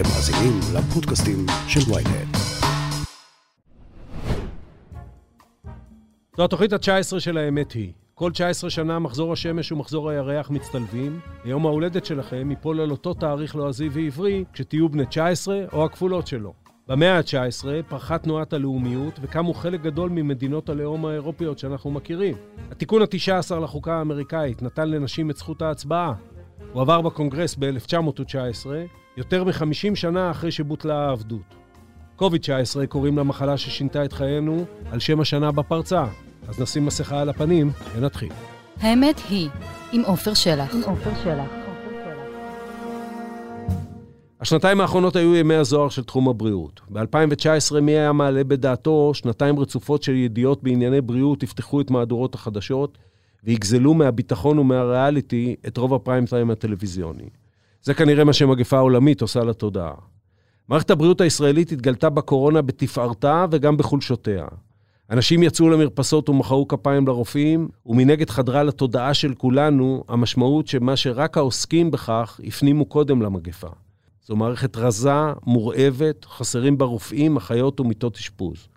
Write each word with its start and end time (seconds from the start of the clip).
אתם 0.00 0.08
מאזינים 0.08 0.60
לפודקאסטים 0.74 1.46
של 1.68 1.92
ויינט. 1.92 2.36
זו 6.36 6.44
התוכנית 6.44 6.72
ה-19 6.72 7.20
של 7.20 7.38
האמת 7.38 7.72
היא. 7.72 7.92
כל 8.14 8.30
19 8.30 8.70
שנה 8.70 8.98
מחזור 8.98 9.32
השמש 9.32 9.72
ומחזור 9.72 10.10
הירח 10.10 10.50
מצטלבים. 10.50 11.20
היום 11.44 11.66
ההולדת 11.66 12.04
שלכם 12.04 12.50
ייפול 12.50 12.80
על 12.80 12.90
אותו 12.90 13.14
תאריך 13.14 13.54
לועזי 13.54 13.88
ועברי 13.88 14.44
כשתהיו 14.52 14.88
בני 14.88 15.06
19 15.06 15.64
או 15.72 15.84
הכפולות 15.84 16.26
שלו. 16.26 16.52
במאה 16.88 17.18
ה-19 17.18 17.64
פרחה 17.88 18.18
תנועת 18.18 18.52
הלאומיות 18.52 19.18
וקמו 19.22 19.54
חלק 19.54 19.82
גדול 19.82 20.10
ממדינות 20.10 20.68
הלאום 20.68 21.06
האירופיות 21.06 21.58
שאנחנו 21.58 21.90
מכירים. 21.90 22.36
התיקון 22.70 23.02
ה-19 23.02 23.54
לחוקה 23.54 23.98
האמריקאית 23.98 24.62
נתן 24.62 24.88
לנשים 24.88 25.30
את 25.30 25.36
זכות 25.36 25.62
ההצבעה. 25.62 26.14
הוא 26.72 26.82
עבר 26.82 27.00
בקונגרס 27.00 27.56
ב-1919, 27.58 28.66
יותר 29.16 29.44
מ-50 29.44 29.94
שנה 29.94 30.30
אחרי 30.30 30.50
שבוטלה 30.50 31.08
העבדות. 31.08 31.54
קוביד-19 32.16 32.86
קוראים 32.88 33.18
למחלה 33.18 33.56
ששינתה 33.56 34.04
את 34.04 34.12
חיינו 34.12 34.64
על 34.90 35.00
שם 35.00 35.20
השנה 35.20 35.52
בפרצה. 35.52 36.04
אז 36.48 36.60
נשים 36.60 36.86
מסכה 36.86 37.20
על 37.20 37.28
הפנים 37.28 37.70
ונתחיל. 37.94 38.32
האמת 38.80 39.20
היא, 39.28 39.48
עם 39.92 40.02
עופר 40.04 40.34
שלח. 40.34 40.74
עם 40.74 40.82
עופר 40.86 41.10
שלח. 41.24 41.50
השנתיים 44.40 44.80
האחרונות 44.80 45.16
היו 45.16 45.36
ימי 45.36 45.54
הזוהר 45.54 45.88
של 45.88 46.04
תחום 46.04 46.28
הבריאות. 46.28 46.80
ב-2019 46.90 47.80
מי 47.80 47.92
היה 47.92 48.12
מעלה 48.12 48.44
בדעתו 48.44 49.14
שנתיים 49.14 49.58
רצופות 49.58 50.02
של 50.02 50.14
ידיעות 50.14 50.62
בענייני 50.62 51.00
בריאות 51.00 51.42
יפתחו 51.42 51.80
את 51.80 51.90
מהדורות 51.90 52.34
החדשות 52.34 52.98
ויגזלו 53.44 53.94
מהביטחון 53.94 54.58
ומהריאליטי 54.58 55.56
את 55.66 55.76
רוב 55.76 55.94
הפריים 55.94 56.26
טיים 56.26 56.50
הטלוויזיוני. 56.50 57.28
זה 57.82 57.94
כנראה 57.94 58.24
מה 58.24 58.32
שמגפה 58.32 58.78
עולמית 58.78 59.22
עושה 59.22 59.40
לתודעה. 59.40 59.94
מערכת 60.68 60.90
הבריאות 60.90 61.20
הישראלית 61.20 61.72
התגלתה 61.72 62.10
בקורונה 62.10 62.62
בתפארתה 62.62 63.46
וגם 63.50 63.76
בחולשותיה. 63.76 64.46
אנשים 65.10 65.42
יצאו 65.42 65.68
למרפסות 65.68 66.28
ומחאו 66.28 66.68
כפיים 66.68 67.06
לרופאים, 67.06 67.68
ומנגד 67.86 68.30
חדרה 68.30 68.62
לתודעה 68.62 69.14
של 69.14 69.34
כולנו 69.34 70.04
המשמעות 70.08 70.66
שמה 70.66 70.96
שרק 70.96 71.36
העוסקים 71.36 71.90
בכך 71.90 72.40
הפנימו 72.44 72.84
קודם 72.84 73.22
למגפה. 73.22 73.68
זו 74.26 74.36
מערכת 74.36 74.76
רזה, 74.76 75.12
מורעבת, 75.46 76.24
חסרים 76.24 76.78
בה 76.78 76.84
רופאים, 76.84 77.36
אחיות 77.36 77.80
ומיטות 77.80 78.16
אשפוז. 78.16 78.68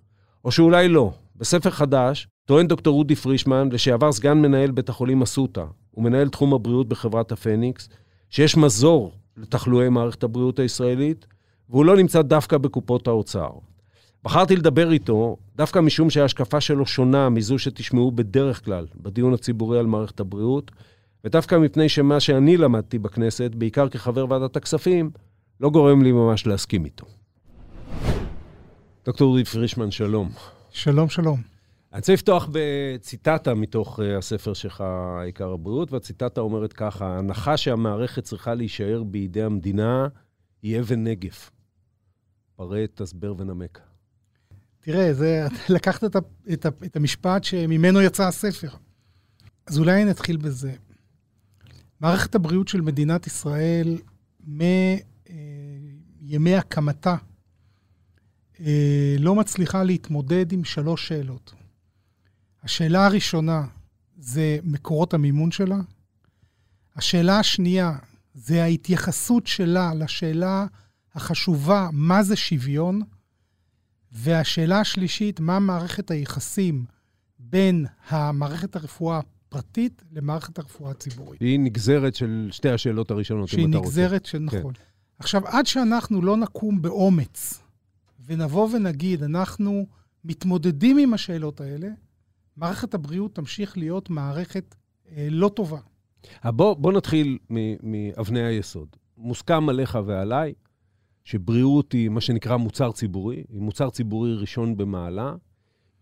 או 0.46 0.52
שאולי 0.52 0.88
לא. 0.88 1.12
בספר 1.36 1.70
חדש 1.70 2.28
טוען 2.46 2.68
דוקטור 2.68 3.00
אודי 3.00 3.16
פרישמן, 3.16 3.70
לשעבר 3.72 4.12
סגן 4.12 4.38
מנהל 4.38 4.72
בית 4.72 4.90
החולים 4.90 5.22
אסותא, 5.22 5.64
ומנהל 5.98 6.30
תחום 6.30 6.54
הבריאות 6.54 6.88
בחברת 6.88 7.32
הפניקס, 7.32 7.90
שיש 8.30 8.58
מזור 8.58 9.12
לתחלואי 9.38 9.90
מערכת 9.90 10.24
הבריאות 10.24 10.60
הישראלית, 10.60 11.26
והוא 11.70 11.86
לא 11.86 11.96
נמצא 11.96 12.22
דווקא 12.22 12.58
בקופות 12.58 13.08
האוצר. 13.08 13.50
בחרתי 14.24 14.56
לדבר 14.56 14.92
איתו 14.92 15.38
דווקא 15.56 15.80
משום 15.80 16.10
שההשקפה 16.10 16.62
שלו 16.62 16.86
שונה 16.86 17.30
מזו 17.30 17.60
שתשמעו 17.60 18.12
בדרך 18.12 18.66
כלל 18.66 18.88
בדיון 18.96 19.34
הציבורי 19.34 19.80
על 19.80 19.86
מערכת 19.86 20.20
הבריאות, 20.20 20.72
ודווקא 21.26 21.56
מפני 21.56 21.90
שמה 21.90 22.20
שאני 22.20 22.58
למדתי 22.58 23.00
בכנסת, 23.00 23.52
בעיקר 23.56 23.90
כחבר 23.90 24.26
ועדת 24.30 24.56
הכספים, 24.56 25.12
לא 25.60 25.70
גורם 25.70 26.02
לי 26.02 26.12
ממש 26.12 26.48
להסכים 26.48 26.86
איתו. 26.86 27.06
דוקטור 29.06 29.32
אודי 29.32 29.46
פרישמן, 29.46 29.92
שלום. 29.92 30.30
שלום, 30.72 31.10
שלום. 31.10 31.53
אני 31.94 32.00
רוצה 32.00 32.14
לפתוח 32.14 32.50
בציטטה 32.52 33.54
מתוך 33.54 34.00
uh, 34.00 34.04
הספר 34.18 34.54
שלך, 34.54 34.84
עיקר 35.24 35.52
הבריאות, 35.52 35.92
והציטטה 35.92 36.42
אומרת 36.42 36.74
ככה, 36.74 37.06
ההנחה 37.06 37.58
שהמערכת 37.58 38.24
צריכה 38.24 38.54
להישאר 38.54 39.04
בידי 39.04 39.44
המדינה 39.44 40.08
היא 40.62 40.80
אבן 40.80 41.04
נגף. 41.04 41.52
פרט, 42.56 43.02
תסבר 43.02 43.34
ונמק. 43.38 43.80
תראה, 44.80 45.14
זה, 45.14 45.48
לקחת 45.70 46.04
את, 46.04 46.16
את, 46.54 46.66
את 46.86 46.96
המשפט 46.96 47.44
שממנו 47.44 48.02
יצא 48.02 48.28
הספר. 48.28 48.70
אז 49.68 49.80
אולי 49.80 50.06
נתחיל 50.06 50.38
בזה. 50.38 50.74
מערכת 52.00 52.36
הבריאות 52.36 52.68
של 52.68 52.82
מדינת 52.82 53.28
ישראל, 53.28 53.98
מימי 54.48 55.02
הקמתה, 56.58 57.16
אה, 58.60 59.16
לא 59.20 59.36
מצליחה 59.36 59.84
להתמודד 59.84 60.52
עם 60.52 60.64
שלוש 60.64 61.08
שאלות. 61.08 61.54
השאלה 62.64 63.06
הראשונה 63.06 63.66
זה 64.18 64.58
מקורות 64.64 65.14
המימון 65.14 65.52
שלה. 65.52 65.80
השאלה 66.96 67.40
השנייה 67.40 67.98
זה 68.34 68.64
ההתייחסות 68.64 69.48
שלה 69.48 69.94
לשאלה 69.94 70.66
החשובה, 71.16 71.90
מה 71.92 72.24
זה 72.24 72.36
שוויון. 72.36 73.02
והשאלה 74.12 74.80
השלישית, 74.80 75.40
מה 75.40 75.60
מערכת 75.60 76.12
היחסים 76.12 76.86
בין 77.40 77.86
המערכת 78.10 78.76
הרפואה 78.76 79.20
הפרטית 79.20 80.04
למערכת 80.12 80.58
הרפואה 80.60 80.92
הציבורית. 80.92 81.42
היא 81.42 81.60
נגזרת 81.60 82.16
של 82.16 82.50
שתי 82.52 82.70
השאלות 82.70 83.12
הראשונות, 83.12 83.54
אם 83.54 83.70
אתה 83.70 83.78
רוצה. 83.78 83.92
שהיא 83.92 84.04
נגזרת 84.04 84.26
של, 84.26 84.38
כן. 84.38 84.58
נכון. 84.58 84.74
כן. 84.74 84.84
עכשיו, 85.20 85.48
עד 85.48 85.66
שאנחנו 85.66 86.22
לא 86.22 86.38
נקום 86.38 86.82
באומץ 86.82 87.64
ונבוא 88.26 88.70
ונגיד, 88.76 89.24
אנחנו 89.24 89.86
מתמודדים 90.24 90.98
עם 90.98 91.14
השאלות 91.14 91.62
האלה, 91.62 91.88
מערכת 92.58 92.94
הבריאות 92.94 93.36
תמשיך 93.36 93.78
להיות 93.78 94.10
מערכת 94.10 94.76
אה, 95.12 95.28
לא 95.32 95.50
טובה. 95.50 95.80
בוא, 96.46 96.74
בוא 96.74 96.92
נתחיל 96.92 97.38
מאבני 97.84 98.44
היסוד. 98.44 98.88
מוסכם 99.18 99.70
עליך 99.70 99.98
ועליי 100.06 100.54
שבריאות 101.24 101.92
היא 101.92 102.10
מה 102.10 102.22
שנקרא 102.22 102.58
מוצר 102.58 102.92
ציבורי, 102.92 103.44
היא 103.50 103.62
מוצר 103.62 103.90
ציבורי 103.90 104.36
ראשון 104.36 104.78
במעלה, 104.78 105.36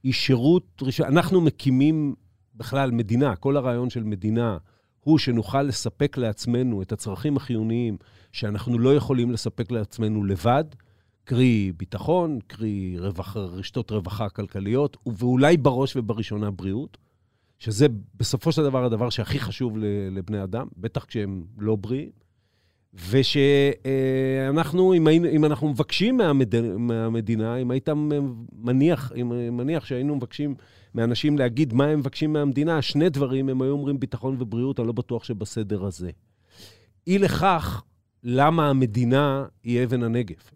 היא 0.03 0.13
שירות 0.13 0.67
ראשון. 0.81 1.05
אנחנו 1.05 1.41
מקימים 1.41 2.15
בכלל 2.55 2.91
מדינה, 2.91 3.35
כל 3.35 3.57
הרעיון 3.57 3.89
של 3.89 4.03
מדינה 4.03 4.57
הוא 4.99 5.17
שנוכל 5.17 5.63
לספק 5.63 6.17
לעצמנו 6.17 6.81
את 6.81 6.91
הצרכים 6.91 7.37
החיוניים 7.37 7.97
שאנחנו 8.31 8.79
לא 8.79 8.95
יכולים 8.95 9.31
לספק 9.31 9.71
לעצמנו 9.71 10.23
לבד, 10.23 10.63
קרי 11.23 11.71
ביטחון, 11.77 12.39
קרי 12.47 12.95
רווח, 12.99 13.37
רשתות 13.37 13.91
רווחה 13.91 14.29
כלכליות, 14.29 14.97
ואולי 15.05 15.57
בראש 15.57 15.95
ובראשונה 15.95 16.51
בריאות, 16.51 16.97
שזה 17.59 17.87
בסופו 18.15 18.51
של 18.51 18.63
דבר 18.63 18.85
הדבר 18.85 19.09
שהכי 19.09 19.39
חשוב 19.39 19.77
לבני 20.11 20.43
אדם, 20.43 20.67
בטח 20.77 21.05
כשהם 21.05 21.43
לא 21.57 21.75
בריאים. 21.75 22.09
ושאנחנו, 23.09 24.93
אם, 24.93 25.07
אם 25.07 25.45
אנחנו 25.45 25.69
מבקשים 25.69 26.17
מהמד... 26.17 26.77
מהמדינה, 26.77 27.55
אם 27.55 27.71
היית 27.71 27.89
מניח, 28.53 29.11
אם 29.21 29.57
מניח 29.57 29.85
שהיינו 29.85 30.15
מבקשים 30.15 30.55
מאנשים 30.95 31.37
להגיד 31.37 31.73
מה 31.73 31.85
הם 31.85 31.99
מבקשים 31.99 32.33
מהמדינה, 32.33 32.81
שני 32.81 33.09
דברים, 33.09 33.49
הם 33.49 33.61
היו 33.61 33.71
אומרים 33.71 33.99
ביטחון 33.99 34.35
ובריאות, 34.39 34.79
אני 34.79 34.87
לא 34.87 34.93
בטוח 34.93 35.23
שבסדר 35.23 35.85
הזה. 35.85 36.11
אי 37.07 37.17
לכך, 37.17 37.83
למה 38.23 38.69
המדינה 38.69 39.45
היא 39.63 39.83
אבן 39.83 40.03
הנגף? 40.03 40.51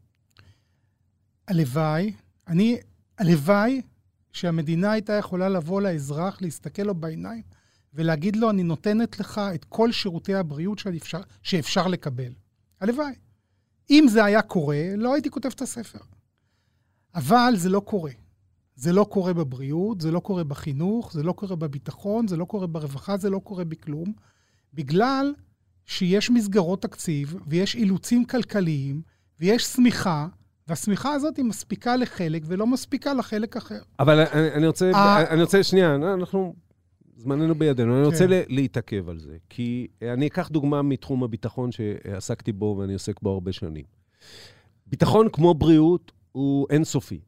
הלוואי, 1.47 2.13
אני, 2.47 2.77
הלוואי 3.17 3.81
שהמדינה 4.31 4.91
הייתה 4.91 5.13
יכולה 5.13 5.49
לבוא 5.49 5.81
לאזרח, 5.81 6.41
להסתכל 6.41 6.83
לו 6.83 6.95
בעיניים 6.95 7.43
ולהגיד 7.93 8.35
לו, 8.35 8.49
אני 8.49 8.63
נותנת 8.63 9.19
לך 9.19 9.41
את 9.55 9.65
כל 9.65 9.91
שירותי 9.91 10.35
הבריאות 10.35 10.79
שאפשר, 10.79 11.21
שאפשר 11.41 11.87
לקבל. 11.87 12.33
הלוואי. 12.81 13.13
אם 13.89 14.05
זה 14.09 14.25
היה 14.25 14.41
קורה, 14.41 14.83
לא 14.97 15.13
הייתי 15.13 15.29
כותב 15.29 15.49
את 15.55 15.61
הספר. 15.61 15.99
אבל 17.15 17.53
זה 17.55 17.69
לא 17.69 17.79
קורה. 17.79 18.11
זה 18.75 18.91
לא 18.91 19.03
קורה 19.09 19.33
בבריאות, 19.33 20.01
זה 20.01 20.11
לא 20.11 20.19
קורה 20.19 20.43
בחינוך, 20.43 21.13
זה 21.13 21.23
לא 21.23 21.33
קורה 21.33 21.55
בביטחון, 21.55 22.27
זה 22.27 22.37
לא 22.37 22.45
קורה 22.45 22.67
ברווחה, 22.67 23.17
זה 23.17 23.29
לא 23.29 23.39
קורה 23.39 23.65
בכלום, 23.65 24.13
בגלל 24.73 25.33
שיש 25.85 26.29
מסגרות 26.29 26.81
תקציב 26.81 27.35
ויש 27.47 27.75
אילוצים 27.75 28.25
כלכליים 28.25 29.01
ויש 29.39 29.63
שמיכה, 29.63 30.27
והשמיכה 30.67 31.13
הזאת 31.13 31.37
היא 31.37 31.45
מספיקה 31.45 31.95
לחלק 31.95 32.41
ולא 32.45 32.67
מספיקה 32.67 33.13
לחלק 33.13 33.57
אחר. 33.57 33.79
אבל 33.99 34.19
אני, 34.19 34.51
אני 34.51 34.67
רוצה, 34.67 34.91
אני 35.29 35.41
רוצה, 35.41 35.63
שנייה, 35.63 35.95
אנחנו 35.95 36.53
זמננו 37.15 37.55
בידינו. 37.55 37.91
כן. 37.91 37.97
אני 37.97 38.05
רוצה 38.05 38.27
כן. 38.27 38.43
להתעכב 38.47 39.09
על 39.09 39.19
זה, 39.19 39.37
כי 39.49 39.87
אני 40.01 40.27
אקח 40.27 40.49
דוגמה 40.49 40.81
מתחום 40.81 41.23
הביטחון 41.23 41.71
שעסקתי 41.71 42.51
בו 42.51 42.77
ואני 42.79 42.93
עוסק 42.93 43.21
בו 43.21 43.29
הרבה 43.29 43.51
שנים. 43.51 43.85
ביטחון 44.87 45.29
כמו 45.29 45.53
בריאות 45.53 46.11
הוא 46.31 46.67
אינסופי. 46.69 47.19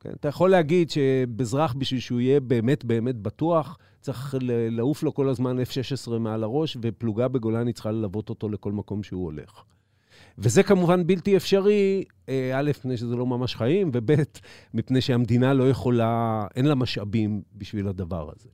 כן? 0.00 0.10
אתה 0.10 0.28
יכול 0.28 0.50
להגיד 0.50 0.90
שבאזרח, 0.90 1.74
בשביל 1.78 2.00
שהוא 2.00 2.20
יהיה 2.20 2.40
באמת 2.40 2.84
באמת 2.84 3.16
בטוח, 3.16 3.78
צריך 4.00 4.34
לעוף 4.70 5.02
לו 5.02 5.14
כל 5.14 5.28
הזמן 5.28 5.58
F-16 5.58 6.18
מעל 6.18 6.42
הראש, 6.42 6.76
ופלוגה 6.82 7.28
בגולני 7.28 7.72
צריכה 7.72 7.90
ללוות 7.90 8.28
אותו 8.28 8.48
לכל 8.48 8.72
מקום 8.72 9.02
שהוא 9.02 9.24
הולך. 9.24 9.64
וזה 10.38 10.62
כמובן 10.62 11.06
בלתי 11.06 11.36
אפשרי, 11.36 12.04
אה, 12.28 12.58
א', 12.58 12.70
מפני 12.70 12.96
שזה 12.96 13.16
לא 13.16 13.26
ממש 13.26 13.56
חיים, 13.56 13.90
וב', 13.94 14.10
מפני 14.74 15.00
שהמדינה 15.00 15.54
לא 15.54 15.70
יכולה, 15.70 16.46
אין 16.56 16.66
לה 16.66 16.74
משאבים 16.74 17.42
בשביל 17.54 17.88
הדבר 17.88 18.30
הזה. 18.36 18.48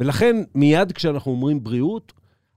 ולכן, 0.00 0.36
מיד 0.54 0.92
כשאנחנו 0.92 1.32
אומרים 1.32 1.64
בריאות, 1.64 2.12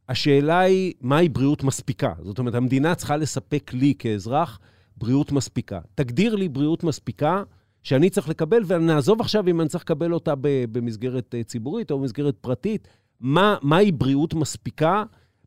השאלה 0.09 0.59
היא, 0.59 0.93
מהי 1.01 1.29
בריאות 1.29 1.63
מספיקה? 1.63 2.13
זאת 2.21 2.39
אומרת, 2.39 2.55
המדינה 2.55 2.95
צריכה 2.95 3.17
לספק 3.17 3.71
לי 3.73 3.93
כאזרח 3.99 4.59
בריאות 4.97 5.31
מספיקה. 5.31 5.79
תגדיר 5.95 6.35
לי 6.35 6.49
בריאות 6.49 6.83
מספיקה 6.83 7.43
שאני 7.83 8.09
צריך 8.09 8.29
לקבל, 8.29 8.63
ונעזוב 8.67 9.21
עכשיו 9.21 9.47
אם 9.47 9.61
אני 9.61 9.69
צריך 9.69 9.83
לקבל 9.83 10.13
אותה 10.13 10.33
במסגרת 10.71 11.35
אה, 11.35 11.43
ציבורית 11.43 11.91
או 11.91 11.99
במסגרת 11.99 12.35
פרטית. 12.41 12.87
מה, 13.19 13.55
מהי 13.61 13.91
בריאות 13.91 14.33
מספיקה? 14.33 15.03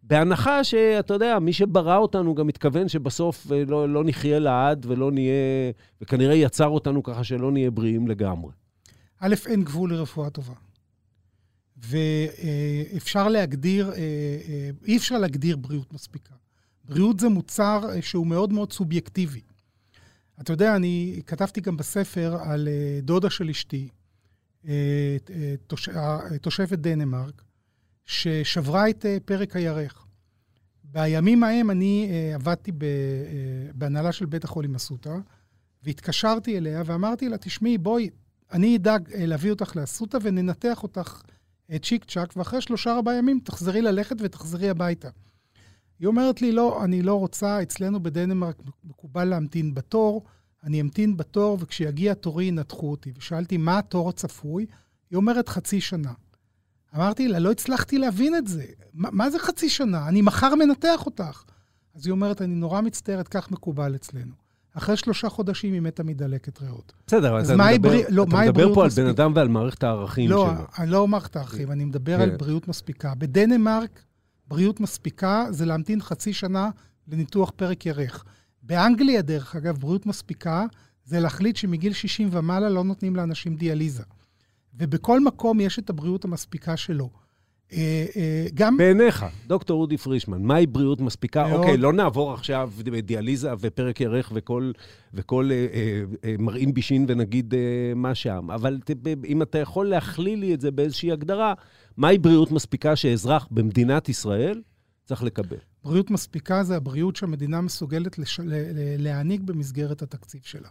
בהנחה 0.09 0.65
שאתה 0.65 1.15
יודע, 1.15 1.39
מי 1.39 1.53
שברא 1.53 1.97
אותנו 1.97 2.35
גם 2.35 2.47
מתכוון 2.47 2.89
שבסוף 2.89 3.53
אה, 3.53 3.65
לא, 3.65 3.89
לא 3.89 4.05
נחיה 4.05 4.39
לעד 4.39 4.87
ולא 4.89 5.13
נהיה, 5.13 5.73
וכנראה 6.01 6.35
יצר 6.35 6.69
אותנו 6.69 7.03
ככה 7.03 7.25
שלא 7.25 7.53
נהיה 7.53 7.71
בריאים 7.71 8.09
לגמרי. 8.09 8.53
א', 9.21 9.35
אין 9.47 9.65
גבול 9.65 9.93
לרפואה 9.93 10.31
טובה. 10.31 10.55
ואפשר 11.77 13.29
להגדיר, 13.29 13.91
אה, 13.91 13.97
אה, 13.97 14.71
אי 14.87 14.97
אפשר 14.97 15.19
להגדיר 15.19 15.57
בריאות 15.57 15.93
מספיקה. 15.93 16.35
בריאות 16.85 17.21
זה 17.21 17.29
מוצר 17.29 17.81
שהוא 18.01 18.27
מאוד 18.27 18.53
מאוד 18.53 18.73
סובייקטיבי. 18.73 19.41
אתה 20.41 20.53
יודע, 20.53 20.77
אני 20.77 21.23
כתבתי 21.27 21.61
גם 21.61 21.77
בספר 21.77 22.37
על 22.43 22.69
דודה 23.03 23.31
של 23.31 23.51
אשתי, 23.51 23.89
תושבת 26.41 26.79
דנמרק, 26.79 27.43
ששברה 28.07 28.91
את 28.91 29.07
אה, 29.07 29.17
פרק 29.25 29.57
הירך. 29.57 30.07
בימים 30.85 31.45
ההם 31.45 31.71
אני 31.71 32.11
uh, 32.11 32.35
עבדתי 32.35 32.71
uh, 32.71 32.75
בהנהלה 33.75 34.13
של 34.13 34.27
בית 34.27 34.45
החולים 34.45 34.75
אסותא, 34.75 35.17
והתקשרתי 35.83 36.59
אליה 36.59 36.83
ואמרתי 36.87 37.29
לה, 37.29 37.39
תשמעי, 37.39 37.79
בואי, 37.79 38.11
אני 38.53 38.77
אדאג 38.77 39.09
להביא 39.15 39.51
אותך 39.51 39.77
לאסותא 39.77 40.19
וננתח 40.23 40.83
אותך 40.83 41.23
צ'יק 41.83 42.05
צ'אק, 42.05 42.33
ואחרי 42.37 42.61
שלושה-ארבעה 42.61 43.15
ימים 43.15 43.41
תחזרי 43.45 43.83
ללכת 43.83 44.17
ותחזרי 44.21 44.71
הביתה. 44.71 45.09
היא 45.99 46.07
אומרת 46.07 46.43
לי, 46.43 46.53
לא, 46.53 46.85
אני 46.85 47.03
לא 47.03 47.15
רוצה, 47.15 47.63
אצלנו 47.63 48.03
בדנמרק 48.03 48.63
מקובל 48.85 49.25
להמתין 49.25 49.75
בתור, 49.75 50.25
אני 50.65 50.81
אמתין 50.81 51.17
בתור, 51.17 51.59
וכשיגיע 51.61 52.15
תורי 52.15 52.45
ינתחו 52.45 52.91
אותי. 52.91 53.13
ושאלתי, 53.17 53.57
מה 53.57 53.79
התור 53.79 54.09
הצפוי? 54.09 54.67
היא 55.11 55.17
אומרת, 55.17 55.49
חצי 55.49 55.81
שנה. 55.81 56.13
אמרתי 56.95 57.29
לה, 57.29 57.39
לא 57.39 57.51
הצלחתי 57.51 57.99
להבין 57.99 58.35
את 58.35 58.47
זה. 58.47 58.65
מה, 58.95 59.09
מה 59.13 59.31
זה 59.31 59.39
חצי 59.39 59.69
שנה? 59.69 60.09
אני 60.09 60.23
מחר 60.23 60.55
מנתח 60.55 61.07
אותך. 61.07 61.43
אז 61.95 62.07
היא 62.07 62.13
אומרת, 62.13 62.43
אני 62.43 62.55
נורא 62.55 62.81
מצטערת, 62.81 63.29
כך 63.29 63.51
מקובל 63.51 63.95
אצלנו. 63.95 64.33
אחרי 64.75 64.97
שלושה 64.97 65.29
חודשים 65.29 65.73
היא 65.73 65.81
מתה 65.81 66.03
מדלקת 66.03 66.63
ריאות. 66.63 66.93
בסדר, 67.07 67.41
אתה 67.41 67.55
מדבר, 67.57 67.89
ברי... 67.89 68.03
לא, 68.09 68.23
אתה 68.23 68.37
מדבר 68.37 68.75
פה 68.75 68.85
מספיק... 68.87 68.99
על 68.99 69.05
בן 69.05 69.11
אדם 69.11 69.33
ועל 69.35 69.49
מערכת 69.49 69.85
הערכים 69.85 70.31
לא, 70.31 70.47
שלו. 70.47 70.63
לא, 70.63 70.67
אני 70.79 70.91
לא 70.91 71.09
מערכת 71.09 71.37
הערכים, 71.37 71.73
אני 71.73 71.85
מדבר 71.85 72.23
על 72.23 72.31
כן. 72.31 72.39
בריאות 72.39 72.69
מספיקה. 72.69 73.15
בדנמרק, 73.19 74.03
בריאות 74.49 74.81
מספיקה 74.81 75.47
זה 75.51 75.67
להמתין 75.67 76.03
חצי 76.03 76.33
שנה 76.33 76.71
לניתוח 77.09 77.53
פרק 77.57 77.87
ירך. 77.87 78.25
באנגליה, 78.63 79.23
דרך 79.23 79.57
אגב, 79.57 79.79
בריאות 79.79 80.07
מספיקה 80.07 80.67
זה 81.05 81.21
להחליט 81.21 81.57
שמגיל 81.57 81.93
60 81.93 82.29
ומעלה 82.33 82.69
לא 82.69 82.85
נותנים 82.85 83.17
לאנשים 83.17 83.57
דיאליזה. 83.57 84.03
ובכל 84.79 85.21
מקום 85.21 85.61
יש 85.61 85.79
את 85.79 85.91
הבריאות 85.91 86.25
המספיקה 86.25 86.77
שלו. 86.77 87.11
אה, 87.73 88.07
אה, 88.17 88.47
גם... 88.55 88.77
בעיניך, 88.77 89.27
דוקטור 89.47 89.81
אודי 89.81 89.97
פרישמן, 89.97 90.43
מהי 90.43 90.67
בריאות 90.67 91.01
מספיקה? 91.01 91.49
מאוד... 91.49 91.61
אוקיי, 91.61 91.77
לא 91.77 91.93
נעבור 91.93 92.33
עכשיו 92.33 92.71
דיאליזה 93.05 93.51
ופרק 93.61 94.01
ירך 94.01 94.33
וכל, 94.35 94.73
וכל 95.15 95.51
אה, 95.53 95.67
אה, 95.73 96.03
אה, 96.25 96.35
מרעין 96.39 96.75
בישין 96.75 97.05
ונגיד 97.09 97.55
אה, 97.55 97.93
מה 97.97 98.15
שם, 98.15 98.51
אבל 98.51 98.79
ת, 98.85 98.91
אם 99.27 99.43
אתה 99.43 99.59
יכול 99.59 99.89
להכליל 99.89 100.39
לי 100.39 100.55
את 100.55 100.61
זה 100.61 100.71
באיזושהי 100.71 101.13
הגדרה, 101.13 101.55
מהי 101.97 102.19
בריאות 102.19 102.51
מספיקה 102.51 102.97
שאזרח 102.97 103.49
במדינת 103.51 104.09
ישראל 104.09 104.63
צריך 105.05 105.23
לקבל? 105.23 105.57
בריאות 105.85 106.11
מספיקה 106.11 106.65
זה 106.65 106.77
הבריאות 106.77 107.17
שהמדינה 107.17 107.61
מסוגלת 107.61 108.19
לש... 108.19 108.41
להעניק 108.99 109.41
במסגרת 109.41 110.03
התקציב 110.03 110.41
שלה. 110.45 110.69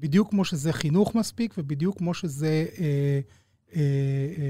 בדיוק 0.00 0.30
כמו 0.30 0.44
שזה 0.44 0.72
חינוך 0.72 1.14
מספיק 1.14 1.54
ובדיוק 1.58 1.98
כמו 1.98 2.14
שזה... 2.14 2.66
אה, 2.78 3.20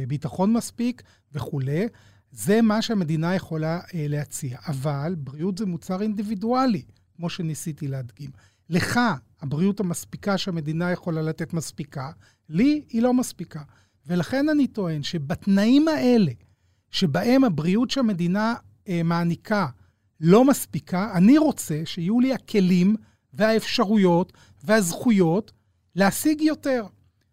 ביטחון 0.09 0.53
מספיק 0.53 1.03
וכולי. 1.33 1.87
זה 2.33 2.63
מה 2.63 2.83
שהמדינה 2.83 3.35
יכולה 3.35 3.81
אה, 3.95 4.07
להציע. 4.09 4.59
אבל 4.67 5.15
בריאות 5.19 5.59
זה 5.59 5.67
מוצר 5.67 6.03
אינדיבידואלי, 6.03 6.83
כמו 7.17 7.31
שניסיתי 7.31 7.89
להדגים. 7.89 8.31
לך, 8.71 9.01
הבריאות 9.41 9.81
המספיקה 9.81 10.39
שהמדינה 10.39 10.93
יכולה 10.93 11.23
לתת 11.23 11.53
מספיקה, 11.53 12.11
לי 12.49 12.83
היא 12.89 13.03
לא 13.03 13.15
מספיקה. 13.15 13.63
ולכן 14.07 14.49
אני 14.49 14.67
טוען 14.67 15.03
שבתנאים 15.03 15.89
האלה, 15.89 16.33
שבהם 16.91 17.45
הבריאות 17.45 17.91
שהמדינה 17.91 18.55
אה, 18.89 19.03
מעניקה 19.03 19.67
לא 20.21 20.45
מספיקה, 20.45 21.13
אני 21.15 21.39
רוצה 21.39 21.83
שיהיו 21.85 22.21
לי 22.21 22.33
הכלים 22.35 22.97
והאפשרויות 23.33 24.33
והזכויות 24.65 25.53
להשיג 25.97 26.41
יותר. 26.41 26.87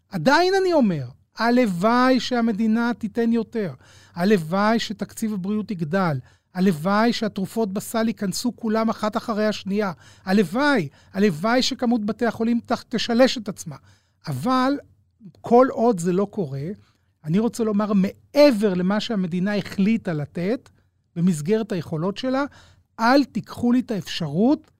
עדיין 0.09 0.53
אני 0.61 0.73
אומר, 0.73 1.07
הלוואי 1.37 2.19
שהמדינה 2.19 2.91
תיתן 2.97 3.33
יותר. 3.33 3.73
הלוואי 4.15 4.79
שתקציב 4.79 5.33
הבריאות 5.33 5.71
יגדל. 5.71 6.19
הלוואי 6.53 7.13
שהתרופות 7.13 7.73
בסל 7.73 8.07
ייכנסו 8.07 8.55
כולם 8.55 8.89
אחת 8.89 9.17
אחרי 9.17 9.45
השנייה. 9.45 9.91
הלוואי, 10.25 10.87
הלוואי 11.13 11.61
שכמות 11.61 12.05
בתי 12.05 12.25
החולים 12.25 12.59
תשלש 12.89 13.37
את 13.37 13.49
עצמה. 13.49 13.75
אבל 14.27 14.73
כל 15.41 15.67
עוד 15.71 15.99
זה 15.99 16.13
לא 16.13 16.27
קורה, 16.31 16.67
אני 17.23 17.39
רוצה 17.39 17.63
לומר, 17.63 17.91
מעבר 17.93 18.73
למה 18.73 18.99
שהמדינה 18.99 19.55
החליטה 19.55 20.13
לתת, 20.13 20.69
במסגרת 21.15 21.71
היכולות 21.71 22.17
שלה, 22.17 22.45
אל 22.99 23.23
תיקחו 23.23 23.71
לי 23.71 23.79
את 23.79 23.91
האפשרות 23.91 24.71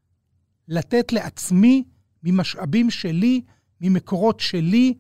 לתת 0.68 1.14
לעצמי, 1.14 1.84
ממשאבים 2.24 2.90
שלי, 2.90 3.42
ממקורות 3.82 4.40
שלי, 4.40 4.94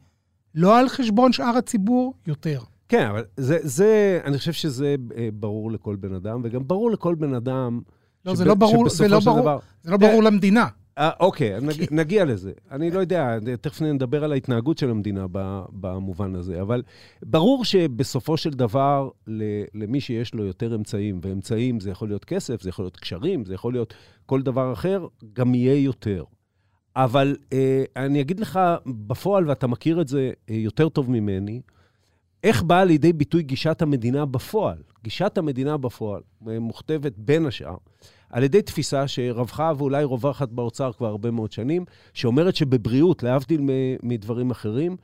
לא 0.57 0.79
על 0.79 0.89
חשבון 0.89 1.33
שאר 1.33 1.57
הציבור, 1.57 2.13
יותר. 2.27 2.61
כן, 2.89 3.07
אבל 3.07 3.23
זה, 3.37 3.57
זה, 3.61 4.19
אני 4.23 4.37
חושב 4.37 4.51
שזה 4.51 4.95
אה, 5.17 5.29
ברור 5.33 5.71
לכל 5.71 5.95
בן 5.95 6.13
אדם, 6.13 6.41
וגם 6.43 6.67
ברור 6.67 6.91
לכל 6.91 7.15
בן 7.15 7.33
אדם... 7.33 7.81
לא, 8.25 8.31
שב, 8.31 8.37
זה 8.37 8.45
לא 8.45 8.55
ברור, 8.55 8.89
זה 8.89 9.07
לא 9.07 9.19
ברור, 9.19 9.41
דבר... 9.41 9.59
זה 9.83 9.91
לא 9.91 9.97
ברור 9.97 10.23
למדינה. 10.23 10.67
אה, 10.97 11.09
אוקיי, 11.19 11.61
נג, 11.61 11.85
נגיע 11.91 12.25
לזה. 12.25 12.51
אני 12.71 12.91
לא 12.91 12.99
יודע, 12.99 13.37
תכף 13.61 13.81
נדבר 13.81 14.23
על 14.23 14.31
ההתנהגות 14.31 14.77
של 14.77 14.89
המדינה 14.89 15.25
במובן 15.71 16.35
הזה, 16.35 16.61
אבל 16.61 16.83
ברור 17.25 17.65
שבסופו 17.65 18.37
של 18.37 18.49
דבר, 18.49 19.09
למי 19.73 20.01
שיש 20.01 20.33
לו 20.33 20.45
יותר 20.45 20.75
אמצעים, 20.75 21.19
ואמצעים 21.23 21.79
זה 21.79 21.89
יכול 21.89 22.07
להיות 22.07 22.25
כסף, 22.25 22.61
זה 22.61 22.69
יכול 22.69 22.85
להיות 22.85 22.97
קשרים, 22.97 23.45
זה 23.45 23.53
יכול 23.53 23.73
להיות 23.73 23.93
כל 24.25 24.41
דבר 24.41 24.73
אחר, 24.73 25.07
גם 25.33 25.55
יהיה 25.55 25.83
יותר. 25.83 26.23
אבל 26.97 27.35
אה, 27.53 27.83
אני 27.95 28.21
אגיד 28.21 28.39
לך 28.39 28.59
בפועל, 28.85 29.49
ואתה 29.49 29.67
מכיר 29.67 30.01
את 30.01 30.07
זה 30.07 30.31
אה, 30.49 30.55
יותר 30.55 30.89
טוב 30.89 31.11
ממני, 31.11 31.61
איך 32.43 32.63
באה 32.63 32.85
לידי 32.85 33.13
ביטוי 33.13 33.43
גישת 33.43 33.81
המדינה 33.81 34.25
בפועל? 34.25 34.77
גישת 35.03 35.37
המדינה 35.37 35.77
בפועל 35.77 36.21
אה, 36.47 36.59
מוכתבת 36.59 37.13
בין 37.17 37.45
השאר 37.45 37.75
על 38.29 38.43
ידי 38.43 38.61
תפיסה 38.61 39.07
שרווחה 39.07 39.71
ואולי 39.77 40.03
רווחת 40.03 40.49
באוצר 40.49 40.91
כבר 40.93 41.07
הרבה 41.07 41.31
מאוד 41.31 41.51
שנים, 41.51 41.85
שאומרת 42.13 42.55
שבבריאות, 42.55 43.23
להבדיל 43.23 43.61
מדברים 44.03 44.51
אחרים, 44.51 44.95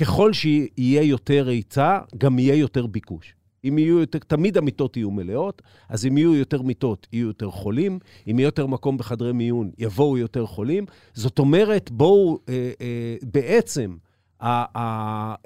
ככל 0.00 0.32
שיהיה 0.32 1.02
יותר 1.02 1.48
היצע, 1.48 1.98
גם 2.18 2.38
יהיה 2.38 2.54
יותר 2.54 2.86
ביקוש. 2.86 3.34
אם 3.64 3.78
יהיו 3.78 3.98
יותר, 4.00 4.18
תמיד 4.18 4.58
המיטות 4.58 4.96
יהיו 4.96 5.10
מלאות, 5.10 5.62
אז 5.88 6.06
אם 6.06 6.18
יהיו 6.18 6.34
יותר 6.34 6.62
מיטות, 6.62 7.06
יהיו 7.12 7.26
יותר 7.26 7.50
חולים. 7.50 7.98
אם 8.30 8.38
יהיה 8.38 8.46
יותר 8.46 8.66
מקום 8.66 8.98
בחדרי 8.98 9.32
מיון, 9.32 9.70
יבואו 9.78 10.18
יותר 10.18 10.46
חולים. 10.46 10.86
זאת 11.14 11.38
אומרת, 11.38 11.90
בואו, 11.90 12.38
אה, 12.48 12.70
אה, 12.80 13.16
בעצם, 13.22 13.96
הבאר 14.42 15.36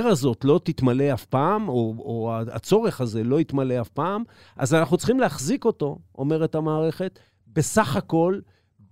אה, 0.00 0.04
אה, 0.04 0.10
הזאת 0.10 0.44
לא 0.44 0.60
תתמלא 0.64 1.14
אף 1.14 1.24
פעם, 1.24 1.68
או, 1.68 1.94
או 1.98 2.32
הצורך 2.52 3.00
הזה 3.00 3.24
לא 3.24 3.40
יתמלא 3.40 3.80
אף 3.80 3.88
פעם, 3.88 4.22
אז 4.56 4.74
אנחנו 4.74 4.96
צריכים 4.96 5.20
להחזיק 5.20 5.64
אותו, 5.64 5.98
אומרת 6.18 6.54
המערכת, 6.54 7.18
בסך 7.46 7.96
הכל 7.96 8.38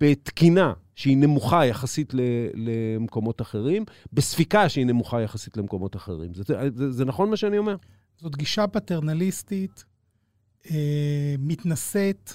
בתקינה 0.04 0.72
שהיא 0.94 1.16
נמוכה 1.16 1.66
יחסית 1.66 2.12
למקומות 2.54 3.40
אחרים, 3.40 3.84
בספיקה 4.12 4.68
שהיא 4.68 4.86
נמוכה 4.86 5.22
יחסית 5.22 5.56
למקומות 5.56 5.96
אחרים. 5.96 6.34
זה, 6.34 6.42
זה, 6.74 6.90
זה 6.92 7.04
נכון 7.04 7.30
מה 7.30 7.36
שאני 7.36 7.58
אומר? 7.58 7.76
זאת 8.16 8.36
גישה 8.36 8.66
פטרנליסטית, 8.66 9.84
אה, 10.70 11.34
מתנשאת, 11.38 12.32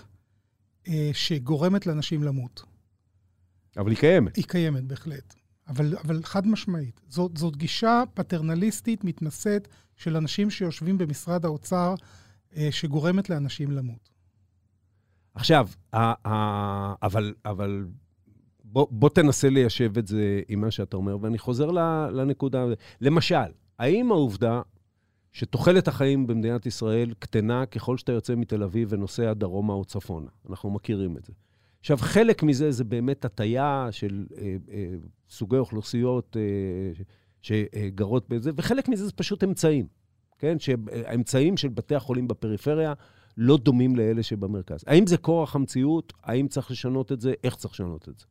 אה, 0.88 1.10
שגורמת 1.14 1.88
לאנשים 1.88 2.24
למות. 2.24 2.64
אבל 3.78 3.90
היא 3.90 3.98
קיימת. 3.98 4.36
היא 4.36 4.46
קיימת, 4.48 4.84
בהחלט. 4.84 5.36
אבל, 5.68 5.98
אבל 5.98 6.24
חד 6.24 6.48
משמעית. 6.48 7.02
זאת, 7.08 7.38
זאת 7.38 7.58
גישה 7.58 8.04
פטרנליסטית, 8.14 9.04
מתנשאת, 9.04 9.68
של 9.96 10.18
אנשים 10.18 10.50
שיושבים 10.50 10.98
במשרד 10.98 11.46
האוצר, 11.46 11.96
אה, 12.56 12.68
שגורמת 12.72 13.30
לאנשים 13.30 13.72
למות. 13.72 14.10
עכשיו, 15.40 15.68
אבל, 17.04 17.34
אבל 17.46 17.86
בוא, 18.64 18.88
בוא 18.92 19.10
תנסה 19.10 19.50
ליישב 19.50 19.98
את 19.98 20.08
זה 20.08 20.42
עם 20.48 20.62
מה 20.62 20.72
שאתה 20.72 20.98
אומר, 20.98 21.18
ואני 21.22 21.38
חוזר 21.38 21.72
לנקודה. 22.12 22.66
למשל, 23.02 23.52
האם 23.80 24.12
העובדה 24.12 24.62
שתוחלת 25.32 25.88
החיים 25.88 26.28
במדינת 26.28 26.66
ישראל 26.66 27.14
קטנה 27.20 27.66
ככל 27.66 27.98
שאתה 27.98 28.12
יוצא 28.12 28.36
מתל 28.36 28.64
אביב 28.64 28.88
ונוסע 28.92 29.34
דרומה 29.34 29.74
או 29.74 29.86
צפונה, 29.86 30.30
אנחנו 30.50 30.70
מכירים 30.70 31.18
את 31.18 31.26
זה. 31.26 31.34
עכשיו, 31.80 31.98
חלק 31.98 32.44
מזה 32.44 32.72
זה 32.72 32.84
באמת 32.84 33.26
הטיה 33.26 33.88
של 33.92 34.26
אה, 34.38 34.56
אה, 34.72 34.96
סוגי 35.30 35.58
אוכלוסיות 35.58 36.38
אה, 36.40 37.04
שגרות 37.42 38.30
בזה, 38.30 38.52
וחלק 38.56 38.90
מזה 38.90 39.06
זה 39.06 39.12
פשוט 39.12 39.44
אמצעים, 39.44 39.88
כן? 40.38 40.60
שהאמצעים 40.60 41.58
של 41.58 41.70
בתי 41.70 41.96
החולים 41.96 42.28
בפריפריה 42.28 42.94
לא 43.42 43.58
דומים 43.58 43.96
לאלה 43.96 44.24
שבמרכז. 44.24 44.84
האם 44.88 45.08
זה 45.08 45.18
כורח 45.18 45.56
המציאות? 45.56 46.14
האם 46.24 46.48
צריך 46.48 46.72
לשנות 46.72 47.12
את 47.12 47.22
זה? 47.22 47.34
איך 47.44 47.56
צריך 47.56 47.74
לשנות 47.74 48.10
את 48.10 48.20
זה? 48.20 48.26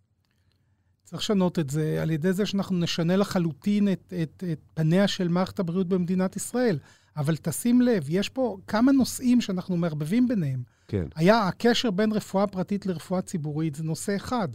צריך 1.04 1.22
לשנות 1.22 1.58
את 1.58 1.70
זה 1.70 2.02
על 2.02 2.10
ידי 2.10 2.32
זה 2.32 2.46
שאנחנו 2.46 2.76
נשנה 2.76 3.16
לחלוטין 3.16 3.92
את, 3.92 4.12
את, 4.22 4.44
את 4.52 4.58
פניה 4.74 5.08
של 5.08 5.28
מערכת 5.28 5.58
הבריאות 5.58 5.88
במדינת 5.88 6.36
ישראל. 6.36 6.78
אבל 7.16 7.36
תשים 7.36 7.80
לב, 7.80 8.04
יש 8.08 8.28
פה 8.28 8.56
כמה 8.66 8.92
נושאים 8.92 9.40
שאנחנו 9.40 9.76
מערבבים 9.76 10.28
ביניהם. 10.28 10.62
כן. 10.88 11.06
היה 11.14 11.48
הקשר 11.48 11.90
בין 11.90 12.12
רפואה 12.12 12.46
פרטית 12.46 12.86
לרפואה 12.86 13.22
ציבורית, 13.22 13.74
זה 13.74 13.84
נושא 13.84 14.16
אחד. 14.16 14.48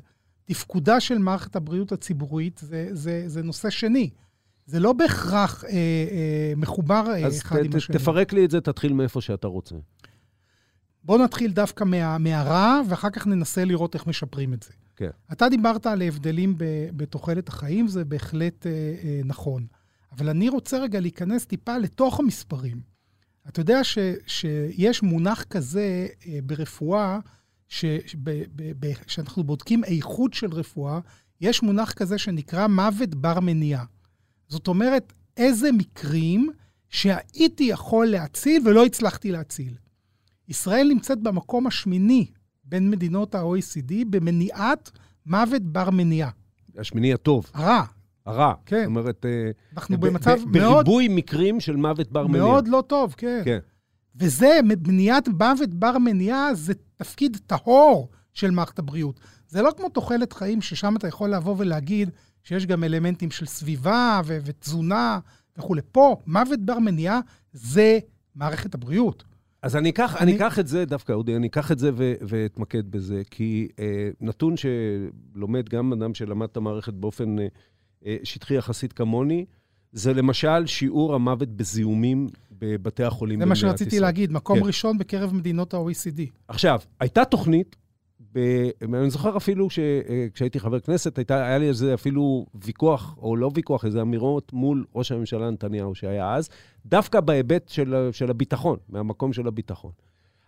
תפקודה 0.45 1.00
של 1.00 1.17
מערכת 1.17 1.55
הבריאות 1.55 1.91
הציבורית 1.91 2.62
זה, 2.63 2.89
זה, 2.91 3.24
זה 3.27 3.43
נושא 3.43 3.69
שני. 3.69 4.10
זה 4.65 4.79
לא 4.79 4.93
בהכרח 4.93 5.63
אה, 5.63 5.69
אה, 5.72 6.53
מחובר 6.57 7.03
אה, 7.07 7.27
אחד 7.27 7.55
ת, 7.55 7.65
עם 7.65 7.75
השני. 7.75 7.95
אז 7.95 8.01
תפרק 8.01 8.33
לי 8.33 8.45
את 8.45 8.51
זה, 8.51 8.62
תתחיל 8.62 8.93
מאיפה 8.93 9.22
שאתה 9.22 9.48
רוצה. 9.48 9.75
בוא 11.03 11.17
נתחיל 11.17 11.51
דווקא 11.51 11.83
מה, 11.83 12.17
מהרע, 12.17 12.81
ואחר 12.89 13.10
כך 13.10 13.27
ננסה 13.27 13.65
לראות 13.65 13.95
איך 13.95 14.07
משפרים 14.07 14.53
את 14.53 14.63
זה. 14.63 14.74
כן. 14.95 15.10
אתה 15.31 15.50
דיברת 15.50 15.86
על 15.86 16.01
ההבדלים 16.01 16.55
בתוחלת 16.95 17.48
החיים, 17.48 17.88
זה 17.88 18.05
בהחלט 18.05 18.67
אה, 18.67 18.72
אה, 19.03 19.22
נכון. 19.25 19.65
אבל 20.12 20.29
אני 20.29 20.50
רוצה 20.50 20.79
רגע 20.79 21.00
להיכנס 21.00 21.45
טיפה 21.45 21.77
לתוך 21.77 22.19
המספרים. 22.19 22.81
אתה 23.48 23.60
יודע 23.60 23.83
ש, 23.83 23.98
שיש 24.27 25.03
מונח 25.03 25.43
כזה 25.43 26.07
אה, 26.27 26.39
ברפואה, 26.43 27.19
ש, 27.67 27.86
ב, 28.24 28.43
ב, 28.55 28.72
ב, 28.79 28.93
שאנחנו 29.07 29.43
בודקים 29.43 29.83
איכות 29.83 30.33
של 30.33 30.53
רפואה, 30.53 31.00
יש 31.41 31.63
מונח 31.63 31.93
כזה 31.93 32.17
שנקרא 32.17 32.67
מוות 32.67 33.15
בר 33.15 33.39
מניעה. 33.39 33.86
זאת 34.48 34.67
אומרת, 34.67 35.13
איזה 35.38 35.72
מקרים 35.72 36.50
שהייתי 36.89 37.63
יכול 37.63 38.07
להציל 38.07 38.67
ולא 38.67 38.86
הצלחתי 38.86 39.31
להציל. 39.31 39.74
ישראל 40.47 40.88
נמצאת 40.88 41.19
במקום 41.21 41.67
השמיני 41.67 42.25
בין 42.63 42.89
מדינות 42.89 43.35
ה-OECD 43.35 43.93
במניעת 44.09 44.91
מוות 45.25 45.62
בר 45.62 45.89
מניעה. 45.89 46.29
השמיני 46.77 47.13
הטוב. 47.13 47.51
הרע. 47.53 47.83
הרע. 48.25 48.53
כן. 48.65 48.77
זאת 48.77 48.85
אומרת, 48.85 49.25
אה, 49.25 49.51
אנחנו 49.73 49.97
במצב 49.97 50.38
מאוד... 50.45 50.85
בריבוי 50.85 51.07
מקרים 51.07 51.59
של 51.59 51.75
מוות 51.75 52.12
בר 52.12 52.27
מניעה. 52.27 52.45
מאוד 52.45 52.67
לא 52.67 52.83
טוב, 52.88 53.15
כן. 53.17 53.41
כן. 53.45 53.59
וזה, 54.15 54.59
מניעת 54.88 55.27
מוות 55.27 55.73
בר 55.73 55.97
מניעה, 55.97 56.55
זה 56.55 56.73
תפקיד 56.95 57.38
טהור 57.47 58.09
של 58.33 58.51
מערכת 58.51 58.79
הבריאות. 58.79 59.19
זה 59.47 59.62
לא 59.62 59.71
כמו 59.77 59.89
תוחלת 59.89 60.33
חיים, 60.33 60.62
ששם 60.62 60.95
אתה 60.95 61.07
יכול 61.07 61.29
לבוא 61.29 61.55
ולהגיד 61.57 62.09
שיש 62.43 62.65
גם 62.65 62.83
אלמנטים 62.83 63.31
של 63.31 63.45
סביבה 63.45 64.21
ו- 64.25 64.38
ותזונה 64.45 65.19
וכולי. 65.57 65.81
פה, 65.91 66.15
מוות 66.27 66.59
בר 66.59 66.79
מניעה 66.79 67.19
זה 67.53 68.00
מערכת 68.35 68.73
הבריאות. 68.73 69.23
אז 69.63 69.75
אני 69.75 69.89
אקח, 69.89 70.15
אני... 70.15 70.32
אני 70.32 70.36
אקח 70.38 70.60
את 70.60 70.67
זה, 70.67 70.86
דווקא, 70.86 71.13
אודי, 71.13 71.36
אני 71.36 71.48
אקח 71.48 71.72
את 71.72 71.79
זה 71.79 71.91
ו- 71.93 72.13
ואתמקד 72.22 72.91
בזה, 72.91 73.22
כי 73.32 73.67
אה, 73.79 74.10
נתון 74.22 74.55
שלומד 74.58 75.70
גם 75.70 75.93
אדם 75.93 76.13
שלמד 76.13 76.48
את 76.51 76.58
המערכת 76.58 76.93
באופן 76.93 77.39
אה, 77.39 77.48
אה, 78.05 78.17
שטחי 78.24 78.55
יחסית 78.55 78.93
כמוני, 78.93 79.46
זה 79.91 80.13
למשל 80.13 80.65
שיעור 80.65 81.15
המוות 81.15 81.50
בזיהומים 81.50 82.29
בבתי 82.51 83.03
החולים 83.03 83.39
במדינת 83.39 83.58
ישראל. 83.58 83.70
זה 83.70 83.74
מה 83.74 83.77
שרציתי. 83.77 84.00
להגיד, 84.00 84.32
מקום 84.32 84.60
כן. 84.60 84.65
ראשון 84.65 84.98
בקרב 84.98 85.34
מדינות 85.34 85.74
ה-OECD. 85.74 86.22
עכשיו, 86.48 86.79
הייתה 87.00 87.25
תוכנית. 87.25 87.75
אני 88.93 89.09
זוכר 89.09 89.37
אפילו 89.37 89.69
שכשהייתי 89.69 90.57
אה, 90.57 90.63
חבר 90.63 90.79
כנסת, 90.79 91.17
הייתה, 91.17 91.45
היה 91.45 91.57
לי 91.57 91.67
איזה 91.67 91.93
אפילו 91.93 92.45
ויכוח, 92.55 93.15
או 93.17 93.35
לא 93.35 93.51
ויכוח, 93.55 93.85
איזה 93.85 94.01
אמירות 94.01 94.53
מול 94.53 94.85
ראש 94.95 95.11
הממשלה 95.11 95.51
נתניהו 95.51 95.95
שהיה 95.95 96.33
אז, 96.33 96.49
דווקא 96.85 97.19
בהיבט 97.19 97.69
של, 97.69 98.09
של 98.11 98.29
הביטחון, 98.29 98.77
מהמקום 98.89 99.33
של 99.33 99.47
הביטחון. 99.47 99.91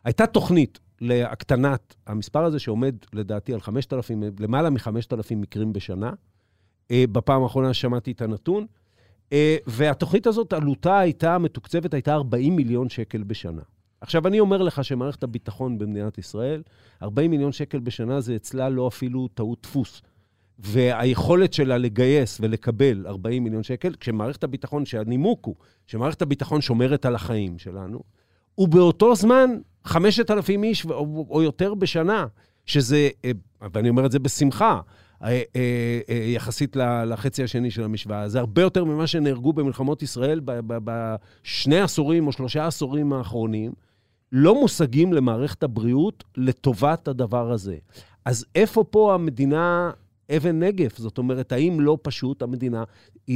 הייתה 0.03 0.27
תוכנית 0.27 0.79
להקטנת 1.01 1.95
המספר 2.07 2.43
הזה, 2.43 2.59
שעומד 2.59 2.95
לדעתי 3.13 3.53
על 3.53 3.61
5,000, 3.61 4.23
למעלה 4.39 4.69
מ-5,000 4.69 5.35
מקרים 5.35 5.73
בשנה. 5.73 6.11
אה, 6.91 7.03
בפעם 7.11 7.43
האחרונה 7.43 7.73
שמעתי 7.73 8.11
את 8.11 8.21
הנתון. 8.21 8.65
אה, 9.33 9.57
והתוכנית 9.67 10.27
הזאת, 10.27 10.53
עלותה 10.53 10.99
הייתה, 10.99 11.37
מתוקצבת 11.37 11.93
הייתה 11.93 12.13
40 12.13 12.55
מיליון 12.55 12.89
שקל 12.89 13.23
בשנה. 13.23 13.61
עכשיו, 14.05 14.27
אני 14.27 14.39
אומר 14.39 14.62
לך 14.62 14.83
שמערכת 14.83 15.24
הביטחון 15.24 15.77
במדינת 15.77 16.17
ישראל, 16.17 16.62
40 17.03 17.31
מיליון 17.31 17.51
שקל 17.51 17.79
בשנה 17.79 18.21
זה 18.21 18.35
אצלה 18.35 18.69
לא 18.69 18.88
אפילו 18.88 19.27
טעות 19.27 19.59
דפוס. 19.63 20.01
והיכולת 20.59 21.53
שלה 21.53 21.77
לגייס 21.77 22.38
ולקבל 22.41 23.07
40 23.07 23.43
מיליון 23.43 23.63
שקל, 23.63 23.93
כשמערכת 24.00 24.43
הביטחון, 24.43 24.85
שהנימוק 24.85 25.45
הוא 25.45 25.55
שמערכת 25.88 26.21
הביטחון 26.21 26.62
שומרת 26.62 27.05
על 27.05 27.15
החיים 27.15 27.59
שלנו, 27.59 28.00
ובאותו 28.57 29.15
זמן 29.15 29.50
5,000 29.83 30.63
איש 30.63 30.85
או, 30.85 31.41
יותר 31.43 31.74
בשנה, 31.74 32.25
שזה, 32.65 33.09
אה, 33.25 33.31
ואני 33.74 33.89
אומר 33.89 34.05
את 34.05 34.12
זה 34.12 34.19
בשמחה, 34.19 34.79
אה, 35.24 35.41
אה, 35.55 36.15
יחסית 36.15 36.75
לחצי 37.05 37.43
השני 37.43 37.71
של 37.71 37.83
המשוואה. 37.83 38.29
זה 38.29 38.39
הרבה 38.39 38.62
יותר 38.62 38.83
ממה 38.83 39.07
שנהרגו 39.07 39.53
במלחמות 39.53 40.03
ישראל 40.03 40.41
בשני 40.67 41.79
עשורים 41.79 42.27
או 42.27 42.31
שלושה 42.31 42.67
עשורים 42.67 43.13
האחרונים. 43.13 43.71
לא 44.37 44.61
מושגים 44.61 45.13
למערכת 45.13 45.63
הבריאות 45.63 46.23
לטובת 46.37 47.07
הדבר 47.07 47.51
הזה. 47.51 47.77
אז 48.25 48.45
איפה 48.55 48.83
פה 48.83 49.13
המדינה 49.13 49.91
אבן 50.35 50.59
נגף? 50.59 50.97
זאת 50.97 51.17
אומרת, 51.17 51.51
האם 51.51 51.79
לא 51.79 51.97
פשוט 52.01 52.41
המדינה, 52.41 52.83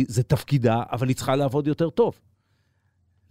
זה 0.07 0.23
תפקידה, 0.23 0.83
אבל 0.91 1.07
היא 1.07 1.15
צריכה 1.15 1.35
לעבוד 1.35 1.67
יותר 1.67 1.89
טוב? 1.89 2.19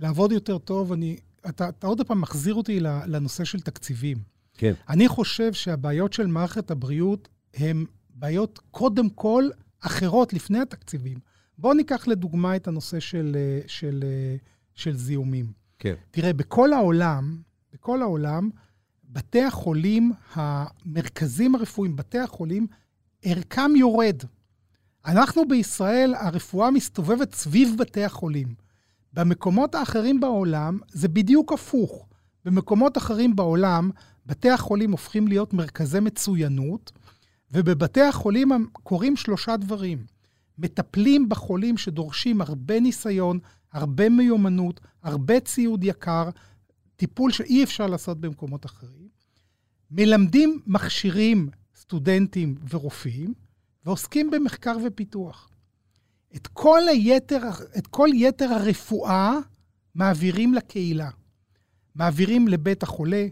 לעבוד 0.00 0.32
יותר 0.32 0.58
טוב, 0.58 0.92
אני... 0.92 1.16
אתה, 1.48 1.68
אתה 1.68 1.87
עוד 1.87 2.06
פעם 2.06 2.20
מחזיר 2.20 2.54
אותי 2.54 2.80
לנושא 2.80 3.44
של 3.44 3.60
תקציבים. 3.60 4.18
כן. 4.54 4.72
אני 4.88 5.08
חושב 5.08 5.52
שהבעיות 5.52 6.12
של 6.12 6.26
מערכת 6.26 6.70
הבריאות 6.70 7.28
הן 7.54 7.84
בעיות 8.10 8.60
קודם 8.70 9.08
כל 9.08 9.48
אחרות 9.80 10.32
לפני 10.32 10.58
התקציבים. 10.58 11.18
בואו 11.58 11.75
ניקח 11.75 12.08
לדוגמה 12.08 12.56
את 12.56 12.68
הנושא 12.68 13.00
של, 13.00 13.37
של, 13.66 14.04
של 14.75 14.96
זיהומים. 14.96 15.52
כן. 15.78 15.94
תראה, 16.10 16.32
בכל 16.32 16.72
העולם, 16.72 17.48
בכל 17.72 18.02
העולם, 18.02 18.50
בתי 19.04 19.42
החולים, 19.42 20.12
המרכזים 20.34 21.54
הרפואיים, 21.54 21.96
בתי 21.96 22.18
החולים, 22.18 22.66
ערכם 23.22 23.76
יורד. 23.76 24.22
אנחנו 25.06 25.48
בישראל, 25.48 26.14
הרפואה 26.14 26.70
מסתובבת 26.70 27.34
סביב 27.34 27.75
בתי 27.78 28.04
החולים. 28.04 28.54
במקומות 29.12 29.75
האחרים 29.75 30.20
בעולם 30.20 30.78
זה 30.92 31.08
בדיוק 31.08 31.52
הפוך. 31.52 32.08
במקומות 32.44 32.98
אחרים 32.98 33.37
בעולם, 33.37 33.90
בתי 34.26 34.50
החולים 34.50 34.92
הופכים 34.92 35.28
להיות 35.28 35.52
מרכזי 35.52 36.00
מצוינות, 36.00 36.92
ובבתי 37.52 38.02
החולים 38.02 38.68
קורים 38.72 39.16
שלושה 39.16 39.56
דברים. 39.56 40.06
מטפלים 40.58 41.28
בחולים 41.28 41.76
שדורשים 41.76 42.40
הרבה 42.40 42.80
ניסיון, 42.80 43.38
הרבה 43.72 44.08
מיומנות, 44.08 44.80
הרבה 45.02 45.40
ציוד 45.40 45.84
יקר, 45.84 46.28
טיפול 46.99 47.33
שאי 47.33 47.64
אפשר 47.64 47.87
לעשות 47.87 48.21
במקומות 48.21 48.67
אחרים. 48.67 49.09
מלמדים 49.90 50.61
מכשירים 50.67 51.49
סטודנטים 51.76 52.55
ורופאים, 52.71 53.35
ועוסקים 53.85 54.31
במחקר 54.31 54.76
ופיתוח. 54.87 55.50
את 56.37 56.47
כל, 56.47 56.81
היתר, 56.88 57.43
את 57.78 57.87
כל 57.87 58.09
יתר 58.14 58.52
הרפואה 58.52 59.38
מעבירים 59.95 60.55
לקהילה. 60.55 61.11
מעבירים 61.95 62.49
לבית 62.49 62.83
החולה, 62.83 63.26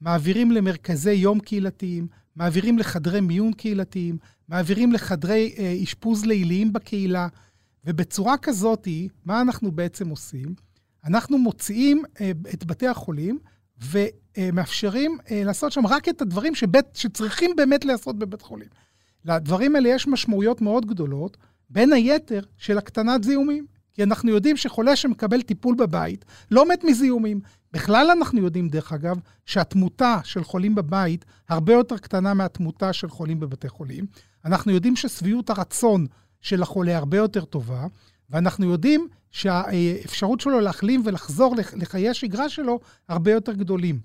מעבירים 0.00 0.50
למרכזי 0.50 1.12
יום 1.12 1.40
קהילתיים, 1.40 2.06
מעבירים 2.36 2.78
לחדרי 2.78 3.20
מיון 3.20 3.52
קהילתיים, 3.52 4.18
מעבירים 4.48 4.92
לחדרי 4.92 5.54
אה, 5.58 5.78
אשפוז 5.82 6.24
ליליים 6.24 6.72
בקהילה, 6.72 7.28
ובצורה 7.84 8.38
כזאת, 8.38 8.88
מה 9.24 9.40
אנחנו 9.40 9.72
בעצם 9.72 10.08
עושים? 10.08 10.67
אנחנו 11.08 11.38
מוציאים 11.38 12.02
אה, 12.20 12.30
את 12.54 12.64
בתי 12.64 12.86
החולים 12.86 13.38
ומאפשרים 13.90 15.18
אה, 15.30 15.42
לעשות 15.44 15.72
שם 15.72 15.86
רק 15.86 16.08
את 16.08 16.22
הדברים 16.22 16.54
שבית, 16.54 16.84
שצריכים 16.94 17.50
באמת 17.56 17.84
לעשות 17.84 18.18
בבית 18.18 18.42
חולים. 18.42 18.68
לדברים 19.24 19.76
האלה 19.76 19.88
יש 19.88 20.06
משמעויות 20.06 20.60
מאוד 20.60 20.86
גדולות, 20.86 21.36
בין 21.70 21.92
היתר 21.92 22.40
של 22.58 22.78
הקטנת 22.78 23.24
זיהומים. 23.24 23.66
כי 23.92 24.02
אנחנו 24.02 24.30
יודעים 24.30 24.56
שחולה 24.56 24.96
שמקבל 24.96 25.42
טיפול 25.42 25.74
בבית 25.74 26.24
לא 26.50 26.68
מת 26.68 26.84
מזיהומים. 26.84 27.40
בכלל 27.72 28.10
אנחנו 28.10 28.40
יודעים, 28.40 28.68
דרך 28.68 28.92
אגב, 28.92 29.16
שהתמותה 29.46 30.20
של 30.24 30.44
חולים 30.44 30.74
בבית 30.74 31.24
הרבה 31.48 31.72
יותר 31.72 31.98
קטנה 31.98 32.34
מהתמותה 32.34 32.92
של 32.92 33.08
חולים 33.08 33.40
בבתי 33.40 33.68
חולים. 33.68 34.06
אנחנו 34.44 34.72
יודעים 34.72 34.96
ששביעות 34.96 35.50
הרצון 35.50 36.06
של 36.40 36.62
החולה 36.62 36.96
הרבה 36.96 37.16
יותר 37.16 37.44
טובה, 37.44 37.86
ואנחנו 38.30 38.70
יודעים 38.70 39.08
שהאפשרות 39.30 40.40
שלו 40.40 40.60
להחלים 40.60 41.02
ולחזור 41.04 41.54
לחיי 41.76 42.08
השגרה 42.08 42.48
שלו 42.48 42.80
הרבה 43.08 43.32
יותר 43.32 43.52
גדולים. 43.52 44.00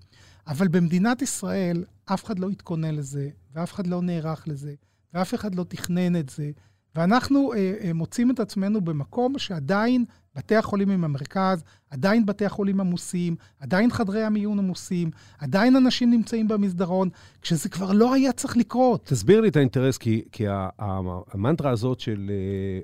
אבל 0.48 0.68
במדינת 0.68 1.22
ישראל 1.22 1.84
אף 2.06 2.26
אחד 2.26 2.40
לא 2.40 2.50
התכונן 2.50 2.96
לזה, 2.96 3.30
ואף 3.56 3.74
אחד 3.74 3.88
לא 3.88 4.02
נערך 4.02 4.48
לזה, 4.48 4.74
ואף 5.14 5.36
אחד 5.36 5.56
לא 5.56 5.64
תכנן 5.64 6.16
את 6.16 6.30
זה, 6.30 6.52
ואנחנו 6.96 7.54
אה, 7.54 7.74
אה, 7.82 7.94
מוצאים 7.94 8.32
את 8.32 8.40
עצמנו 8.40 8.82
במקום 8.82 9.40
שעדיין 9.40 10.06
בתי 10.36 10.56
החולים 10.56 10.90
הם 10.90 11.04
המרכז, 11.04 11.64
עדיין 11.90 12.26
בתי 12.26 12.46
החולים 12.46 12.80
עמוסים, 12.80 13.36
עדיין 13.60 13.92
חדרי 13.92 14.24
המיון 14.24 14.60
עמוסים, 14.60 15.12
עדיין 15.40 15.76
אנשים 15.76 16.12
נמצאים 16.12 16.48
במסדרון, 16.48 17.10
כשזה 17.42 17.70
כבר 17.70 17.92
לא 17.92 18.14
היה 18.14 18.32
צריך 18.32 18.58
לקרות. 18.58 19.06
תסביר 19.06 19.42
לי 19.42 19.48
את 19.48 19.56
האינטרס, 19.56 19.98
כי, 19.98 20.24
כי 20.32 20.46
המנטרה 20.80 21.72
הזאת 21.72 22.00
של 22.00 22.32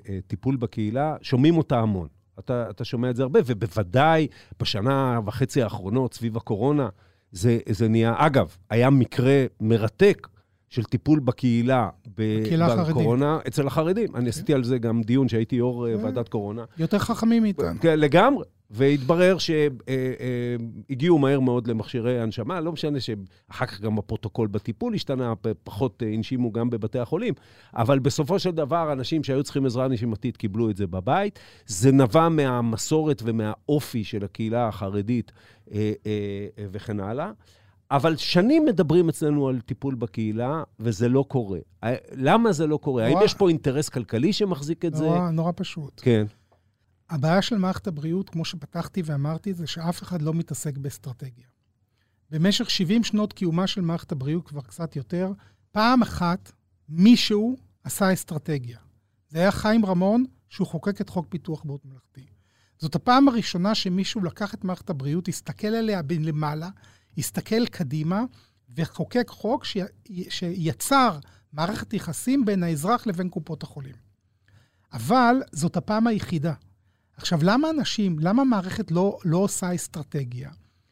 uh, 0.03 0.07
uh, 0.07 0.09
טיפול 0.27 0.55
בקהילה, 0.55 1.15
שומעים 1.21 1.57
אותה 1.57 1.79
המון. 1.79 2.07
אתה, 2.39 2.69
אתה 2.69 2.85
שומע 2.85 3.09
את 3.09 3.15
זה 3.15 3.23
הרבה, 3.23 3.39
ובוודאי 3.45 4.27
בשנה 4.59 5.19
וחצי 5.25 5.61
האחרונות, 5.61 6.13
סביב 6.13 6.37
הקורונה, 6.37 6.89
זה, 7.31 7.59
זה 7.69 7.87
נהיה... 7.87 8.13
אגב, 8.17 8.57
היה 8.69 8.89
מקרה 8.89 9.45
מרתק 9.61 10.27
של 10.69 10.83
טיפול 10.83 11.19
בקהילה 11.19 11.89
בקורונה, 12.17 12.65
החרדים. 12.65 13.41
אצל 13.47 13.67
החרדים. 13.67 14.15
אני 14.15 14.29
עשיתי 14.29 14.53
על 14.53 14.63
זה 14.63 14.77
גם 14.77 15.01
דיון 15.01 15.27
שהייתי 15.27 15.55
יו"ר 15.55 15.87
אה, 15.87 15.95
ועדת 16.03 16.29
קורונה. 16.29 16.65
יותר 16.77 16.99
חכמים 16.99 17.43
מאיתנו. 17.43 17.79
כן, 17.81 17.99
לגמרי. 17.99 18.45
והתברר 18.71 19.37
שהגיעו 19.37 21.15
אה, 21.15 21.17
אה, 21.17 21.21
מהר 21.21 21.39
מאוד 21.39 21.67
למכשירי 21.67 22.21
הנשמה, 22.21 22.61
לא 22.61 22.71
משנה 22.71 22.99
שאחר 22.99 23.65
כך 23.65 23.81
גם 23.81 23.97
הפרוטוקול 23.97 24.47
בטיפול 24.47 24.93
השתנה, 24.93 25.33
פחות 25.63 26.03
הנשימו 26.13 26.51
גם 26.51 26.69
בבתי 26.69 26.99
החולים, 26.99 27.33
אבל 27.73 27.99
בסופו 27.99 28.39
של 28.39 28.51
דבר, 28.51 28.93
אנשים 28.93 29.23
שהיו 29.23 29.43
צריכים 29.43 29.65
עזרה 29.65 29.87
נשימתית 29.87 30.37
קיבלו 30.37 30.69
את 30.69 30.77
זה 30.77 30.87
בבית. 30.87 31.39
זה 31.65 31.91
נבע 31.91 32.29
מהמסורת 32.29 33.21
ומהאופי 33.25 34.03
של 34.03 34.23
הקהילה 34.23 34.67
החרדית 34.67 35.31
וכן 36.71 36.99
הלאה. 36.99 37.31
אבל 37.91 38.17
שנים 38.17 38.65
מדברים 38.65 39.09
אצלנו 39.09 39.47
על 39.47 39.61
טיפול 39.61 39.95
בקהילה, 39.95 40.63
וזה 40.79 41.09
לא 41.09 41.25
קורה. 41.27 41.59
למה 42.11 42.51
זה 42.51 42.67
לא 42.67 42.77
קורה? 42.77 43.07
נורא, 43.07 43.17
האם 43.17 43.25
יש 43.25 43.33
פה 43.33 43.49
אינטרס 43.49 43.89
כלכלי 43.89 44.33
שמחזיק 44.33 44.85
את 44.85 44.93
נורא, 44.93 45.25
זה? 45.25 45.31
נורא 45.31 45.51
פשוט. 45.55 46.01
כן. 46.03 46.25
הבעיה 47.09 47.41
של 47.41 47.57
מערכת 47.57 47.87
הבריאות, 47.87 48.29
כמו 48.29 48.45
שפתחתי 48.45 49.01
ואמרתי, 49.05 49.53
זה 49.53 49.67
שאף 49.67 50.03
אחד 50.03 50.21
לא 50.21 50.33
מתעסק 50.33 50.77
באסטרטגיה. 50.77 51.47
במשך 52.29 52.69
70 52.69 53.03
שנות 53.03 53.33
קיומה 53.33 53.67
של 53.67 53.81
מערכת 53.81 54.11
הבריאות, 54.11 54.47
כבר 54.47 54.61
קצת 54.61 54.95
יותר, 54.95 55.31
פעם 55.71 56.01
אחת 56.01 56.51
מישהו 56.89 57.55
עשה 57.83 58.13
אסטרטגיה. 58.13 58.77
זה 59.29 59.39
היה 59.39 59.51
חיים 59.51 59.85
רמון, 59.85 60.25
שהוא 60.49 60.67
חוקק 60.67 61.01
את 61.01 61.09
חוק 61.09 61.25
פיתוח 61.29 61.63
בריאות 61.63 61.85
ממלכתי. 61.85 62.25
זאת 62.77 62.95
הפעם 62.95 63.27
הראשונה 63.27 63.75
שמישהו 63.75 64.23
לקח 64.23 64.53
את 64.53 64.63
מערכת 64.63 64.89
הבריאות, 64.89 65.27
הסתכל 65.27 65.67
עליה 65.67 66.01
למעלה, 66.19 66.69
הסתכל 67.19 67.65
קדימה 67.65 68.23
וחוקק 68.75 69.27
חוק 69.29 69.65
ש... 69.65 69.77
שיצר 70.29 71.19
מערכת 71.53 71.93
יחסים 71.93 72.45
בין 72.45 72.63
האזרח 72.63 73.07
לבין 73.07 73.29
קופות 73.29 73.63
החולים. 73.63 73.95
אבל 74.93 75.35
זאת 75.51 75.77
הפעם 75.77 76.07
היחידה. 76.07 76.53
עכשיו, 77.17 77.39
למה 77.43 77.69
אנשים, 77.69 78.19
למה 78.19 78.41
המערכת 78.41 78.91
לא, 78.91 79.17
לא 79.25 79.37
עושה 79.37 79.75
אסטרטגיה? 79.75 80.49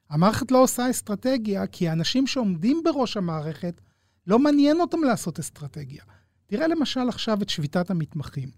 המערכת 0.09 0.51
לא 0.51 0.63
עושה 0.63 0.89
אסטרטגיה 0.89 1.67
כי 1.67 1.89
האנשים 1.89 2.27
שעומדים 2.27 2.81
בראש 2.83 3.17
המערכת, 3.17 3.81
לא 4.27 4.39
מעניין 4.39 4.81
אותם 4.81 5.03
לעשות 5.03 5.39
אסטרטגיה. 5.39 6.03
תראה 6.47 6.67
למשל 6.67 7.09
עכשיו 7.09 7.41
את 7.41 7.49
שביתת 7.49 7.89
המתמחים. 7.89 8.49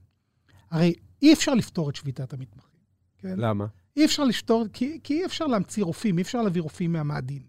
הרי 0.71 0.93
אי 1.21 1.33
אפשר 1.33 1.53
לפתור 1.53 1.89
את 1.89 1.95
שביתת 1.95 2.33
המתמחים. 2.33 2.79
כן? 3.17 3.39
למה? 3.39 3.65
אי 3.97 4.05
אפשר 4.05 4.23
לפתור, 4.23 4.65
כי, 4.73 4.99
כי 5.03 5.13
אי 5.13 5.25
אפשר 5.25 5.47
להמציא 5.47 5.83
רופאים, 5.83 6.17
אי 6.17 6.23
אפשר 6.23 6.41
להביא 6.41 6.61
רופאים 6.61 6.93
מהמאדים. 6.93 7.41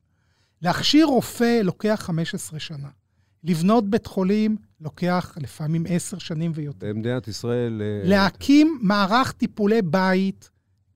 להכשיר 0.63 1.07
רופא 1.07 1.61
לוקח 1.63 2.01
15 2.03 2.61
שנה. 2.61 2.89
לבנות 3.45 3.91
בית 3.91 4.07
חולים 4.07 4.57
לוקח 4.81 5.35
לפעמים 5.41 5.85
10 5.89 6.19
שנים 6.19 6.53
ויותר. 6.55 6.87
במדינת 6.87 7.29
ישראל... 7.29 7.83
אה, 7.83 8.09
להקים 8.09 8.79
מערך 8.83 9.33
טיפולי 9.33 9.83
בית 9.83 10.51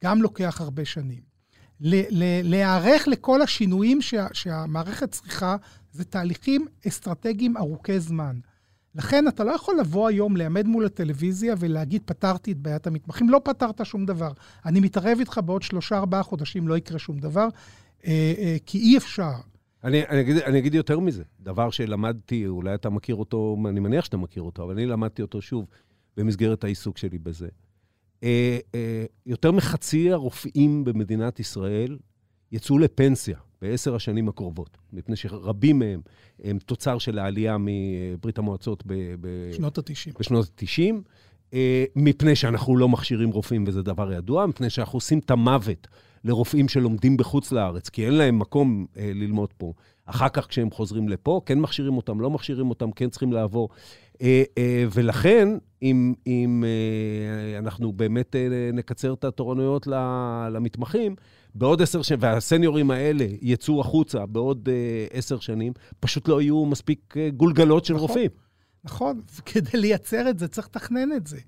גם 0.05 0.23
לוקח 0.23 0.61
הרבה 0.61 0.85
שנים. 0.85 1.35
להיערך 1.81 3.09
לכל 3.09 3.43
השינויים 3.43 4.03
שה, 4.03 4.27
שהמערכת 4.33 5.11
צריכה, 5.11 5.57
זה 5.93 6.05
תהליכים 6.05 6.67
אסטרטגיים 6.89 7.57
ארוכי 7.57 8.01
זמן. 8.01 8.39
לכן 8.95 9.29
אתה 9.29 9.45
לא 9.45 9.51
יכול 9.51 9.79
לבוא 9.81 10.09
היום, 10.09 10.37
לעמד 10.37 10.67
מול 10.67 10.87
הטלוויזיה 10.87 11.55
ולהגיד, 11.59 12.03
פתרתי 12.05 12.53
את 12.53 12.59
בעיית 12.59 12.87
המתמחים. 12.87 13.31
לא 13.31 13.41
פתרת 13.45 13.87
שום 13.87 14.07
דבר. 14.07 14.33
אני 14.67 14.81
מתערב 14.81 15.17
איתך, 15.19 15.41
בעוד 15.45 15.63
שלושה, 15.63 15.97
ארבעה 15.97 16.23
חודשים 16.23 16.69
לא 16.69 16.77
יקרה 16.77 16.99
שום 16.99 17.19
דבר, 17.19 17.49
אה, 18.07 18.35
אה, 18.39 18.57
כי 18.67 18.79
אי 18.79 18.97
אפשר. 18.97 19.33
אני, 19.85 20.07
אני, 20.09 20.21
אגיד, 20.21 20.37
אני 20.37 20.59
אגיד 20.59 20.75
יותר 20.75 21.01
מזה, 21.01 21.23
דבר 21.41 21.71
שלמדתי, 21.71 22.47
אולי 22.47 22.75
אתה 22.75 22.91
מכיר 22.91 23.15
אותו, 23.15 23.57
אני 23.69 23.81
מניח 23.81 24.05
שאתה 24.05 24.17
מכיר 24.17 24.43
אותו, 24.43 24.63
אבל 24.63 24.73
אני 24.73 24.87
למדתי 24.87 25.23
אותו 25.23 25.43
שוב 25.43 25.67
במסגרת 26.17 26.65
העיסוק 26.65 26.99
שלי 26.99 27.19
בזה. 27.19 27.49
אה, 28.23 28.59
אה, 28.75 29.05
יותר 29.27 29.53
מחצי 29.53 30.13
הרופאים 30.13 30.85
במדינת 30.85 31.41
ישראל 31.41 31.99
יצאו 32.53 32.79
לפנסיה 32.79 33.39
בעשר 33.63 33.95
השנים 33.95 34.29
הקרובות, 34.29 34.79
מפני 34.93 35.17
שרבים 35.17 35.79
מהם 35.79 36.01
הם 36.45 36.59
תוצר 36.59 36.99
של 36.99 37.19
העלייה 37.19 37.57
מברית 37.61 38.39
המועצות 38.39 38.83
ב, 38.87 38.95
ב, 39.21 39.53
שנות 39.53 39.79
ה-90. 39.79 40.19
בשנות 40.19 40.47
ה-90, 40.63 40.95
אה, 41.55 41.85
מפני 41.97 42.37
שאנחנו 42.37 42.77
לא 42.77 42.89
מכשירים 42.89 43.31
רופאים, 43.31 43.65
וזה 43.67 43.83
דבר 43.83 44.13
ידוע, 44.13 44.47
מפני 44.47 44.71
שאנחנו 44.71 44.97
עושים 44.97 45.19
את 45.19 45.31
המוות 45.31 45.89
לרופאים 46.25 46.69
שלומדים 46.69 47.17
בחוץ 47.17 47.53
לארץ, 47.53 47.89
כי 47.89 48.07
אין 48.07 48.15
להם 48.15 48.39
מקום 48.39 48.87
אה, 48.97 49.11
ללמוד 49.15 49.53
פה. 49.57 49.73
אחר 50.07 50.29
כך, 50.29 50.47
כשהם 50.47 50.71
חוזרים 50.71 51.09
לפה, 51.09 51.41
כן 51.47 51.61
מכשירים 51.61 51.97
אותם, 51.97 52.21
לא 52.21 52.31
מכשירים 52.31 52.71
אותם, 52.71 52.91
כן 52.91 53.11
צריכים 53.11 53.33
לעבור. 53.33 53.69
אה, 54.23 54.43
אה, 54.59 54.85
ולכן, 54.93 55.49
אם, 55.83 56.15
אם 56.27 56.65
אה, 56.67 57.59
אנחנו 57.59 57.93
באמת 57.93 58.37
אה, 58.37 58.71
נקצר 58.73 59.15
את 59.15 59.25
התורנויות 59.25 59.87
למתמחים, 60.51 61.15
בעוד 61.55 61.83
עשר 61.83 62.03
שנים, 62.03 62.21
והסניורים 62.23 62.91
האלה 62.91 63.27
יצאו 63.41 63.81
החוצה 63.81 64.27
בעוד 64.27 64.69
אה, 64.73 65.07
עשר 65.19 65.39
שנים, 65.39 65.73
פשוט 66.01 66.29
לא 66.29 66.43
יהיו 66.43 66.67
מספיק 66.67 67.15
אה, 67.17 67.31
גולגלות 67.31 67.85
של 67.85 67.95
נכון, 67.95 68.09
רופאים. 68.09 68.31
נכון, 68.85 69.21
וכדי 69.37 69.81
לייצר 69.81 70.31
את 70.31 70.39
זה 70.39 70.49
צריך 70.49 70.67
לתכנן 70.67 71.13
את 71.17 71.27
זה. 71.27 71.39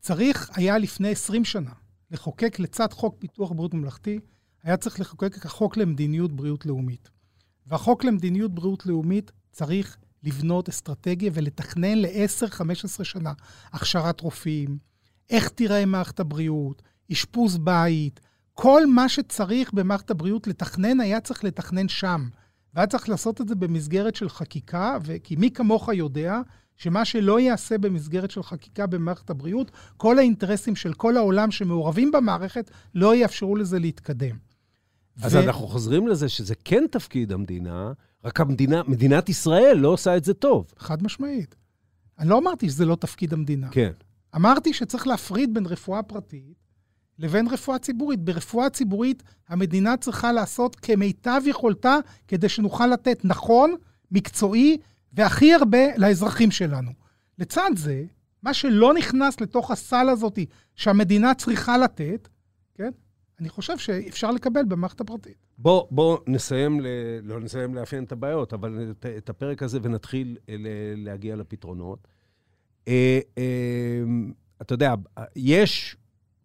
צריך 0.00 0.50
היה 0.54 0.78
לפני 0.78 1.10
20 1.10 1.44
שנה 1.44 1.70
לחוקק 2.10 2.58
לצד 2.58 2.92
חוק 2.92 3.16
פיתוח 3.18 3.52
בריאות 3.52 3.74
ממלכתי, 3.74 4.20
היה 4.62 4.76
צריך 4.76 5.00
לחוקק 5.00 5.36
את 5.36 5.44
החוק 5.44 5.76
למדיניות 5.76 6.32
בריאות 6.32 6.66
לאומית. 6.66 7.10
והחוק 7.66 8.04
למדיניות 8.04 8.54
בריאות 8.54 8.86
לאומית 8.86 9.30
צריך 9.52 9.96
לבנות 10.22 10.68
אסטרטגיה 10.68 11.30
ולתכנן 11.34 11.98
ל-10-15 11.98 13.04
שנה 13.04 13.32
הכשרת 13.72 14.20
רופאים, 14.20 14.78
איך 15.30 15.48
תיראה 15.48 15.86
מערכת 15.86 16.20
הבריאות, 16.20 16.82
אשפוז 17.12 17.58
בית, 17.58 18.20
כל 18.54 18.86
מה 18.86 19.08
שצריך 19.08 19.72
במערכת 19.72 20.10
הבריאות 20.10 20.46
לתכנן, 20.46 21.00
היה 21.00 21.20
צריך 21.20 21.44
לתכנן 21.44 21.88
שם. 21.88 22.28
והיה 22.74 22.86
צריך 22.86 23.08
לעשות 23.08 23.40
את 23.40 23.48
זה 23.48 23.54
במסגרת 23.54 24.14
של 24.14 24.28
חקיקה, 24.28 24.98
כי 25.24 25.36
מי 25.36 25.50
כמוך 25.50 25.88
יודע 25.88 26.40
שמה 26.78 27.04
שלא 27.04 27.40
ייעשה 27.40 27.78
במסגרת 27.78 28.30
של 28.30 28.42
חקיקה 28.42 28.86
במערכת 28.86 29.30
הבריאות, 29.30 29.70
כל 29.96 30.18
האינטרסים 30.18 30.76
של 30.76 30.92
כל 30.92 31.16
העולם 31.16 31.50
שמעורבים 31.50 32.12
במערכת 32.12 32.70
לא 32.94 33.14
יאפשרו 33.14 33.56
לזה 33.56 33.78
להתקדם. 33.78 34.36
אז 35.22 35.34
ו... 35.34 35.38
אנחנו 35.38 35.66
חוזרים 35.66 36.08
לזה 36.08 36.28
שזה 36.28 36.54
כן 36.64 36.84
תפקיד 36.90 37.32
המדינה, 37.32 37.92
רק 38.24 38.40
המדינה, 38.40 38.82
מדינת 38.86 39.28
ישראל 39.28 39.76
לא 39.76 39.88
עושה 39.88 40.16
את 40.16 40.24
זה 40.24 40.34
טוב. 40.34 40.72
חד 40.78 41.02
משמעית. 41.02 41.54
אני 42.18 42.28
לא 42.28 42.38
אמרתי 42.38 42.68
שזה 42.68 42.84
לא 42.84 42.94
תפקיד 42.94 43.32
המדינה. 43.32 43.68
כן. 43.68 43.92
אמרתי 44.36 44.72
שצריך 44.72 45.06
להפריד 45.06 45.54
בין 45.54 45.66
רפואה 45.66 46.02
פרטית 46.02 46.58
לבין 47.18 47.48
רפואה 47.48 47.78
ציבורית. 47.78 48.20
ברפואה 48.20 48.70
ציבורית 48.70 49.22
המדינה 49.48 49.96
צריכה 49.96 50.32
לעשות 50.32 50.76
כמיטב 50.76 51.40
יכולתה 51.46 51.96
כדי 52.28 52.48
שנוכל 52.48 52.86
לתת 52.86 53.24
נכון, 53.24 53.74
מקצועי 54.10 54.78
והכי 55.12 55.54
הרבה 55.54 55.96
לאזרחים 55.96 56.50
שלנו. 56.50 56.90
לצד 57.38 57.70
זה, 57.76 58.04
מה 58.42 58.54
שלא 58.54 58.94
נכנס 58.94 59.40
לתוך 59.40 59.70
הסל 59.70 60.08
הזאת 60.08 60.38
שהמדינה 60.74 61.34
צריכה 61.34 61.78
לתת, 61.78 62.28
כן? 62.74 62.90
אני 63.40 63.48
חושב 63.48 63.78
שאפשר 63.78 64.30
לקבל 64.30 64.64
במערכת 64.64 65.00
הפרטית. 65.00 65.36
בוא, 65.58 65.86
בוא 65.90 66.18
נסיים, 66.26 66.80
ל... 66.80 66.86
לא 67.22 67.40
נסיים 67.40 67.74
לאפיין 67.74 68.04
את 68.04 68.12
הבעיות, 68.12 68.52
אבל 68.52 68.90
את, 68.90 69.06
את 69.06 69.30
הפרק 69.30 69.62
הזה 69.62 69.78
ונתחיל 69.82 70.36
ל... 70.48 70.68
להגיע 70.96 71.36
לפתרונות. 71.36 72.08
אה, 72.88 73.20
אה, 73.38 74.02
אתה 74.62 74.74
יודע, 74.74 74.94
יש 75.36 75.96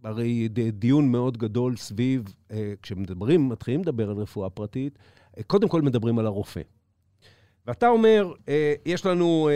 הרי 0.04 0.47
דיון 0.73 1.12
מאוד 1.12 1.38
גדול 1.38 1.78
סביב, 1.78 2.36
אה, 2.52 2.73
כשמדברים, 2.82 3.49
מתחילים 3.49 3.82
לדבר 3.82 4.10
על 4.10 4.15
רפואה 4.15 4.49
פרטית, 4.49 4.99
אה, 5.38 5.43
קודם 5.43 5.67
כל 5.67 5.82
מדברים 5.82 6.19
על 6.19 6.26
הרופא. 6.26 6.62
ואתה 7.67 7.88
אומר, 7.88 8.34
אה, 8.49 8.73
יש 8.86 9.06
לנו 9.06 9.49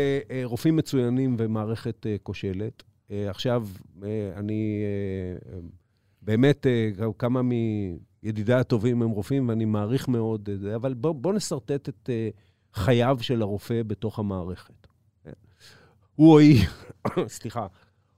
רופאים 0.43 0.75
מצוינים 0.75 1.35
ומערכת 1.39 2.05
כושלת. 2.23 2.83
עכשיו, 3.09 3.67
אני 4.35 4.83
באמת, 6.27 6.67
אה, 6.67 6.89
כמה 7.17 7.41
מידידיי 8.23 8.55
הטובים 8.55 9.01
הם 9.01 9.09
רופאים, 9.09 9.49
ואני 9.49 9.65
מעריך 9.65 10.07
מאוד 10.07 10.49
את 10.49 10.59
זה, 10.59 10.75
אבל 10.75 10.93
בואו 10.93 11.13
בוא 11.13 11.33
נשרטט 11.33 11.89
את 11.89 12.09
אה, 12.09 12.29
חייו 12.73 13.17
של 13.21 13.41
הרופא 13.41 13.83
בתוך 13.83 14.19
המערכת. 14.19 14.87
הוא 16.15 16.33
או 16.33 16.39
היא, 16.39 16.65
סליחה, 17.27 17.67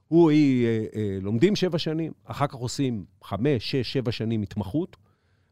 הוא 0.08 0.24
או 0.24 0.30
היא 0.30 0.66
אה, 0.66 0.84
אה, 0.96 1.18
לומדים 1.20 1.56
שבע 1.56 1.78
שנים, 1.78 2.12
אחר 2.24 2.46
כך 2.46 2.54
עושים 2.54 3.04
חמש, 3.24 3.70
שש, 3.70 3.92
שבע 3.92 4.12
שנים 4.12 4.42
התמחות, 4.42 4.96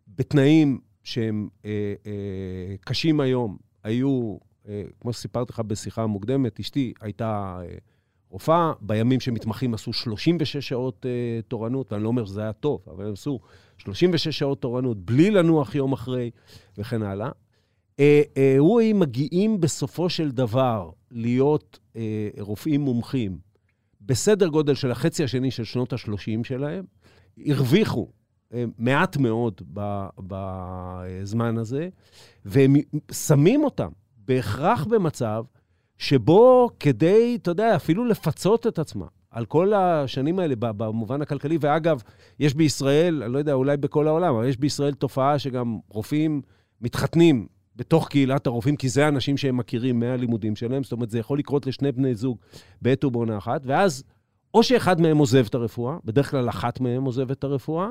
בתנאים 0.08 0.80
שהם 1.02 1.48
אה, 1.64 1.94
אה, 2.06 2.76
קשים 2.80 3.20
היום, 3.20 3.56
היו, 3.88 4.36
אה, 4.68 4.82
כמו 5.00 5.12
שסיפרתי 5.12 5.52
לך 5.52 5.60
בשיחה 5.60 6.06
מוקדמת, 6.06 6.60
אשתי 6.60 6.92
הייתה 7.00 7.60
אה, 7.62 7.78
רופאה, 8.30 8.72
בימים 8.80 9.20
שמתמחים 9.20 9.74
עשו 9.74 9.92
36 9.92 10.56
שעות 10.56 11.06
אה, 11.06 11.42
תורנות, 11.48 11.92
ואני 11.92 12.02
לא 12.02 12.08
אומר 12.08 12.24
שזה 12.24 12.40
היה 12.40 12.52
טוב, 12.52 12.80
אבל 12.86 13.06
הם 13.06 13.12
עשו 13.12 13.40
36 13.78 14.28
שעות 14.28 14.60
תורנות, 14.60 14.98
בלי 14.98 15.30
לנוח 15.30 15.74
יום 15.74 15.92
אחרי, 15.92 16.30
וכן 16.78 17.02
הלאה. 17.02 17.30
אה, 18.00 18.22
אה, 18.36 18.54
הוא 18.58 18.80
היא 18.80 18.94
מגיעים 18.94 19.60
בסופו 19.60 20.10
של 20.10 20.30
דבר 20.30 20.90
להיות 21.10 21.78
אה, 21.96 22.28
רופאים 22.38 22.80
מומחים 22.80 23.38
בסדר 24.00 24.48
גודל 24.48 24.74
של 24.74 24.90
החצי 24.90 25.24
השני 25.24 25.50
של 25.50 25.64
שנות 25.64 25.92
ה-30 25.92 26.44
שלהם, 26.44 26.84
הרוויחו 27.46 28.08
מעט 28.78 29.16
מאוד 29.16 29.62
בזמן 30.18 31.58
הזה, 31.58 31.88
והם 32.44 32.74
שמים 33.12 33.64
אותם 33.64 33.88
בהכרח 34.26 34.84
במצב 34.84 35.44
שבו 35.98 36.70
כדי, 36.80 37.38
אתה 37.42 37.50
יודע, 37.50 37.76
אפילו 37.76 38.04
לפצות 38.04 38.66
את 38.66 38.78
עצמם 38.78 39.06
על 39.30 39.44
כל 39.44 39.72
השנים 39.74 40.38
האלה 40.38 40.54
במובן 40.58 41.22
הכלכלי, 41.22 41.58
ואגב, 41.60 42.02
יש 42.40 42.54
בישראל, 42.54 43.22
אני 43.22 43.32
לא 43.32 43.38
יודע, 43.38 43.52
אולי 43.52 43.76
בכל 43.76 44.08
העולם, 44.08 44.34
אבל 44.34 44.48
יש 44.48 44.56
בישראל 44.56 44.94
תופעה 44.94 45.38
שגם 45.38 45.78
רופאים 45.88 46.42
מתחתנים 46.80 47.46
בתוך 47.76 48.08
קהילת 48.08 48.46
הרופאים, 48.46 48.76
כי 48.76 48.88
זה 48.88 49.08
אנשים 49.08 49.36
שהם 49.36 49.56
מכירים 49.56 50.00
מהלימודים 50.00 50.56
שלהם, 50.56 50.82
זאת 50.82 50.92
אומרת, 50.92 51.10
זה 51.10 51.18
יכול 51.18 51.38
לקרות 51.38 51.66
לשני 51.66 51.92
בני 51.92 52.14
זוג 52.14 52.38
בעת 52.82 53.04
ובעונה 53.04 53.38
אחת, 53.38 53.60
ואז 53.64 54.04
או 54.54 54.62
שאחד 54.62 55.00
מהם 55.00 55.18
עוזב 55.18 55.46
את 55.46 55.54
הרפואה, 55.54 55.96
בדרך 56.04 56.30
כלל 56.30 56.48
אחת 56.48 56.80
מהם 56.80 57.04
עוזבת 57.04 57.38
את 57.38 57.44
הרפואה, 57.44 57.88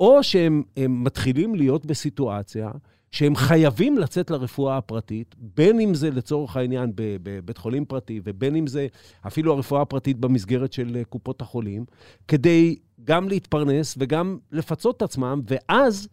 או 0.00 0.22
שהם 0.22 0.62
הם 0.76 1.04
מתחילים 1.04 1.54
להיות 1.54 1.86
בסיטואציה 1.86 2.70
שהם 3.10 3.36
חייבים 3.36 3.98
לצאת 3.98 4.30
לרפואה 4.30 4.76
הפרטית, 4.76 5.34
בין 5.38 5.80
אם 5.80 5.94
זה 5.94 6.10
לצורך 6.10 6.56
העניין 6.56 6.92
בבית 6.96 7.58
חולים 7.58 7.84
פרטי, 7.84 8.20
ובין 8.24 8.56
אם 8.56 8.66
זה 8.66 8.86
אפילו 9.26 9.52
הרפואה 9.52 9.82
הפרטית 9.82 10.18
במסגרת 10.18 10.72
של 10.72 10.96
אה, 10.96 11.04
קופות 11.04 11.40
החולים, 11.40 11.84
כדי 12.28 12.76
גם 13.04 13.28
להתפרנס 13.28 13.94
וגם 13.98 14.38
לפצות 14.52 14.96
את 14.96 15.02
עצמם, 15.02 15.40
ואז 15.46 16.08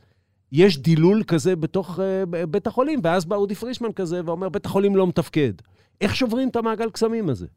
יש 0.51 0.77
דילול 0.77 1.23
כזה 1.23 1.55
בתוך 1.55 1.99
uh, 1.99 2.45
בית 2.45 2.67
החולים, 2.67 2.99
ואז 3.03 3.25
בא 3.25 3.35
אודי 3.35 3.55
פרישמן 3.55 3.91
כזה 3.91 4.21
ואומר, 4.25 4.49
בית 4.49 4.65
החולים 4.65 4.95
לא 4.95 5.07
מתפקד. 5.07 5.53
איך 6.01 6.15
שוברים 6.15 6.49
את 6.49 6.55
המעגל 6.55 6.89
קסמים 6.89 7.29
הזה? 7.29 7.47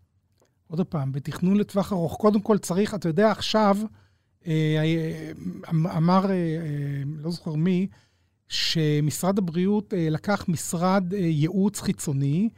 עוד 0.66 0.80
פעם, 0.80 1.12
בתכנון 1.12 1.56
לטווח 1.56 1.92
ארוך, 1.92 2.16
קודם 2.16 2.40
כל 2.40 2.58
צריך, 2.58 2.94
אתה 2.94 3.08
יודע, 3.08 3.30
עכשיו, 3.30 3.76
אה, 3.80 3.82
אה, 3.82 4.03
אמר, 5.70 6.30
אה, 6.30 6.36
לא 7.16 7.30
זוכר 7.30 7.54
מי, 7.54 7.86
שמשרד 8.48 9.38
הבריאות 9.38 9.94
לקח 9.96 10.44
משרד 10.48 11.12
ייעוץ 11.12 11.80
חיצוני 11.80 12.48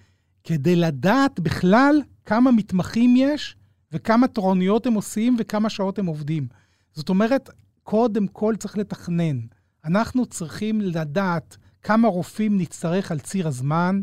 כדי 0.44 0.76
לדעת 0.76 1.40
בכלל 1.40 2.02
כמה 2.24 2.50
מתמחים 2.50 3.14
יש 3.16 3.56
וכמה 3.92 4.28
תורנויות 4.28 4.86
הם 4.86 4.94
עושים 4.94 5.36
וכמה 5.38 5.70
שעות 5.70 5.98
הם 5.98 6.06
עובדים. 6.06 6.48
זאת 6.92 7.08
אומרת, 7.08 7.50
קודם 7.82 8.26
כל 8.26 8.54
צריך 8.58 8.78
לתכנן. 8.78 9.40
אנחנו 9.84 10.26
צריכים 10.26 10.80
לדעת 10.80 11.56
כמה 11.82 12.08
רופאים 12.08 12.58
נצטרך 12.58 13.12
על 13.12 13.18
ציר 13.18 13.48
הזמן, 13.48 14.00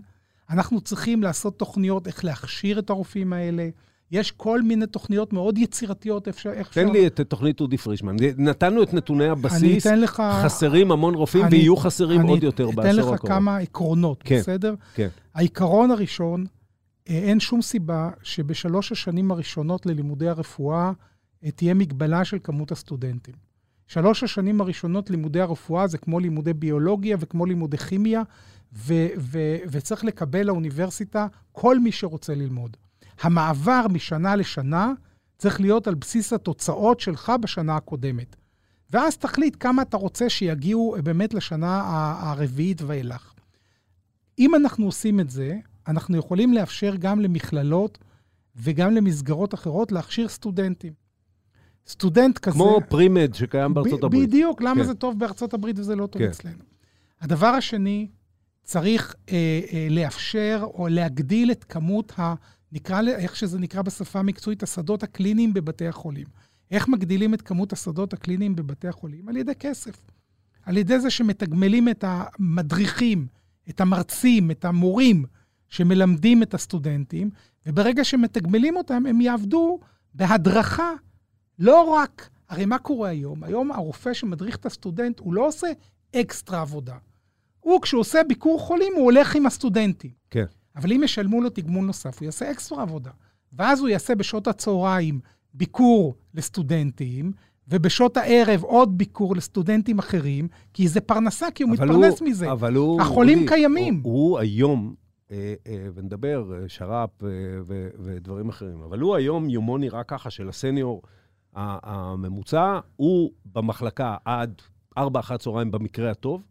אנחנו 0.49 0.81
צריכים 0.81 1.23
לעשות 1.23 1.59
תוכניות 1.59 2.07
איך 2.07 2.25
להכשיר 2.25 2.79
את 2.79 2.89
הרופאים 2.89 3.33
האלה, 3.33 3.69
יש 4.11 4.31
כל 4.31 4.61
מיני 4.61 4.87
תוכניות 4.87 5.33
מאוד 5.33 5.57
יצירתיות, 5.57 6.27
אפשר... 6.27 6.49
איך 6.49 6.73
תן 6.73 6.87
לי 6.87 7.07
את 7.07 7.21
תוכנית 7.21 7.61
אודי 7.61 7.77
פרישמן. 7.77 8.15
נתנו 8.37 8.83
את 8.83 8.93
נתוני 8.93 9.27
הבסיס, 9.27 9.85
לך, 9.85 10.23
חסרים 10.43 10.91
המון 10.91 11.15
רופאים 11.15 11.45
אני, 11.45 11.55
ויהיו 11.55 11.77
חסרים 11.77 12.21
אני 12.21 12.29
עוד 12.29 12.43
יותר 12.43 12.71
בעשור 12.71 12.89
הקרוב. 12.89 13.09
אני 13.09 13.15
אתן 13.15 13.25
לך 13.25 13.27
כמה 13.27 13.57
עקרונות, 13.57 14.23
כן, 14.23 14.39
בסדר? 14.39 14.75
כן. 14.95 15.07
העיקרון 15.35 15.91
הראשון, 15.91 16.45
אה, 17.09 17.17
אין 17.17 17.39
שום 17.39 17.61
סיבה 17.61 18.09
שבשלוש 18.23 18.91
השנים 18.91 19.31
הראשונות 19.31 19.85
ללימודי 19.85 20.27
הרפואה 20.27 20.91
אה, 21.43 21.51
תהיה 21.51 21.73
מגבלה 21.73 22.25
של 22.25 22.37
כמות 22.43 22.71
הסטודנטים. 22.71 23.33
שלוש 23.87 24.23
השנים 24.23 24.61
הראשונות 24.61 25.09
לימודי 25.09 25.41
הרפואה 25.41 25.87
זה 25.87 25.97
כמו 25.97 26.19
לימודי 26.19 26.53
ביולוגיה 26.53 27.17
וכמו 27.19 27.45
לימודי 27.45 27.77
כימיה, 27.77 28.21
ו- 28.73 29.07
ו- 29.17 29.57
וצריך 29.71 30.03
לקבל 30.03 30.43
לאוניברסיטה 30.45 31.27
כל 31.51 31.79
מי 31.79 31.91
שרוצה 31.91 32.35
ללמוד. 32.35 32.77
המעבר 33.21 33.85
משנה 33.89 34.35
לשנה 34.35 34.91
צריך 35.37 35.61
להיות 35.61 35.87
על 35.87 35.95
בסיס 35.95 36.33
התוצאות 36.33 36.99
שלך 36.99 37.31
בשנה 37.41 37.75
הקודמת. 37.75 38.35
ואז 38.91 39.17
תחליט 39.17 39.57
כמה 39.59 39.81
אתה 39.81 39.97
רוצה 39.97 40.29
שיגיעו 40.29 40.95
באמת 41.03 41.33
לשנה 41.33 41.81
הרביעית 42.19 42.81
ואילך. 42.81 43.33
אם 44.39 44.55
אנחנו 44.55 44.85
עושים 44.85 45.19
את 45.19 45.29
זה, 45.29 45.55
אנחנו 45.87 46.17
יכולים 46.17 46.53
לאפשר 46.53 46.95
גם 46.99 47.19
למכללות 47.19 47.97
וגם 48.55 48.93
למסגרות 48.93 49.53
אחרות 49.53 49.91
להכשיר 49.91 50.27
סטודנטים. 50.27 50.93
סטודנט 51.87 52.37
כזה... 52.37 52.55
כמו 52.55 52.79
פרימד 52.89 53.33
שקיים 53.33 53.73
בארצות 53.73 54.03
הברית. 54.03 54.29
בדיוק, 54.29 54.61
למה 54.61 54.81
כן. 54.81 54.83
זה 54.83 54.93
טוב 54.93 55.19
בארצות 55.19 55.53
הברית 55.53 55.79
וזה 55.79 55.95
לא 55.95 56.07
טוב 56.07 56.21
כן. 56.21 56.29
אצלנו. 56.29 56.63
הדבר 57.21 57.47
השני, 57.47 58.07
צריך 58.63 59.15
אה, 59.29 59.61
אה, 59.73 59.87
לאפשר 59.89 60.67
או 60.73 60.87
להגדיל 60.87 61.51
את 61.51 61.63
כמות 61.63 62.13
ה... 62.19 62.33
נקרא, 62.73 63.01
איך 63.07 63.35
שזה 63.35 63.59
נקרא 63.59 63.81
בשפה 63.81 64.19
המקצועית, 64.19 64.63
השדות 64.63 65.03
הקליניים 65.03 65.53
בבתי 65.53 65.87
החולים. 65.87 66.27
איך 66.71 66.87
מגדילים 66.87 67.33
את 67.33 67.41
כמות 67.41 67.73
השדות 67.73 68.13
הקליניים 68.13 68.55
בבתי 68.55 68.87
החולים? 68.87 69.29
על 69.29 69.37
ידי 69.37 69.55
כסף. 69.55 70.01
על 70.65 70.77
ידי 70.77 70.99
זה 70.99 71.09
שמתגמלים 71.09 71.89
את 71.89 72.03
המדריכים, 72.07 73.27
את 73.69 73.81
המרצים, 73.81 74.51
את 74.51 74.65
המורים 74.65 75.25
שמלמדים 75.69 76.43
את 76.43 76.53
הסטודנטים, 76.53 77.29
וברגע 77.65 78.03
שמתגמלים 78.03 78.75
אותם, 78.75 79.05
הם 79.05 79.21
יעבדו 79.21 79.79
בהדרכה, 80.13 80.91
לא 81.59 81.83
רק... 81.83 82.29
הרי 82.49 82.65
מה 82.65 82.77
קורה 82.77 83.09
היום? 83.09 83.43
היום 83.43 83.71
הרופא 83.71 84.13
שמדריך 84.13 84.55
את 84.55 84.65
הסטודנט, 84.65 85.19
הוא 85.19 85.33
לא 85.33 85.47
עושה 85.47 85.67
אקסטרה 86.15 86.61
עבודה. 86.61 86.97
הוא, 87.59 87.81
כשהוא 87.81 87.99
עושה 87.99 88.21
ביקור 88.27 88.59
חולים, 88.59 88.93
הוא 88.95 89.03
הולך 89.03 89.35
עם 89.35 89.45
הסטודנטים. 89.45 90.11
כן. 90.29 90.45
אבל 90.75 90.91
אם 90.91 91.03
ישלמו 91.03 91.41
לו 91.41 91.49
תגמול 91.49 91.85
נוסף, 91.85 92.19
הוא 92.19 92.25
יעשה 92.25 92.51
אקסטרה 92.51 92.81
עבודה. 92.81 93.11
ואז 93.53 93.79
הוא 93.79 93.89
יעשה 93.89 94.15
בשעות 94.15 94.47
הצהריים 94.47 95.19
ביקור 95.53 96.15
לסטודנטים, 96.33 97.31
ובשעות 97.67 98.17
הערב 98.17 98.63
עוד 98.63 98.97
ביקור 98.97 99.35
לסטודנטים 99.35 99.99
אחרים, 99.99 100.47
כי 100.73 100.87
זה 100.87 101.01
פרנסה, 101.01 101.51
כי 101.55 101.63
הוא 101.63 101.71
מתפרנס 101.71 102.19
הוא, 102.19 102.29
מזה. 102.29 102.51
אבל 102.51 102.75
הוא... 102.75 103.01
החולים 103.01 103.39
הוא, 103.39 103.47
קיימים. 103.47 104.01
הוא, 104.03 104.13
הוא 104.13 104.39
היום, 104.39 104.95
אה, 105.31 105.53
אה, 105.67 105.87
ונדבר, 105.93 106.51
אה, 106.53 106.69
שר"פ 106.69 107.23
אה, 107.23 107.29
ו, 107.65 107.89
ודברים 107.99 108.49
אחרים, 108.49 108.81
אבל 108.81 108.99
הוא 108.99 109.15
היום, 109.15 109.49
יומו 109.49 109.77
נראה 109.77 110.03
ככה 110.03 110.29
של 110.29 110.49
הסניור 110.49 111.01
הממוצע, 111.53 112.79
הוא 112.95 113.31
במחלקה 113.45 114.15
עד 114.25 114.61
4 114.97 115.19
אחר 115.19 115.33
הצהריים 115.33 115.71
במקרה 115.71 116.11
הטוב, 116.11 116.41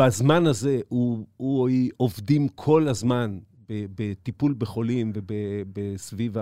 בזמן 0.00 0.46
הזה 0.46 0.80
הוא, 0.88 1.26
הוא 1.36 1.60
או 1.60 1.66
היא 1.66 1.90
עובדים 1.96 2.48
כל 2.48 2.88
הזמן 2.88 3.38
בטיפול 3.70 4.54
בחולים 4.58 5.12
ובסביב 5.14 6.36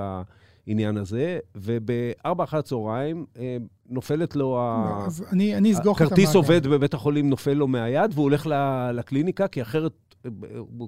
העניין 0.67 0.97
הזה, 0.97 1.39
ובארבע 1.55 2.45
אחר 2.45 2.59
הצהריים 2.59 3.27
אה, 3.39 3.57
נופלת 3.89 4.37
לו, 4.37 4.51
לא, 4.51 4.61
ה... 4.61 5.07
אז 5.07 5.25
אני, 5.33 5.57
אני 5.57 5.73
אסגור 5.73 5.93
לך 5.93 6.03
את 6.03 6.07
המעגל. 6.07 6.17
כרטיס 6.17 6.35
עובד 6.35 6.67
בבית 6.67 6.95
החולים 6.95 7.31
נופל 7.31 7.53
לו 7.53 7.69
מהיד, 7.69 8.11
והוא 8.15 8.23
הולך 8.23 8.49
לקליניקה, 8.93 9.49
כי 9.49 9.63
אחרת, 9.63 9.93
אה, 10.25 10.31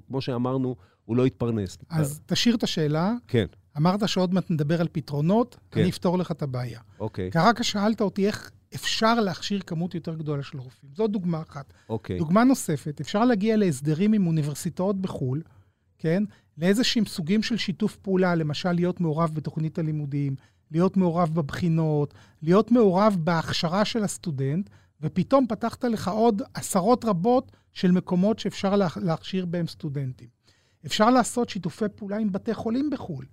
כמו 0.07 0.21
שאמרנו, 0.21 0.75
הוא 1.05 1.17
לא 1.17 1.27
יתפרנס. 1.27 1.77
אז 1.89 2.21
תשאיר 2.25 2.55
את 2.55 2.63
השאלה. 2.63 3.13
כן. 3.27 3.45
אמרת 3.77 4.09
שעוד 4.09 4.33
מעט 4.33 4.51
נדבר 4.51 4.81
על 4.81 4.87
פתרונות, 4.91 5.57
כן. 5.71 5.81
אני 5.81 5.89
אפתור 5.89 6.17
לך 6.17 6.31
את 6.31 6.41
הבעיה. 6.41 6.79
אוקיי. 6.99 7.29
רק 7.35 7.61
שאלת 7.61 8.01
אותי 8.01 8.27
איך 8.27 8.51
אפשר 8.75 9.19
להכשיר 9.19 9.59
כמות 9.59 9.95
יותר 9.95 10.15
גדולה 10.15 10.43
של 10.43 10.57
רופאים. 10.59 10.91
זו 10.95 11.07
דוגמה 11.07 11.41
אחת. 11.41 11.73
אוקיי. 11.89 12.17
דוגמה 12.17 12.43
נוספת, 12.43 13.01
אפשר 13.01 13.25
להגיע 13.25 13.57
להסדרים 13.57 14.13
עם 14.13 14.27
אוניברסיטאות 14.27 15.01
בחו"ל, 15.01 15.41
כן? 15.97 16.23
לאיזשהם 16.57 17.05
סוגים 17.05 17.43
של 17.43 17.57
שיתוף 17.57 17.95
פעולה, 17.95 18.35
למשל 18.35 18.71
להיות 18.71 19.01
מעורב 19.01 19.31
בתוכנית 19.33 19.79
הלימודים, 19.79 20.35
להיות 20.71 20.97
מעורב 20.97 21.29
בבחינות, 21.33 22.13
להיות 22.41 22.71
מעורב 22.71 23.17
בהכשרה 23.19 23.85
של 23.85 24.03
הסטודנט, 24.03 24.69
ופתאום 25.01 25.47
פתחת 25.47 25.83
לך 25.83 26.07
עוד 26.07 26.41
עשרות 26.53 27.05
רבות 27.05 27.51
של 27.73 27.91
מקומות 27.91 28.39
שאפשר 28.39 28.75
להכשיר 28.95 29.45
בהם 29.45 29.67
סטודנטים. 29.67 30.27
אפשר 30.85 31.09
לעשות 31.09 31.49
שיתופי 31.49 31.85
פעולה 31.95 32.17
עם 32.17 32.31
בתי 32.31 32.53
חולים 32.53 32.89
בחו"ל. 32.89 33.25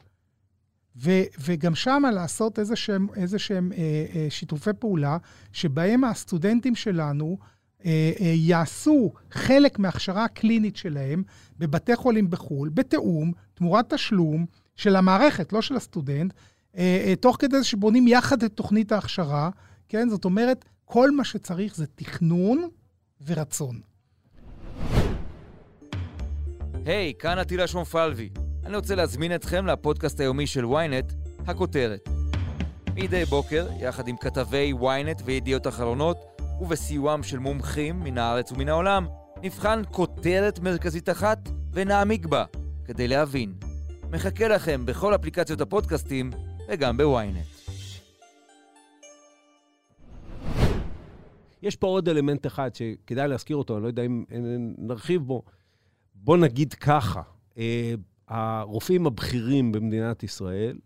ו, 1.01 1.11
וגם 1.41 1.75
שם 1.75 2.03
לעשות 2.15 2.59
איזה 2.59 2.77
שהם, 2.77 3.07
איזה 3.17 3.39
שהם 3.39 3.73
אה, 3.73 3.79
אה, 4.15 4.27
שיתופי 4.31 4.71
פעולה, 4.79 5.17
שבהם 5.53 6.05
הסטודנטים 6.05 6.75
שלנו 6.75 7.39
אה, 7.85 8.13
אה, 8.21 8.33
יעשו 8.35 9.13
חלק 9.31 9.79
מההכשרה 9.79 10.25
הקלינית 10.25 10.77
שלהם 10.77 11.23
בבתי 11.59 11.97
חולים 11.97 12.31
בחו"ל, 12.31 12.69
בתיאום, 12.69 13.33
תמורת 13.55 13.95
תשלום 13.95 14.47
של 14.77 14.97
המערכת, 14.97 15.53
לא 15.53 15.63
של 15.63 15.77
הסטודנט, 15.77 16.33
אה, 16.77 17.05
אה, 17.07 17.17
תוך 17.17 17.37
כדי 17.39 17.65
שבונים 17.65 18.09
יחד 18.09 18.43
את 18.43 18.53
תוכנית 18.53 18.93
ההכשרה, 18.93 19.51
כן? 19.89 20.09
זאת 20.09 20.25
אומרת, 20.25 20.65
כל 20.85 21.11
מה 21.11 21.25
שצריך 21.25 21.77
זה 21.77 21.87
תכנון 21.87 22.69
ורצון. 23.27 23.81
היי, 26.85 27.13
hey, 27.17 27.21
כאן 27.23 27.39
עטילה 27.39 27.67
שומפלבי. 27.67 28.31
אני 28.69 28.77
רוצה 28.77 28.95
להזמין 28.95 29.35
אתכם 29.35 29.67
לפודקאסט 29.67 30.21
היומי 30.21 30.47
של 30.47 30.65
ynet, 30.65 31.13
הכותרת. 31.47 32.09
מדי 32.95 33.25
בוקר, 33.25 33.69
יחד 33.81 34.09
עם 34.09 34.17
כתבי 34.17 34.73
ynet 34.81 35.23
וידיעות 35.25 35.67
אחרונות, 35.67 36.17
ובסיועם 36.61 37.23
של 37.23 37.39
מומחים 37.39 38.01
מן 38.01 38.19
הארץ 38.19 38.53
ומן 38.53 38.69
העולם, 38.69 39.07
נבחן 39.43 39.83
כותרת 39.91 40.59
מרכזית 40.59 41.09
אחת 41.09 41.49
ונעמיק 41.73 42.27
בה, 42.27 42.45
כדי 42.85 43.09
להבין. 43.09 43.55
מחכה 44.11 44.49
לכם 44.49 44.87
בכל 44.87 45.15
אפליקציות 45.15 45.61
הפודקאסטים 45.61 46.31
וגם 46.69 46.97
בוויינט. 46.97 47.47
יש 51.63 51.77
פה 51.77 51.87
עוד 51.87 52.09
אלמנט 52.09 52.47
אחד 52.47 52.71
שכדאי 52.75 53.29
להזכיר 53.29 53.57
אותו, 53.57 53.75
אני 53.75 53.83
לא 53.83 53.89
יודע 53.89 54.03
אם 54.03 54.25
נרחיב 54.79 55.23
בו. 55.23 55.43
בוא 56.15 56.37
נגיד 56.37 56.75
ככה, 56.75 57.23
אה, 57.59 57.95
הרופאים 58.29 59.07
הבכירים 59.07 59.73
במדינת 59.73 60.23
ישראל, 60.23 60.79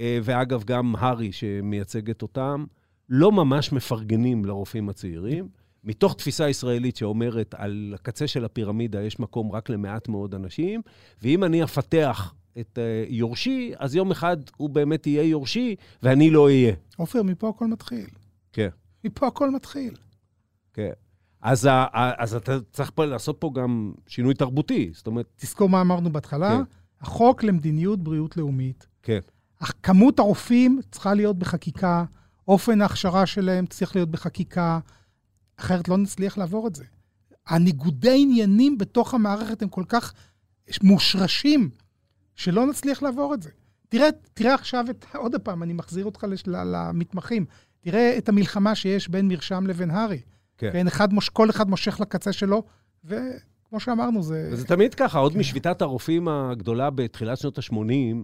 אה, 0.00 0.18
ואגב, 0.22 0.64
גם 0.64 0.94
הארי 0.98 1.32
שמייצגת 1.32 2.22
אותם, 2.22 2.64
לא 3.08 3.32
ממש 3.32 3.72
מפרגנים 3.72 4.44
לרופאים 4.44 4.88
הצעירים, 4.88 5.48
מתוך 5.84 6.14
תפיסה 6.14 6.48
ישראלית 6.48 6.96
שאומרת, 6.96 7.54
על 7.58 7.92
הקצה 7.94 8.26
של 8.26 8.44
הפירמידה 8.44 9.02
יש 9.02 9.20
מקום 9.20 9.52
רק 9.52 9.70
למעט 9.70 10.08
מאוד 10.08 10.34
אנשים, 10.34 10.82
ואם 11.22 11.44
אני 11.44 11.64
אפתח 11.64 12.34
את 12.60 12.78
uh, 12.78 13.12
יורשי, 13.12 13.72
אז 13.78 13.94
יום 13.94 14.10
אחד 14.10 14.36
הוא 14.56 14.70
באמת 14.70 15.06
יהיה 15.06 15.22
יורשי, 15.22 15.76
ואני 16.02 16.30
לא 16.30 16.44
אהיה. 16.44 16.74
עופר, 16.96 17.22
מפה 17.22 17.48
הכל 17.48 17.66
מתחיל. 17.66 18.06
כן. 18.52 18.68
מפה 19.04 19.26
הכל 19.26 19.50
מתחיל. 19.50 19.94
כן. 20.74 20.92
אז, 21.42 21.64
ה, 21.64 21.86
אז 21.92 22.34
אתה 22.34 22.58
צריך 22.72 22.90
פה 22.94 23.04
לעשות 23.04 23.36
פה 23.38 23.50
גם 23.54 23.92
שינוי 24.06 24.34
תרבותי, 24.34 24.90
זאת 24.94 25.06
אומרת... 25.06 25.26
תזכור 25.36 25.68
מה 25.68 25.80
אמרנו 25.80 26.12
בהתחלה, 26.12 26.50
כן. 26.50 26.62
החוק 27.00 27.42
למדיניות 27.42 28.02
בריאות 28.02 28.36
לאומית. 28.36 28.86
כן. 29.02 29.18
כמות 29.82 30.18
הרופאים 30.18 30.80
צריכה 30.90 31.14
להיות 31.14 31.38
בחקיקה, 31.38 32.04
אופן 32.48 32.80
ההכשרה 32.80 33.26
שלהם 33.26 33.66
צריך 33.66 33.96
להיות 33.96 34.10
בחקיקה, 34.10 34.78
אחרת 35.56 35.88
לא 35.88 35.98
נצליח 35.98 36.38
לעבור 36.38 36.66
את 36.68 36.74
זה. 36.74 36.84
הניגודי 37.46 38.22
עניינים 38.22 38.78
בתוך 38.78 39.14
המערכת 39.14 39.62
הם 39.62 39.68
כל 39.68 39.84
כך 39.88 40.12
מושרשים, 40.82 41.70
שלא 42.34 42.66
נצליח 42.66 43.02
לעבור 43.02 43.34
את 43.34 43.42
זה. 43.42 43.50
תראה, 43.88 44.08
תראה 44.34 44.54
עכשיו 44.54 44.84
את, 44.90 45.04
עוד 45.14 45.34
פעם, 45.42 45.62
אני 45.62 45.72
מחזיר 45.72 46.04
אותך 46.04 46.24
לש, 46.24 46.42
למתמחים. 46.46 47.44
תראה 47.80 48.18
את 48.18 48.28
המלחמה 48.28 48.74
שיש 48.74 49.08
בין 49.08 49.28
מרשם 49.28 49.66
לבין 49.66 49.90
הר"י. 49.90 50.20
כן. 50.58 50.70
כן 50.72 50.86
אחד 50.86 51.12
מוש, 51.12 51.28
כל 51.28 51.50
אחד 51.50 51.70
מושך 51.70 52.00
לקצה 52.00 52.32
שלו, 52.32 52.62
וכמו 53.04 53.80
שאמרנו, 53.80 54.22
זה... 54.22 54.48
וזה 54.52 54.66
תמיד 54.66 54.94
ככה, 54.94 55.18
עוד 55.18 55.32
כן. 55.32 55.38
משביתת 55.38 55.82
הרופאים 55.82 56.28
הגדולה 56.28 56.90
בתחילת 56.90 57.38
שנות 57.38 57.58
ה-80, 57.58 58.16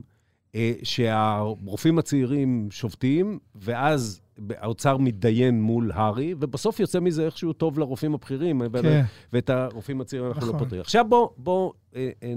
אה, 0.55 0.73
שהרופאים 0.83 1.99
הצעירים 1.99 2.69
שובתים, 2.71 3.38
ואז 3.55 4.21
האוצר 4.51 4.97
מתדיין 4.97 5.62
מול 5.62 5.93
הר"י, 5.95 6.35
ובסוף 6.41 6.81
יוצא 6.81 7.01
מזה 7.01 7.27
איכשהו 7.27 7.53
טוב 7.53 7.79
לרופאים 7.79 8.14
הבכירים, 8.14 8.62
כן. 8.83 9.05
ואת 9.33 9.51
הרופאים 9.51 10.01
הצעירים 10.01 10.29
אנחנו 10.29 10.41
לא 10.41 10.49
נכון. 10.49 10.61
לא 10.61 10.64
פותרים. 10.64 10.81
עכשיו 10.81 11.07
בואו 11.09 11.35
בוא, 11.37 11.73
אה, 11.97 12.11
אה, 12.23 12.33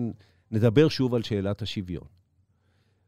נדבר 0.51 0.87
שוב 0.89 1.15
על 1.15 1.23
שאלת 1.23 1.61
השוויון. 1.61 2.03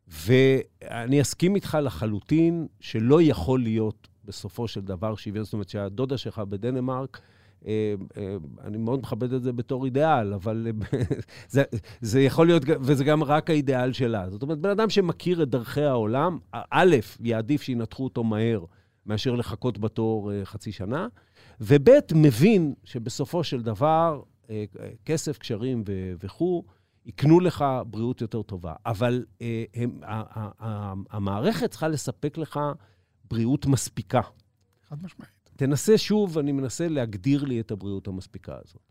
ואני 0.08 1.22
אסכים 1.22 1.56
איתך 1.56 1.78
לחלוטין 1.82 2.67
שלא 2.80 3.22
יכול 3.22 3.60
להיות 3.60 4.08
בסופו 4.26 4.68
של 4.68 4.82
דבר 4.82 5.16
שוויון, 5.16 5.46
זאת 5.46 5.54
אומרת 5.54 5.70
שהדודה 5.70 6.18
שלך 6.18 6.40
בדנמרק, 6.40 7.22
אה, 7.68 7.94
אה, 8.18 8.36
אני 8.64 8.78
מאוד 8.78 9.00
מכבד 9.00 9.34
את 9.34 9.44
זה 9.44 9.54
בתור 9.54 9.86
אידיאל, 9.86 10.34
אבל 10.34 10.68
אה, 10.94 11.00
זה, 11.50 11.64
זה 12.02 12.22
יכול 12.22 12.48
להיות, 12.48 12.64
וזה 12.82 13.04
גם 13.04 13.24
רק 13.24 13.50
האידיאל 13.50 13.94
שלה. 13.94 14.30
זאת 14.30 14.42
אומרת, 14.42 14.60
בן 14.60 14.70
אדם 14.70 14.90
שמכיר 14.90 15.44
את 15.44 15.50
דרכי 15.50 15.84
העולם, 15.84 16.40
א', 16.52 16.96
יעדיף 17.20 17.62
שינתחו 17.62 18.04
אותו 18.04 18.24
מהר 18.24 18.66
מאשר 19.06 19.36
לחכות 19.36 19.78
בתור 19.78 20.32
חצי 20.44 20.72
שנה, 20.72 21.08
וב', 21.62 21.90
מבין 22.16 22.74
שבסופו 22.84 23.44
של 23.44 23.62
דבר, 23.62 24.22
כסף, 25.06 25.38
קשרים 25.38 25.84
וכו', 26.24 26.64
יקנו 27.06 27.40
לך 27.40 27.66
בריאות 27.88 28.22
יותר 28.22 28.42
טובה. 28.42 28.74
אבל 28.86 29.26
הם, 29.74 30.00
המערכת 31.10 31.72
צריכה 31.72 31.88
לספק 31.88 32.38
לך 32.38 32.60
בריאות 33.34 33.65
מספיקה. 33.65 34.22
חד 34.89 35.04
משמעית. 35.04 35.50
תנסה 35.56 35.98
שוב, 35.98 36.38
אני 36.38 36.52
מנסה 36.52 36.88
להגדיר 36.88 37.43
לי 37.43 37.60
את 37.60 37.72
הבריאות 37.72 38.08
המספיקה 38.08 38.58
הזאת. 38.65 38.82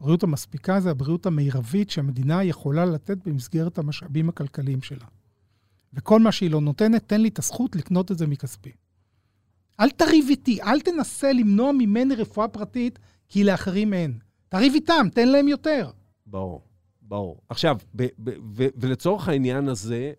הבריאות 0.00 0.22
המספיקה 0.22 0.80
זה 0.80 0.90
הבריאות 0.90 1.26
המרבית 1.26 1.90
שהמדינה 1.90 2.44
יכולה 2.44 2.84
לתת 2.84 3.18
במסגרת 3.28 3.78
המשאבים 3.78 4.28
הכלכליים 4.28 4.82
שלה. 4.82 5.06
וכל 5.92 6.20
מה 6.20 6.32
שהיא 6.32 6.50
לא 6.50 6.60
נותנת, 6.60 7.08
תן 7.08 7.20
לי 7.20 7.28
את 7.28 7.38
הזכות 7.38 7.76
לקנות 7.76 8.10
את 8.10 8.18
זה 8.18 8.26
מכספי. 8.26 8.72
אל 9.80 9.90
תריב 9.90 10.26
איתי, 10.28 10.62
אל 10.62 10.80
תנסה 10.80 11.32
למנוע 11.32 11.72
ממני 11.72 12.14
רפואה 12.14 12.48
פרטית, 12.48 12.98
כי 13.28 13.44
לאחרים 13.44 13.94
אין. 13.94 14.18
תריב 14.48 14.74
איתם, 14.74 15.06
תן 15.14 15.28
להם 15.28 15.48
יותר. 15.48 15.90
ברור, 16.26 16.62
ברור. 17.02 17.40
עכשיו, 17.48 17.76
ב- 17.96 18.02
ב- 18.02 18.38
ו- 18.56 18.72
ולצורך 18.76 19.28
העניין 19.28 19.68
הזה, 19.68 20.12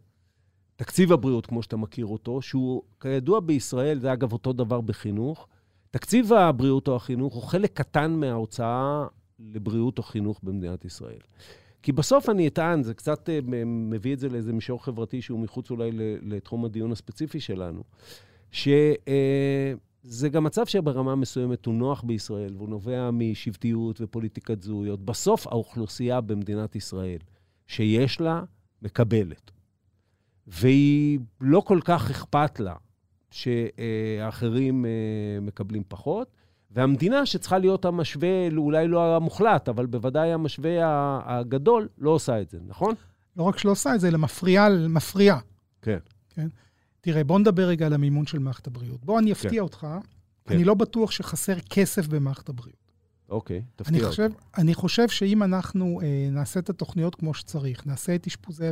תקציב 0.75 1.13
הבריאות, 1.13 1.45
כמו 1.45 1.63
שאתה 1.63 1.77
מכיר 1.77 2.05
אותו, 2.05 2.41
שהוא 2.41 2.81
כידוע 2.99 3.39
בישראל, 3.39 3.99
זה 3.99 4.13
אגב 4.13 4.33
אותו 4.33 4.53
דבר 4.53 4.81
בחינוך, 4.81 5.47
תקציב 5.91 6.33
הבריאות 6.33 6.88
או 6.88 6.95
החינוך 6.95 7.33
הוא 7.33 7.43
חלק 7.43 7.73
קטן 7.73 8.12
מההוצאה 8.12 9.05
לבריאות 9.39 9.97
או 9.97 10.03
חינוך 10.03 10.39
במדינת 10.43 10.86
ישראל. 10.86 11.19
כי 11.83 11.91
בסוף 11.91 12.29
אני 12.29 12.47
אטען, 12.47 12.83
זה 12.83 12.93
קצת 12.93 13.29
אה, 13.29 13.39
מביא 13.65 14.13
את 14.13 14.19
זה 14.19 14.29
לאיזה 14.29 14.53
מישור 14.53 14.83
חברתי 14.83 15.21
שהוא 15.21 15.39
מחוץ 15.39 15.71
אולי 15.71 15.89
לתחום 16.21 16.65
הדיון 16.65 16.91
הספציפי 16.91 17.39
שלנו, 17.39 17.83
שזה 18.51 18.95
אה, 20.23 20.29
גם 20.31 20.43
מצב 20.43 20.65
שברמה 20.65 21.15
מסוימת 21.15 21.65
הוא 21.65 21.73
נוח 21.73 22.03
בישראל, 22.03 22.55
והוא 22.57 22.69
נובע 22.69 23.12
משבטיות 23.12 24.01
ופוליטיקת 24.01 24.62
זהויות. 24.62 25.05
בסוף 25.05 25.47
האוכלוסייה 25.47 26.21
במדינת 26.21 26.75
ישראל 26.75 27.19
שיש 27.67 28.21
לה, 28.21 28.43
מקבלת. 28.81 29.51
והיא 30.47 31.19
לא 31.41 31.60
כל 31.60 31.79
כך 31.84 32.10
אכפת 32.10 32.60
לה 32.60 32.75
שהאחרים 33.32 34.86
אה, 34.86 34.91
מקבלים 35.41 35.84
פחות, 35.88 36.27
והמדינה 36.71 37.25
שצריכה 37.25 37.58
להיות 37.58 37.86
המשווה, 37.86 38.47
אולי 38.58 38.88
לא 38.88 39.15
המוחלט, 39.15 39.69
אבל 39.69 39.86
בוודאי 39.86 40.34
המשווה 40.34 40.71
הגדול, 41.25 41.88
לא 41.97 42.10
עושה 42.10 42.41
את 42.41 42.49
זה, 42.49 42.58
נכון? 42.67 42.95
לא 43.38 43.43
רק 43.43 43.58
שלא 43.58 43.71
עושה 43.71 43.95
את 43.95 43.99
זה, 43.99 44.08
אלא 44.08 44.17
מפריעה. 44.17 44.69
מפריע. 44.89 45.38
כן. 45.82 45.97
כן. 46.29 46.47
תראה, 47.01 47.23
בוא 47.23 47.39
נדבר 47.39 47.67
רגע 47.67 47.86
על 47.86 47.93
המימון 47.93 48.25
של 48.25 48.39
מערכת 48.39 48.67
הבריאות. 48.67 49.06
בוא, 49.06 49.19
אני 49.19 49.32
אפתיע 49.32 49.51
כן. 49.51 49.60
אותך. 49.60 49.88
כן. 50.45 50.56
אני 50.56 50.63
לא 50.63 50.73
בטוח 50.73 51.12
שחסר 51.12 51.60
כסף 51.60 52.08
במערכת 52.08 52.49
הבריאות. 52.49 52.84
אוקיי, 53.29 53.62
תפתיע 53.75 53.97
אותי. 53.97 54.10
חושב, 54.10 54.29
אני 54.58 54.73
חושב 54.73 55.08
שאם 55.10 55.43
אנחנו 55.43 55.99
אה, 56.03 56.27
נעשה 56.32 56.60
את 56.60 56.69
התוכניות 56.69 57.15
כמו 57.15 57.34
שצריך, 57.34 57.88
נעשה 57.88 58.15
את 58.15 58.27
אשפוזי 58.27 58.67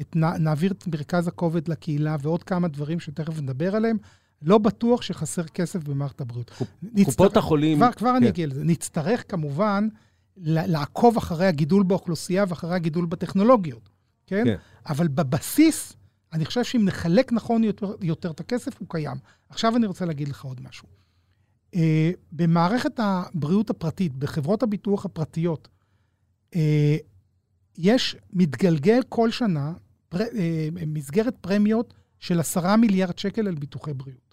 את, 0.00 0.16
נעביר 0.16 0.72
את 0.72 0.86
מרכז 0.86 1.28
הכובד 1.28 1.68
לקהילה 1.68 2.16
ועוד 2.22 2.42
כמה 2.42 2.68
דברים 2.68 3.00
שתכף 3.00 3.40
נדבר 3.40 3.76
עליהם. 3.76 3.96
לא 4.42 4.58
בטוח 4.58 5.02
שחסר 5.02 5.44
כסף 5.44 5.82
במערכת 5.84 6.20
הבריאות. 6.20 6.50
קופ, 6.50 6.68
נצטר... 6.82 7.04
קופות 7.04 7.36
החולים... 7.36 7.78
כבר, 7.78 7.92
כבר 7.92 8.10
כן. 8.10 8.16
אני 8.16 8.28
אגיע 8.28 8.46
לזה. 8.46 8.64
נצטרך 8.64 9.30
כמובן 9.30 9.88
לעקוב 10.36 11.16
אחרי 11.16 11.46
הגידול 11.46 11.82
באוכלוסייה 11.82 12.44
ואחרי 12.48 12.74
הגידול 12.74 13.06
בטכנולוגיות, 13.06 13.88
כן? 14.26 14.44
כן. 14.44 14.56
אבל 14.86 15.08
בבסיס, 15.08 15.96
אני 16.32 16.44
חושב 16.44 16.64
שאם 16.64 16.84
נחלק 16.84 17.32
נכון 17.32 17.64
יותר, 17.64 17.94
יותר 18.00 18.30
את 18.30 18.40
הכסף, 18.40 18.78
הוא 18.78 18.88
קיים. 18.90 19.16
עכשיו 19.48 19.76
אני 19.76 19.86
רוצה 19.86 20.04
להגיד 20.04 20.28
לך 20.28 20.44
עוד 20.44 20.60
משהו. 20.60 20.88
Uh, 21.74 21.78
במערכת 22.32 23.00
הבריאות 23.02 23.70
הפרטית, 23.70 24.16
בחברות 24.16 24.62
הביטוח 24.62 25.04
הפרטיות, 25.04 25.68
uh, 26.54 26.56
יש, 27.78 28.16
מתגלגל 28.32 29.00
כל 29.08 29.30
שנה 29.30 29.72
פר, 30.08 30.18
אה, 30.20 30.68
מסגרת 30.86 31.36
פרמיות 31.40 31.94
של 32.20 32.40
עשרה 32.40 32.76
מיליארד 32.76 33.18
שקל 33.18 33.48
על 33.48 33.54
ביטוחי 33.54 33.92
בריאות. 33.92 34.26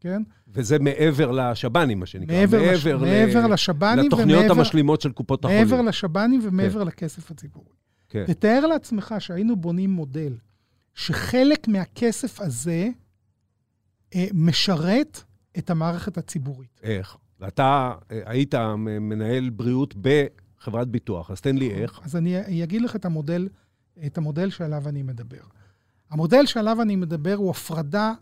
כן? 0.00 0.22
וזה 0.48 0.78
מעבר 0.78 1.30
לשב"נים, 1.30 2.00
מה 2.00 2.06
שנקרא. 2.06 2.36
מעבר, 2.36 2.58
מעבר, 2.58 2.72
לש... 2.74 2.86
ל... 2.86 2.96
מעבר 2.96 3.46
לשב"נים 3.46 4.06
לתוכניות 4.06 4.40
ומעבר... 4.40 4.58
המשלימות 4.58 5.00
של 5.00 5.12
קופות 5.12 5.44
החולים. 5.44 5.62
מעבר 5.62 5.82
לשב"נים 5.82 6.40
ומעבר 6.42 6.80
כן. 6.80 6.86
לכסף 6.86 7.30
הציבורי. 7.30 7.72
כן. 8.08 8.24
תתאר 8.26 8.66
לעצמך 8.66 9.14
שהיינו 9.18 9.56
בונים 9.56 9.90
מודל 9.90 10.32
שחלק 10.94 11.68
מהכסף 11.68 12.40
הזה 12.40 12.88
אה, 14.14 14.26
משרת 14.34 15.22
את 15.58 15.70
המערכת 15.70 16.18
הציבורית. 16.18 16.80
איך? 16.82 17.16
ואתה 17.40 17.94
אה, 18.10 18.20
היית 18.24 18.54
מנהל 18.78 19.50
בריאות 19.50 19.94
בחברת 20.00 20.88
ביטוח, 20.88 21.30
אז 21.30 21.40
תן 21.40 21.56
לי 21.56 21.70
איך. 21.70 22.00
אז 22.04 22.16
אני 22.16 22.64
אגיד 22.64 22.82
לך 22.82 22.96
את 22.96 23.04
המודל, 23.04 23.48
את 24.06 24.18
המודל 24.18 24.50
שעליו 24.50 24.88
אני 24.88 25.02
מדבר. 25.02 25.42
המודל 26.10 26.46
שעליו 26.46 26.82
אני 26.82 26.96
מדבר 26.96 27.34
הוא 27.34 27.50
הפרדה 27.50 28.12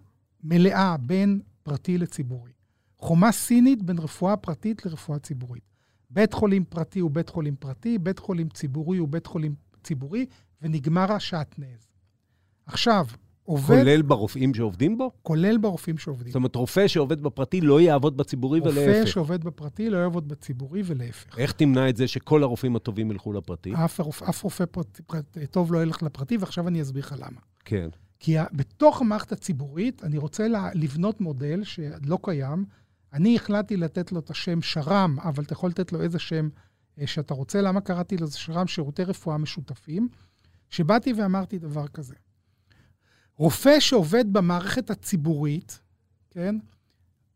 מלאה 0.43 0.97
בין 0.97 1.41
פרטי 1.63 1.99
לציבורי. 1.99 2.53
חומה 2.99 3.33
סינית 3.33 3.83
בין 3.83 3.99
רפואה 3.99 4.37
פרטית 4.37 4.87
לרפואה 4.87 5.19
ציבורית. 5.19 5.63
בית 6.11 6.33
חולים 6.33 6.65
פרטי 6.65 7.01
הוא 7.01 7.11
בית 7.11 7.29
חולים 7.29 7.57
פרטי, 7.57 7.99
בית 7.99 8.19
חולים 8.19 8.49
ציבורי 8.49 8.99
הוא 8.99 9.09
בית 9.09 9.27
חולים 9.27 9.55
ציבורי, 9.83 10.27
ונגמר 10.63 11.13
השעטנז. 11.13 11.89
עכשיו, 12.67 13.07
עובד... 13.45 13.79
כולל 13.79 14.03
ברופאים 14.03 14.55
שעובדים 14.55 14.99
בו? 14.99 15.11
כולל 15.23 15.59
ברופאים 15.59 15.99
שעובדים. 15.99 16.29
זאת 16.29 16.35
אומרת, 16.37 16.57
רופא 16.57 16.89
שעובד 16.89 17.21
בפרטי 17.21 17.61
לא 17.61 17.81
יעבוד 17.81 18.17
בציבורי 18.17 18.61
רופא 18.61 18.73
ולהפך. 18.73 18.99
רופא 18.99 19.07
שעובד 19.07 19.45
בפרטי 19.45 19.91
לא 19.91 19.99
יעבוד 19.99 20.29
בציבורי 20.29 20.83
ולהפך. 20.87 21.39
איך 21.39 21.53
תמנע 21.53 21.89
את 21.89 21.97
זה 21.97 22.09
שכל 22.09 22.43
הרופאים 22.43 22.77
הטובים 22.77 23.11
ילכו 23.11 23.33
לפרטי? 23.33 23.73
אף, 23.75 24.01
הרופ... 24.01 24.23
אף 24.23 24.43
רופא 24.43 24.65
פרט... 24.65 25.01
פרט... 25.07 25.39
טוב 25.51 25.73
לא 25.73 25.83
ילך 25.83 26.03
לפרטי, 26.03 26.37
ועכשיו 26.37 26.69
אני 26.69 26.83
אסביר 26.83 27.03
לך 27.03 27.15
למה. 27.19 27.41
כן. 27.65 27.89
כי 28.21 28.37
בתוך 28.53 29.01
המערכת 29.01 29.33
הציבורית, 29.33 30.05
אני 30.05 30.19
רוצה 30.19 30.47
לבנות 30.75 31.21
מודל 31.21 31.65
שלא 31.65 32.19
קיים. 32.23 32.65
אני 33.13 33.37
החלטתי 33.37 33.77
לתת 33.77 34.13
לו 34.13 34.19
את 34.19 34.31
השם 34.31 34.63
שר"ם, 34.63 35.17
אבל 35.23 35.45
אתה 35.45 35.53
יכול 35.53 35.71
לתת 35.71 35.93
לו 35.93 36.03
איזה 36.03 36.19
שם 36.19 36.49
אה, 37.01 37.07
שאתה 37.07 37.35
רוצה. 37.35 37.61
למה 37.61 37.81
קראתי 37.81 38.17
לזה 38.17 38.39
שר"ם? 38.39 38.67
שירותי 38.67 39.05
רפואה 39.05 39.39
משותפים. 39.39 40.09
שבאתי 40.71 41.13
ואמרתי 41.13 41.59
דבר 41.59 41.87
כזה. 41.89 42.15
רופא 43.37 43.81
שעובד 43.81 44.33
במערכת 44.33 44.91
הציבורית, 44.91 45.81
כן, 46.31 46.57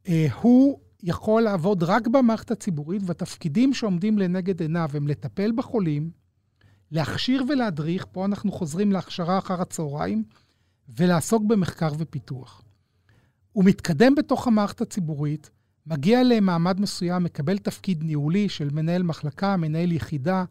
אה, 0.09 0.27
הוא 0.41 0.79
יכול 1.03 1.43
לעבוד 1.43 1.83
רק 1.83 2.07
במערכת 2.07 2.51
הציבורית, 2.51 3.03
והתפקידים 3.07 3.75
שעומדים 3.75 4.19
לנגד 4.19 4.61
עיניו 4.61 4.89
הם 4.95 5.09
לטפל 5.09 5.53
בחולים, 5.53 6.11
להכשיר 6.91 7.45
ולהדריך, 7.49 8.07
פה 8.13 8.25
אנחנו 8.25 8.53
חוזרים 8.53 8.93
להכשרה 8.93 9.39
אחר 9.39 9.63
הצהריים, 9.63 10.25
ולעסוק 10.89 11.43
במחקר 11.47 11.93
ופיתוח. 11.99 12.63
הוא 13.53 13.65
מתקדם 13.65 14.15
בתוך 14.15 14.47
המערכת 14.47 14.81
הציבורית, 14.81 15.51
מגיע 15.87 16.23
למעמד 16.23 16.81
מסוים, 16.81 17.25
מקבל 17.25 17.59
תפקיד 17.59 18.05
ניהולי 18.05 18.49
של 18.49 18.71
מנהל 18.71 19.03
מחלקה, 19.03 19.57
מנהל 19.57 19.93
יחידה, 19.93 20.45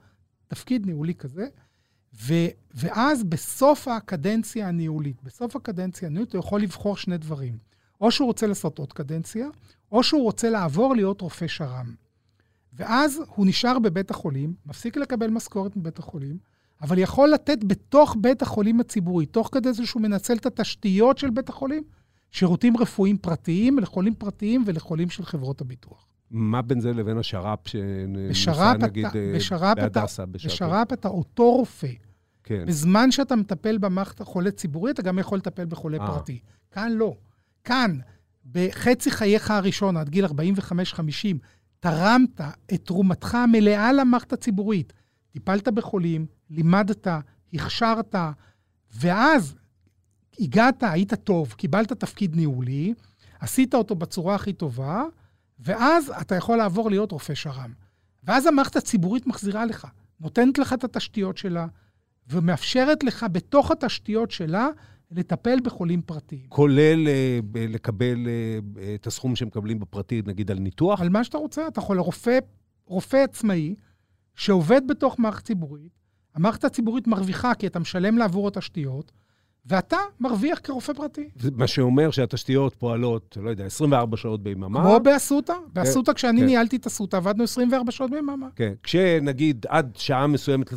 תפקיד 0.48 0.86
ניהולי 0.86 1.16
כזה, 1.16 1.48
ו, 2.16 2.34
ואז 2.74 3.24
בסוף 3.24 3.88
הקדנציה 3.88 4.68
הניהולית, 4.68 5.24
בסוף 5.24 5.56
הקדנציה 5.56 6.08
הניהולית 6.08 6.34
הוא 6.34 6.40
יכול 6.40 6.62
לבחור 6.62 6.98
שני 6.98 7.18
דברים. 7.18 7.58
או 8.02 8.12
שהוא 8.12 8.28
רוצה 8.28 8.48
לעשות 8.48 8.80
עוד 8.80 8.94
קדנציה, 8.94 9.48
או 9.92 10.04
שהוא 10.04 10.24
רוצה 10.24 10.50
לעבור 10.50 10.96
להיות 10.96 11.22
רופא 11.22 11.48
שר"ם. 11.48 11.96
ואז 12.74 13.22
הוא 13.36 13.46
נשאר 13.46 13.80
בבית 13.80 14.12
החולים, 14.12 14.54
מפסיק 14.66 14.98
לקבל 14.98 15.28
משכורת 15.28 15.76
מבית 15.76 16.00
החולים, 16.00 16.38
אבל 16.82 16.98
יכול 16.98 17.30
לתת 17.30 17.64
בתוך 17.64 18.16
בית 18.22 18.42
החולים 18.42 18.80
הציבורי, 18.80 19.26
תוך 19.26 19.50
כדי 19.52 19.74
זה 19.74 19.86
שהוא 19.86 20.02
מנצל 20.02 20.34
את 20.34 20.46
התשתיות 20.46 21.18
של 21.18 21.30
בית 21.30 21.50
החולים, 21.50 21.84
שירותים 22.32 22.78
רפואיים 22.78 23.18
פרטיים 23.18 23.80
לחולים 23.80 24.16
פרטיים 24.16 24.64
ולחולים 24.66 25.10
של 25.10 25.26
חברות 25.26 25.62
הביטוח. 25.62 26.07
מה 26.32 26.62
בין 26.62 26.80
זה 26.80 26.94
לבין 26.94 27.18
השר"פ 27.18 27.68
שנוסע 27.68 28.74
נגיד 28.78 29.06
בהדסה? 29.76 30.26
בשר"פ 30.26 30.94
אתה 30.94 31.08
אותו 31.08 31.52
רופא. 31.52 31.92
כן. 32.44 32.66
בזמן 32.68 33.12
שאתה 33.12 33.36
מטפל 33.36 33.78
במערכת 33.78 34.22
החולה 34.22 34.52
ציבורי, 34.52 34.92
אתה 34.92 35.02
גם 35.02 35.20
יכול 35.20 35.38
לטפל 35.38 35.66
בחולה 35.66 35.98
아. 35.98 36.02
אה. 36.02 36.08
פרטי. 36.08 36.40
כאן 36.72 36.92
לא. 36.92 37.16
כאן, 37.64 37.98
בחצי 38.52 39.12
חייך 39.12 39.52
הראשון, 39.52 39.98
עד 39.98 40.10
גיל 40.10 40.26
45-50, 40.26 40.30
תרמת 41.80 42.42
את 42.74 42.86
תרומתך 42.86 43.36
המלאה 43.36 43.94
למערכת 43.94 44.34
הציבורית. 44.34 44.94
טיפלת 45.32 45.68
בחולים, 45.68 46.26
לימדת, 46.50 47.08
הכשרת, 47.54 48.16
ואז 48.96 49.56
הגעת, 50.40 50.84
היית 50.84 51.14
טוב, 51.14 51.54
קיבלת 51.54 51.94
תפקיד 51.94 52.36
ניהולי, 52.36 52.94
עשית 53.40 53.74
אותו 53.74 53.96
בצורה 53.96 54.36
הכי 54.36 54.54
טובה, 54.54 55.04
ואז 55.60 56.14
אתה 56.22 56.36
יכול 56.36 56.58
לעבור 56.58 56.90
להיות 56.90 57.12
רופא 57.12 57.34
שר"ם. 57.34 57.74
ואז 58.24 58.46
המערכת 58.46 58.76
הציבורית 58.76 59.28
מחזירה 59.28 59.66
לך, 59.66 59.88
נותנת 60.20 60.58
לך 60.58 60.74
את 60.74 60.84
התשתיות 60.84 61.38
שלה, 61.38 61.68
ומאפשרת 62.30 63.04
לך 63.04 63.26
בתוך 63.32 63.72
התשתיות 63.72 64.32
שלה 64.32 64.68
לטפל 65.12 65.60
בחולים 65.64 66.02
פרטיים. 66.02 66.46
כולל 66.50 67.08
uh, 67.08 67.58
לקבל 67.58 68.26
uh, 68.26 68.80
את 68.96 69.08
הסכום 69.08 69.36
שמקבלים 69.36 69.80
בפרטי, 69.80 70.22
נגיד 70.26 70.52
על 70.52 70.60
ניתוח? 70.60 71.02
על 71.02 71.10
מה 71.10 71.24
שאתה 71.24 71.38
רוצה. 71.38 71.68
אתה 71.68 71.80
יכול 71.80 71.98
לרופא 71.98 72.40
רופא 72.86 73.18
עצמאי 73.18 73.76
שעובד 74.36 74.82
בתוך 74.88 75.20
מערכת 75.20 75.46
ציבורית, 75.46 75.92
המערכת 76.36 76.64
הציבורית 76.64 77.08
מרוויחה 77.08 77.54
כי 77.54 77.68
אתה 77.68 77.80
משלם 77.80 78.18
לעבור 78.18 78.48
התשתיות, 78.48 79.12
ואתה 79.68 79.98
מרוויח 80.20 80.60
כרופא 80.64 80.94
פרטי. 80.94 81.30
מה 81.56 81.68
שאומר 81.68 82.12
שהתשתיות 82.12 82.76
פועלות, 82.76 83.38
לא 83.42 83.50
יודע, 83.50 83.66
24 83.66 84.18
שעות 84.18 84.44
ביממה. 84.44 84.82
כמו 84.82 85.00
באסותא. 85.00 85.54
באסותא, 85.74 86.12
כן, 86.12 86.16
כשאני 86.16 86.40
כן. 86.40 86.46
ניהלתי 86.46 86.76
את 86.76 86.88
אסותא, 86.88 87.18
עבדנו 87.18 87.44
24 87.44 87.92
שעות 87.92 88.12
ביממה. 88.12 88.48
כן, 88.56 88.74
כשנגיד 88.84 89.66
עד 89.70 89.96
שעה 89.96 90.28
מסוימת, 90.28 90.74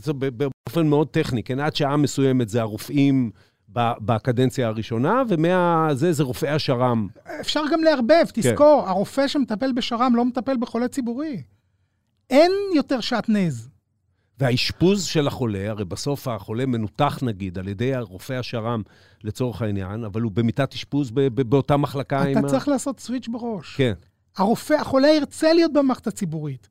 באופן 0.67 0.87
מאוד 0.87 1.09
טכני, 1.09 1.43
כן, 1.43 1.61
עד 1.61 1.77
שעה 1.77 1.97
מסוימת 1.97 2.49
זה 2.49 2.61
הרופאים 2.61 3.31
בקדנציה 3.73 4.69
הראשונה, 4.69 5.23
ומזה 5.29 6.13
זה 6.13 6.23
רופאי 6.23 6.49
השר"ם. 6.49 7.07
אפשר 7.41 7.63
גם 7.73 7.85
לערבב, 7.85 8.25
כן. 8.33 8.43
תזכור, 8.43 8.83
כן. 8.83 8.89
הרופא 8.89 9.29
שמטפל 9.29 9.73
בשר"ם 9.73 10.13
לא 10.17 10.25
מטפל 10.25 10.57
בחולה 10.57 10.89
ציבורי. 10.89 11.43
אין 12.31 12.53
יותר 12.75 13.01
שעטנז. 13.01 13.70
והאשפוז 14.41 15.05
של 15.05 15.27
החולה, 15.27 15.71
הרי 15.71 15.85
בסוף 15.85 16.29
החולה 16.29 16.67
מנותח 16.67 17.19
נגיד 17.23 17.59
על 17.59 17.69
ידי 17.69 17.93
רופא 17.97 18.33
השר"ם 18.33 18.83
לצורך 19.25 19.63
העניין, 19.63 20.05
אבל 20.05 20.21
הוא 20.21 20.33
במיטת 20.33 20.75
אשפוז 20.75 21.11
באותה 21.35 21.77
מחלקה 21.77 22.23
עם 22.23 22.37
ה... 22.37 22.41
אתה 22.41 22.49
צריך 22.49 22.69
לעשות 22.69 23.01
סוויץ' 23.01 23.29
בראש. 23.29 23.77
כן. 23.77 23.93
הרופא, 24.37 24.75
החולה 24.75 25.09
ירצה 25.09 25.53
להיות 25.53 25.73
במערכת 25.73 26.07
הציבורית. 26.07 26.69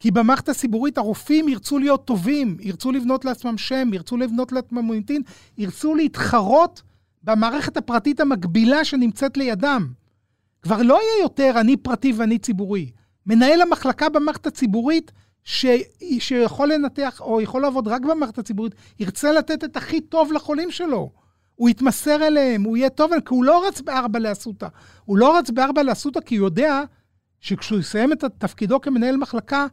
כי 0.00 0.10
במערכת 0.10 0.48
הציבורית 0.48 0.98
הרופאים 0.98 1.48
ירצו 1.48 1.78
להיות 1.78 2.04
טובים, 2.04 2.56
ירצו 2.60 2.92
לבנות 2.92 3.24
לעצמם 3.24 3.58
שם, 3.58 3.90
ירצו 3.92 4.16
לבנות 4.16 4.52
לעצמם 4.52 4.78
מוניטין, 4.78 5.22
ירצו 5.58 5.94
להתחרות 5.94 6.82
במערכת 7.22 7.76
הפרטית 7.76 8.20
המקבילה 8.20 8.84
שנמצאת 8.84 9.36
לידם. 9.36 9.88
כבר 10.62 10.82
לא 10.82 10.94
יהיה 10.94 11.22
יותר 11.22 11.60
אני 11.60 11.76
פרטי 11.76 12.12
ואני 12.16 12.38
ציבורי. 12.38 12.90
מנהל 13.26 13.60
המחלקה 13.60 14.08
במערכת 14.08 14.46
הציבורית 14.46 15.12
ש... 15.44 15.66
שיכול 16.18 16.72
לנתח 16.72 17.20
או 17.20 17.40
יכול 17.40 17.62
לעבוד 17.62 17.88
רק 17.88 18.02
במערכת 18.02 18.38
הציבורית, 18.38 18.74
ירצה 18.98 19.32
לתת 19.32 19.64
את 19.64 19.76
הכי 19.76 20.00
טוב 20.00 20.32
לחולים 20.32 20.70
שלו. 20.70 21.10
הוא 21.54 21.68
יתמסר 21.68 22.26
אליהם, 22.26 22.62
הוא 22.62 22.76
יהיה 22.76 22.90
טוב, 22.90 23.10
כי 23.20 23.34
הוא 23.34 23.44
לא 23.44 23.66
רץ 23.68 23.80
בארבע 23.80 24.18
לאסותא. 24.18 24.68
הוא 25.04 25.18
לא 25.18 25.38
רץ 25.38 25.50
בארבע 25.50 25.82
לאסותא 25.82 26.20
כי 26.20 26.36
הוא 26.36 26.46
יודע 26.46 26.82
שכשהוא 27.40 27.78
יסיים 27.78 28.12
את 28.12 28.24
תפקידו 28.38 28.80
כמנהל 28.80 29.16
מחלקה, 29.16 29.66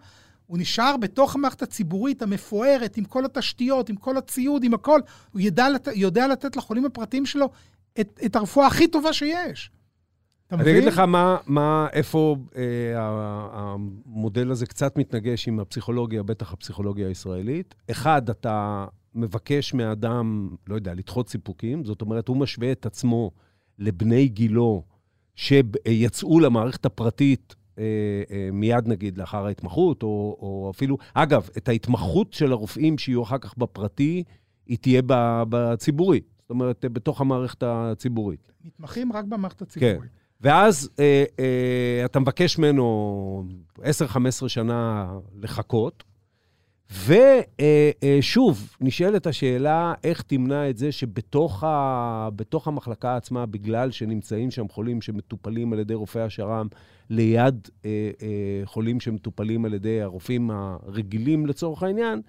הוא 0.47 0.58
נשאר 0.58 0.97
בתוך 0.97 1.36
המערכת 1.36 1.62
הציבורית 1.62 2.21
המפוארת, 2.21 2.97
עם 2.97 3.06
כל 3.06 3.25
התשתיות, 3.25 3.89
עם 3.89 3.95
כל 3.95 4.17
הציוד, 4.17 4.63
עם 4.63 4.73
הכל. 4.73 4.99
הוא 5.32 5.41
ידע. 5.41 5.67
יודע 5.95 6.28
לתת 6.28 6.56
לחולים 6.56 6.86
הפרטיים 6.86 7.25
שלו 7.25 7.49
את, 7.99 8.19
את 8.25 8.36
הרפואה 8.36 8.67
הכי 8.67 8.88
טובה 8.88 9.13
שיש. 9.13 9.71
אתה 10.47 10.55
מבין? 10.55 10.67
אני 10.67 10.77
אגיד 10.77 10.93
לך 10.93 10.99
מה, 10.99 11.38
מה, 11.47 11.88
איפה 11.93 12.38
אה, 12.55 12.63
המודל 13.51 14.51
הזה 14.51 14.65
קצת 14.65 14.97
מתנגש 14.97 15.47
עם 15.47 15.60
הפסיכולוגיה, 15.60 16.23
בטח 16.23 16.53
הפסיכולוגיה 16.53 17.08
הישראלית. 17.08 17.75
אחד, 17.91 18.29
אתה 18.29 18.86
מבקש 19.15 19.73
מאדם, 19.73 20.49
לא 20.67 20.75
יודע, 20.75 20.93
לדחות 20.93 21.29
סיפוקים, 21.29 21.86
זאת 21.86 22.01
אומרת, 22.01 22.27
הוא 22.27 22.38
משווה 22.38 22.71
את 22.71 22.86
עצמו 22.86 23.31
לבני 23.79 24.27
גילו 24.27 24.84
שיצאו 25.36 26.39
למערכת 26.39 26.86
הפרטית 26.86 27.55
אה, 27.77 27.84
אה, 28.31 28.49
מיד, 28.51 28.88
נגיד, 28.88 29.17
לאחר 29.17 29.45
ההתמחות, 29.45 30.03
או, 30.03 30.38
או 30.39 30.72
אפילו, 30.76 30.97
אגב, 31.13 31.49
את 31.57 31.70
ההתמחות 31.70 32.34
של 32.34 32.51
הרופאים 32.51 32.97
שיהיו 32.97 33.24
אחר 33.24 33.38
כך 33.38 33.57
בפרטי, 33.57 34.24
היא 34.65 34.78
תהיה 34.78 35.01
בציבורי. 35.49 36.22
זאת 36.39 36.49
אומרת, 36.49 36.86
בתוך 36.91 37.22
המערכת 37.22 37.63
הציבורית. 37.63 38.51
מתמחים 38.65 39.13
רק 39.13 39.26
במערכת 39.26 39.61
הציבורית. 39.61 40.01
כן. 40.01 40.07
ואז 40.46 40.89
אה, 41.00 41.24
אה, 41.39 42.06
אתה 42.06 42.20
מבקש 42.20 42.58
ממנו 42.58 43.43
10-15 43.80 43.84
שנה 44.48 45.08
לחכות, 45.41 46.04
ושוב, 46.89 48.70
אה, 48.72 48.86
נשאלת 48.88 49.28
השאלה, 49.28 49.93
איך 50.04 50.22
תמנע 50.22 50.70
את 50.70 50.78
זה 50.78 50.91
שבתוך 50.91 51.64
ה, 51.64 52.30
המחלקה 52.66 53.16
עצמה, 53.16 53.46
בגלל 53.46 53.91
שנמצאים 53.91 54.52
שם 54.52 54.68
חולים 54.70 55.02
שמטופלים 55.02 55.74
על 55.74 55.80
ידי 55.80 55.93
רופאי 55.93 56.22
השר"ם, 56.22 56.68
ליד 57.10 57.70
אה, 57.86 57.89
אה, 58.22 58.66
חולים 58.66 59.00
שמטופלים 59.00 59.66
על 59.66 59.74
ידי 59.74 60.02
הרופאים 60.02 60.52
הרגילים 60.52 61.46
לצורך 61.46 61.84
העניין, 61.84 62.22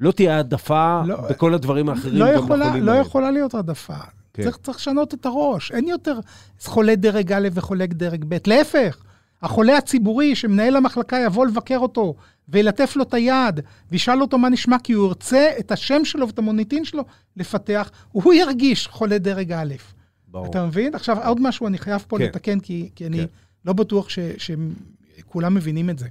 לא 0.00 0.12
תהיה 0.12 0.36
העדפה 0.36 1.02
לא, 1.06 1.16
בכל 1.30 1.54
הדברים 1.54 1.88
האחרים. 1.88 2.18
לא 2.18 2.24
יכולה, 2.24 2.76
לא 2.76 2.92
יכולה 2.92 3.30
להיות 3.30 3.54
העדפה. 3.54 3.96
כן. 4.34 4.42
צריך, 4.42 4.56
צריך 4.56 4.78
לשנות 4.78 5.14
את 5.14 5.26
הראש. 5.26 5.72
אין 5.72 5.88
יותר 5.88 6.20
חולה 6.64 6.96
דרג 6.96 7.32
א' 7.32 7.48
וחולה 7.52 7.86
דרג 7.86 8.24
ב'. 8.28 8.36
להפך, 8.46 9.02
החולה 9.42 9.76
הציבורי 9.76 10.34
שמנהל 10.34 10.76
המחלקה 10.76 11.16
יבוא 11.16 11.46
לבקר 11.46 11.78
אותו 11.78 12.14
וילטף 12.48 12.96
לו 12.96 13.02
את 13.02 13.14
היד 13.14 13.60
וישאל 13.90 14.20
אותו 14.20 14.38
מה 14.38 14.48
נשמע, 14.48 14.76
כי 14.84 14.92
הוא 14.92 15.06
ירצה 15.06 15.50
את 15.58 15.72
השם 15.72 16.04
שלו 16.04 16.26
ואת 16.26 16.38
המוניטין 16.38 16.84
שלו 16.84 17.02
לפתח, 17.36 17.90
הוא 18.12 18.34
ירגיש 18.34 18.88
חולה 18.88 19.18
דרג 19.18 19.52
א'. 19.52 19.74
ברור. 20.28 20.46
אתה 20.46 20.66
מבין? 20.66 20.94
עכשיו, 20.94 21.26
עוד 21.26 21.40
משהו 21.40 21.66
אני 21.66 21.78
חייב 21.78 22.04
פה 22.08 22.18
כן. 22.18 22.24
לתקן, 22.24 22.60
כי, 22.60 22.90
כי 22.94 23.06
אני 23.06 23.18
כן. 23.18 23.24
לא 23.64 23.72
בטוח 23.72 24.08
ש, 24.08 24.18
שכולם 24.38 25.54
מבינים 25.54 25.90
את 25.90 25.98
זה. 25.98 26.08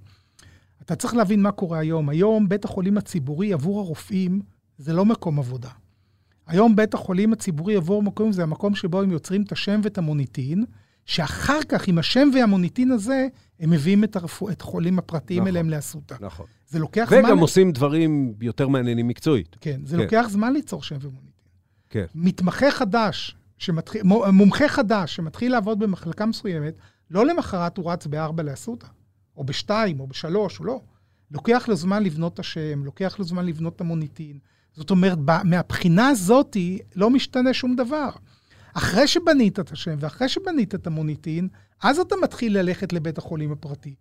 אתה 0.82 0.96
צריך 0.96 1.16
להבין 1.16 1.42
מה 1.42 1.52
קורה 1.52 1.80
היום. 1.80 2.10
היום 2.10 2.50
בית 2.50 2.66
החולים 2.66 2.98
הציבורי 2.98 3.54
עבור 3.54 3.80
הרופאים 3.80 4.42
זה 4.78 4.94
לא 4.94 5.06
מקום 5.06 5.40
עבודה. 5.40 5.70
היום 6.48 6.76
בית 6.76 6.94
החולים 6.94 7.34
הציבורי 7.34 7.76
עבור 7.76 8.04
מקום 8.04 8.32
זה 8.32 8.44
המקום 8.44 8.76
שבו 8.76 9.02
הם 9.02 9.12
יוצרים 9.12 9.44
את 9.44 9.52
השם 9.52 9.82
ואת 9.84 9.98
המוניטין, 9.98 10.66
שאחר 11.06 11.60
כך, 11.70 11.88
עם 11.88 11.98
השם 11.98 12.30
והמוניטין 12.34 12.92
הזה, 12.92 13.28
הם 13.60 13.70
מביאים 13.70 14.04
את, 14.04 14.16
הרפוא, 14.16 14.52
את 14.52 14.62
החולים 14.62 15.00
הפרטיים 15.00 15.40
נכון. 15.40 15.48
אליהם 15.48 15.70
לאסותא. 15.70 16.16
נכון. 16.20 16.46
זה 16.68 16.80
לוקח 16.80 17.10
זמן... 17.10 17.26
וגם 17.26 17.40
עושים 17.40 17.72
דברים 17.72 18.34
יותר 18.42 18.68
מעניינים 18.68 19.08
מקצועית. 19.08 19.56
כן, 19.62 19.82
זה 19.86 19.98
כן. 19.98 20.04
לוקח 20.04 20.26
זמן 20.30 20.54
ליצור 20.54 20.84
שם 20.84 20.96
ומוניטין. 21.02 21.30
כן. 21.90 22.06
מתמחה 22.16 22.72
חדש, 22.72 23.36
שמתחיל, 23.58 24.04
מו- 24.04 24.26
מומחה 24.34 24.68
חדש 24.68 25.16
שמתחיל 25.16 25.52
לעבוד 25.52 25.80
במחלקה 25.80 26.26
מסוימת, 26.26 26.74
לא 27.12 27.26
למחרת 27.26 27.78
הוא 27.78 27.92
רץ 27.92 28.08
בארבע 28.08 28.44
לאסותא, 28.44 28.88
או 29.38 29.44
בשתיים, 29.44 30.00
או 30.00 30.08
בשלוש, 30.08 30.60
או 30.60 30.66
לא. 30.66 30.82
לוקח 31.32 31.66
לו 31.68 31.76
זמן 31.76 32.04
לבנות 32.04 32.34
את 32.34 32.40
השם, 32.40 32.84
לוקח 32.86 33.20
לו 33.20 33.26
זמן 33.26 33.46
לבנות 33.46 33.76
את 33.76 33.82
המוניטין. 33.82 34.40
זאת 34.76 34.92
אומרת, 34.92 35.18
מהבחינה 35.44 36.08
הזאת 36.08 36.58
לא 36.96 37.10
משתנה 37.10 37.54
שום 37.54 37.76
דבר. 37.76 38.10
אחרי 38.74 39.08
שבנית 39.08 39.60
את 39.60 39.72
השם 39.72 39.96
ואחרי 40.00 40.30
שבנית 40.30 40.76
את 40.76 40.88
המוניטין, 40.88 41.48
אז 41.84 42.00
אתה 42.00 42.16
מתחיל 42.24 42.58
ללכת 42.58 42.94
לבית 42.94 43.18
החולים 43.18 43.52
הפרטי. 43.52 43.96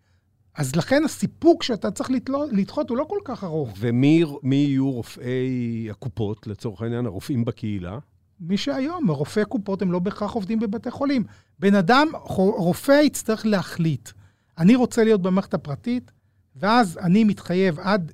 אז 0.55 0.77
לכן 0.77 1.05
הסיפוק 1.05 1.63
שאתה 1.63 1.91
צריך 1.91 2.11
לדחות 2.53 2.91
הוא 2.91 2.99
לא 2.99 3.05
כל 3.09 3.19
כך 3.25 3.45
ארוך. 3.45 3.75
ומי 3.79 4.25
מי 4.43 4.57
יהיו 4.57 4.91
רופאי 4.91 5.89
הקופות, 5.91 6.47
לצורך 6.47 6.83
העניין, 6.83 7.07
הרופאים 7.07 7.45
בקהילה? 7.45 7.99
מי 8.41 8.57
שהיום, 8.57 9.11
רופאי 9.11 9.45
קופות 9.45 9.83
הם 9.83 9.93
לא 9.93 9.99
בהכרח 9.99 10.33
עובדים 10.33 10.61
בבתי 10.61 10.91
חולים. 10.91 11.25
בן 11.59 11.75
אדם, 11.75 12.09
רופא 12.37 12.93
יצטרך 12.93 13.47
להחליט. 13.47 14.11
אני 14.59 14.75
רוצה 14.75 15.05
להיות 15.05 15.23
במערכת 15.23 15.55
הפרטית, 15.55 16.13
ואז 16.57 16.99
אני 17.03 17.25
מתחייב 17.25 17.81
עד 17.81 18.13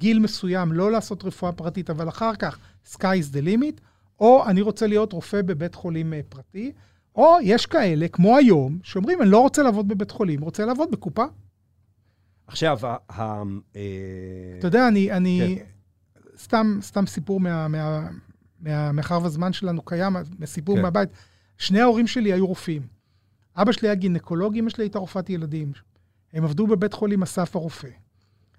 גיל 0.00 0.18
מסוים 0.18 0.72
לא 0.72 0.92
לעשות 0.92 1.24
רפואה 1.24 1.52
פרטית, 1.52 1.90
אבל 1.90 2.08
אחר 2.08 2.34
כך 2.34 2.58
sky 2.92 2.98
is 2.98 3.34
the 3.34 3.44
limit, 3.44 3.80
או 4.20 4.44
אני 4.46 4.60
רוצה 4.60 4.86
להיות 4.86 5.12
רופא 5.12 5.42
בבית 5.42 5.74
חולים 5.74 6.14
אה, 6.14 6.20
פרטי, 6.28 6.72
או 7.14 7.36
יש 7.42 7.66
כאלה, 7.66 8.08
כמו 8.08 8.36
היום, 8.36 8.78
שאומרים, 8.82 9.22
אני 9.22 9.30
לא 9.30 9.38
רוצה 9.40 9.62
לעבוד 9.62 9.88
בבית 9.88 10.10
חולים, 10.10 10.40
רוצה 10.40 10.64
לעבוד 10.64 10.90
בקופה. 10.90 11.24
עכשיו, 12.46 12.78
ה... 12.86 12.96
אה, 13.76 13.82
אתה 14.58 14.66
יודע, 14.66 14.88
אני, 14.88 15.12
אני 15.12 15.58
סתם, 16.38 16.78
סתם 16.82 17.06
סיפור 17.06 17.40
מה, 17.40 17.68
מה, 17.68 18.08
מהמרחב 18.60 19.24
הזמן 19.24 19.52
שלנו 19.52 19.82
קיים, 19.82 20.16
סיפור 20.44 20.76
כן. 20.76 20.82
מהבית. 20.82 21.08
שני 21.58 21.80
ההורים 21.80 22.06
שלי 22.06 22.32
היו 22.32 22.46
רופאים. 22.46 22.82
אבא 23.56 23.72
שלי 23.72 23.88
היה 23.88 23.94
גינקולוג, 23.94 24.56
אמא 24.56 24.70
שלי 24.70 24.84
הייתה 24.84 24.98
רופאת 24.98 25.30
ילדים. 25.30 25.72
הם 26.32 26.44
עבדו 26.44 26.66
בבית 26.66 26.92
חולים 26.92 27.22
אסף 27.22 27.56
הרופא. 27.56 27.88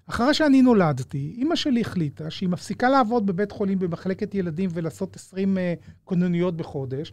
אחרי 0.06 0.34
שאני 0.34 0.62
נולדתי, 0.62 1.34
אימא 1.38 1.56
שלי 1.56 1.80
החליטה 1.80 2.30
שהיא 2.30 2.48
מפסיקה 2.48 2.88
לעבוד 2.88 3.26
בבית 3.26 3.52
חולים 3.52 3.78
במחלקת 3.78 4.34
ילדים 4.34 4.70
ולעשות 4.72 5.16
20 5.16 5.58
אה, 5.58 5.74
כוננויות 6.04 6.56
בחודש, 6.56 7.12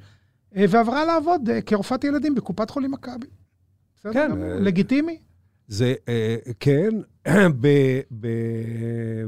אה, 0.56 0.66
ועברה 0.70 1.06
לעבוד 1.06 1.50
אה, 1.50 1.62
כרופאת 1.62 2.04
ילדים 2.04 2.36
בקופת 2.36 2.70
חולים 2.70 2.92
מכבי. 2.92 3.28
בסדר 3.96 4.14
כן, 4.14 4.32
לגיטימי. 4.40 5.18
זה, 5.68 5.94
כן, 6.60 6.90
ב, 7.62 7.68
ב, 8.20 8.28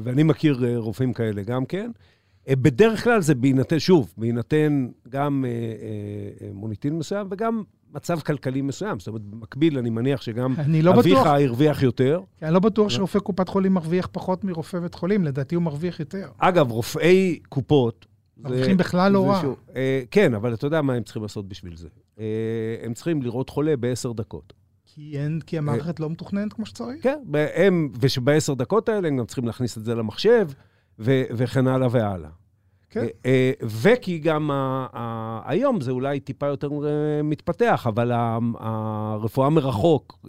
ואני 0.03 0.23
מכיר 0.23 0.77
רופאים 0.77 1.13
כאלה 1.13 1.43
גם 1.43 1.65
כן. 1.65 1.91
בדרך 2.49 3.03
כלל 3.03 3.21
זה 3.21 3.35
בהינתן, 3.35 3.79
שוב, 3.79 4.13
בהינתן 4.17 4.87
גם 5.09 5.45
מוניטין 6.53 6.97
מסוים 6.97 7.27
וגם 7.31 7.63
מצב 7.93 8.19
כלכלי 8.19 8.61
מסוים. 8.61 8.99
זאת 8.99 9.07
אומרת, 9.07 9.21
במקביל, 9.21 9.77
אני 9.77 9.89
מניח 9.89 10.21
שגם 10.21 10.55
אני 10.57 10.81
לא 10.81 10.91
אביך 10.91 11.05
בטוח. 11.05 11.27
הרוויח 11.27 11.83
יותר. 11.83 12.21
כי 12.39 12.45
אני 12.45 12.53
לא 12.53 12.59
בטוח 12.59 12.89
שרופא 12.89 13.19
קופת 13.19 13.49
חולים 13.49 13.73
מרוויח 13.73 14.07
פחות 14.11 14.43
מרופא 14.43 14.79
בית 14.79 14.95
חולים, 14.95 15.25
לדעתי 15.25 15.55
הוא 15.55 15.63
מרוויח 15.63 15.99
יותר. 15.99 16.29
אגב, 16.37 16.71
רופאי 16.71 17.39
קופות... 17.49 18.05
מרוויחים 18.37 18.77
בכלל 18.77 19.11
לא 19.11 19.29
רע. 19.29 19.41
אה, 19.75 20.01
כן, 20.11 20.33
אבל 20.33 20.53
אתה 20.53 20.67
יודע 20.67 20.81
מה 20.81 20.93
הם 20.93 21.03
צריכים 21.03 21.21
לעשות 21.21 21.47
בשביל 21.47 21.77
זה. 21.77 21.87
אה, 22.19 22.25
הם 22.83 22.93
צריכים 22.93 23.21
לראות 23.21 23.49
חולה 23.49 23.77
בעשר 23.77 24.11
דקות. 24.11 24.53
כי 24.85 25.19
אין, 25.19 25.39
כי 25.45 25.57
המערכת 25.57 25.99
לא 25.99 26.09
מתוכננת 26.09 26.53
כמו 26.53 26.65
שצריך. 26.65 27.03
כן, 27.03 27.19
הם, 27.55 27.89
ושבעשר 27.99 28.53
דקות 28.53 28.89
האלה 28.89 29.07
הם 29.07 29.17
גם 29.17 29.25
צריכים 29.25 29.45
להכניס 29.45 29.77
את 29.77 29.83
זה 29.83 29.95
למחשב, 29.95 30.47
ו, 30.99 31.23
וכן 31.31 31.67
הלאה 31.67 31.87
והלאה. 31.91 32.29
כן. 32.91 32.99
אה, 32.99 33.07
אה, 33.25 33.51
וכי 33.61 34.19
גם 34.19 34.49
היום 35.45 35.81
זה 35.81 35.91
אולי 35.91 36.19
טיפה 36.19 36.47
יותר 36.47 36.67
אה, 36.67 37.23
מתפתח, 37.23 37.85
אבל 37.87 38.11
הרפואה 38.59 39.49
מרחוק 39.49 40.25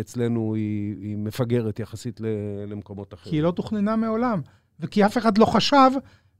אצלנו 0.00 0.54
היא, 0.54 0.96
היא 1.00 1.16
מפגרת 1.16 1.80
יחסית 1.80 2.20
למקומות 2.66 3.14
אחרים. 3.14 3.30
כי 3.30 3.36
היא 3.36 3.42
לא 3.42 3.50
תוכננה 3.50 3.96
מעולם. 3.96 4.40
וכי 4.80 5.06
אף 5.06 5.18
אחד 5.18 5.38
לא 5.38 5.44
חשב 5.44 5.90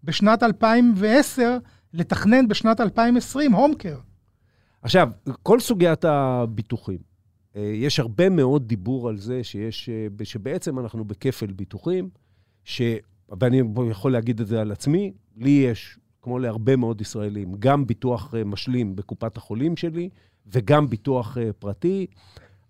בשנת 0.05 0.43
2010 0.43 1.59
לתכנן 1.95 2.49
בשנת 2.49 2.81
2020 2.81 3.53
הומקר. 3.53 3.99
עכשיו, 4.83 5.09
כל 5.43 5.61
סוגיית 5.61 6.05
הביטוחים, 6.05 6.99
יש 7.55 8.01
הרבה 8.01 8.29
מאוד 8.29 8.69
דיבור 8.69 9.09
על 9.09 9.19
זה 9.19 9.45
שיש, 9.45 9.91
שבעצם 10.23 10.79
אנחנו 10.79 11.05
בכפל 11.05 11.53
ביטוחים, 11.53 12.09
ש... 12.65 12.83
ואני 13.41 13.63
יכול 13.91 14.13
להגיד 14.13 14.41
את 14.41 14.47
זה 14.47 14.61
על 14.61 14.73
עצמי, 14.73 15.13
לי 15.37 15.51
יש, 15.51 15.99
כמו 16.23 16.39
להרבה 16.39 16.77
מאוד 16.77 17.01
ישראלים, 17.01 17.53
גם 17.59 17.87
ביטוח 17.87 18.35
אה, 18.35 18.45
משלים 18.45 18.97
בקופת 18.97 19.37
החולים 19.37 19.77
שלי, 19.77 20.09
וגם 20.47 20.91
ביטוח 20.91 21.39
אה, 21.39 21.53
פרטי. 21.59 22.07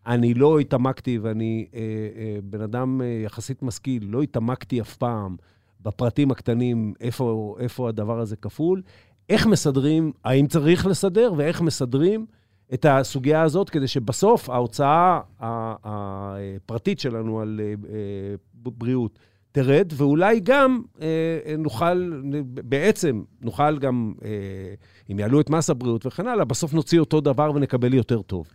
אני 0.07 0.35
לא 0.35 0.59
התעמקתי, 0.59 1.19
ואני 1.19 1.67
אה, 1.75 1.81
אה, 1.81 2.39
בן 2.45 2.61
אדם 2.61 3.03
אה, 3.03 3.07
יחסית 3.25 3.63
משכיל, 3.63 4.05
לא 4.09 4.23
התעמקתי 4.23 4.81
אף 4.81 4.97
פעם 4.97 5.37
בפרטים 5.81 6.31
הקטנים, 6.31 6.95
איפה, 7.01 7.57
איפה 7.61 7.89
הדבר 7.89 8.21
הזה 8.21 8.37
כפול. 8.37 8.83
איך 9.29 9.47
מסדרים, 9.47 10.13
האם 10.25 10.47
צריך 10.47 10.87
לסדר, 10.87 11.33
ואיך 11.37 11.61
מסדרים 11.61 12.27
את 12.75 12.87
הסוגיה 12.89 13.43
הזאת, 13.43 13.71
כדי 13.71 13.89
שבסוף 13.89 14.51
ההוצאה 14.51 15.21
הפרטית 15.41 17.01
שלנו 17.01 17.41
על 17.41 17.61
אה, 17.63 17.75
אה, 17.95 18.35
בריאות 18.55 19.19
תרד, 19.57 19.93
ואולי 19.97 20.41
גם 20.41 20.83
אה, 21.01 21.55
נוכל, 21.59 22.23
בעצם 22.45 23.23
נוכל 23.41 23.79
גם, 23.79 24.15
אה, 24.25 24.75
אם 25.13 25.19
יעלו 25.19 25.41
את 25.41 25.51
מס 25.51 25.71
הבריאות 25.71 26.07
וכן 26.07 26.27
הלאה, 26.27 26.45
בסוף 26.45 26.75
נוציא 26.75 27.01
אותו 27.01 27.21
דבר 27.21 27.51
ונקבל 27.55 27.95
יותר 27.95 28.23
טוב. 28.23 28.47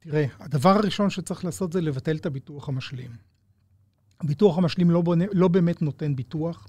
תראה, 0.00 0.26
הדבר 0.40 0.70
הראשון 0.70 1.10
שצריך 1.10 1.44
לעשות 1.44 1.72
זה 1.72 1.80
לבטל 1.80 2.16
את 2.16 2.26
הביטוח 2.26 2.68
המשלים. 2.68 3.10
הביטוח 4.20 4.58
המשלים 4.58 4.90
לא, 4.90 5.00
בונה, 5.00 5.24
לא 5.32 5.48
באמת 5.48 5.82
נותן 5.82 6.16
ביטוח. 6.16 6.68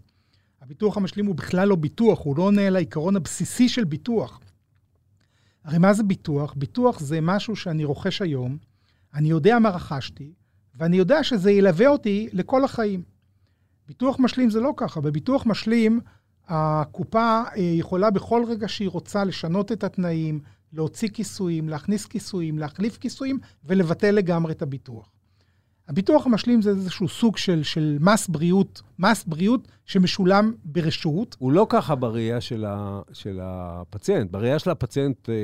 הביטוח 0.62 0.98
המשלים 0.98 1.26
הוא 1.26 1.36
בכלל 1.36 1.68
לא 1.68 1.76
ביטוח, 1.76 2.20
הוא 2.26 2.38
לא 2.38 2.44
עונה 2.44 2.68
על 2.68 2.76
העיקרון 2.76 3.16
הבסיסי 3.16 3.70
של 3.70 3.84
ביטוח. 3.84 4.40
הרי 5.64 5.78
מה 5.78 5.94
זה 5.94 6.04
ביטוח? 6.04 6.54
ביטוח 6.58 7.00
זה 7.00 7.22
משהו 7.22 7.56
שאני 7.56 7.86
רוכש 7.86 8.22
היום, 8.22 8.58
אני 9.14 9.30
יודע 9.30 9.60
מה 9.60 9.70
רכשתי, 9.70 10.34
ואני 10.76 10.98
יודע 10.98 11.24
שזה 11.24 11.52
ילווה 11.52 11.88
אותי 11.88 12.30
לכל 12.34 12.64
החיים. 12.64 13.11
ביטוח 13.92 14.20
משלים 14.20 14.50
זה 14.50 14.60
לא 14.60 14.74
ככה. 14.78 15.02
בביטוח 15.02 15.46
משלים, 15.46 16.00
הקופה 16.48 17.42
אה, 17.58 17.62
יכולה 17.62 18.10
בכל 18.10 18.44
רגע 18.48 18.68
שהיא 18.68 18.90
רוצה 18.90 19.24
לשנות 19.24 19.72
את 19.72 19.84
התנאים, 19.84 20.40
להוציא 20.74 21.10
כיסויים, 21.14 21.70
להכניס 21.70 22.06
כיסויים, 22.06 22.60
להחליף 22.60 22.98
כיסויים 22.98 23.40
ולבטל 23.66 24.12
לגמרי 24.12 24.52
את 24.52 24.62
הביטוח. 24.62 25.12
הביטוח 25.88 26.26
המשלים 26.26 26.62
זה 26.62 26.70
איזשהו 26.70 27.08
סוג 27.08 27.38
של, 27.38 27.64
של 27.64 27.98
מס 28.00 28.28
בריאות, 28.28 28.82
מס 29.00 29.24
בריאות 29.24 29.68
שמשולם 29.86 30.54
ברשות. 30.66 31.36
הוא 31.40 31.52
לא 31.52 31.66
ככה 31.70 31.96
בראייה 31.96 32.42
של, 32.42 32.66
ה, 32.66 33.02
של 33.14 33.40
הפציינט. 33.44 34.32
בראייה 34.32 34.60
של 34.60 34.70
הפציינט, 34.70 35.30
אה, 35.30 35.36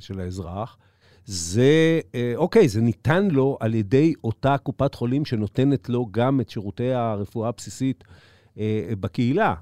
של 0.00 0.20
האזרח, 0.20 0.76
זה, 1.24 2.00
אה, 2.14 2.32
אוקיי, 2.36 2.68
זה 2.68 2.80
ניתן 2.80 3.28
לו 3.28 3.56
על 3.60 3.74
ידי 3.74 4.14
אותה 4.24 4.58
קופת 4.58 4.94
חולים 4.94 5.24
שנותנת 5.24 5.88
לו 5.88 6.06
גם 6.10 6.40
את 6.40 6.50
שירותי 6.50 6.92
הרפואה 6.92 7.48
הבסיסית 7.48 8.04
אה, 8.58 8.92
בקהילה. 9.00 9.54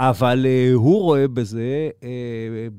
אבל 0.00 0.46
uh, 0.46 0.74
הוא 0.74 1.02
רואה 1.02 1.28
בזה, 1.28 1.90
uh, 2.00 2.04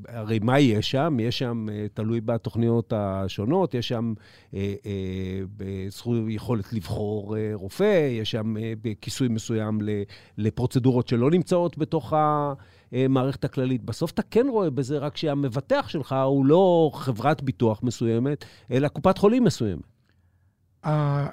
הרי 0.07 0.39
מה 0.39 0.59
יש 0.59 0.91
שם? 0.91 1.17
יש 1.19 1.39
שם, 1.39 1.65
uh, 1.69 1.71
תלוי 1.93 2.21
בתוכניות 2.21 2.93
השונות, 2.95 3.73
יש 3.73 3.87
שם 3.87 4.13
uh, 4.51 4.55
זכות, 5.89 6.17
יכולת 6.27 6.73
לבחור 6.73 7.35
uh, 7.35 7.39
רופא, 7.53 8.09
יש 8.11 8.31
שם 8.31 8.55
uh, 8.57 8.87
כיסוי 9.01 9.27
מסוים 9.27 9.79
לפרוצדורות 10.37 11.07
שלא 11.07 11.31
נמצאות 11.31 11.77
בתוך, 11.77 12.13
ה, 12.13 12.53
המערכת 12.91 13.43
הכללית. 13.43 13.83
בסוף 13.83 14.11
אתה 14.11 14.21
כן 14.21 14.45
רואה 14.49 14.69
בזה 14.69 14.97
רק 14.97 15.17
שהמבטח 15.17 15.85
שלך 15.89 16.15
הוא 16.25 16.45
לא 16.45 16.91
חברת 16.93 17.41
ביטוח 17.41 17.83
מסוימת, 17.83 18.45
אלא 18.71 18.87
קופת 18.87 19.17
חולים 19.17 19.43
מסוימת. 19.43 19.83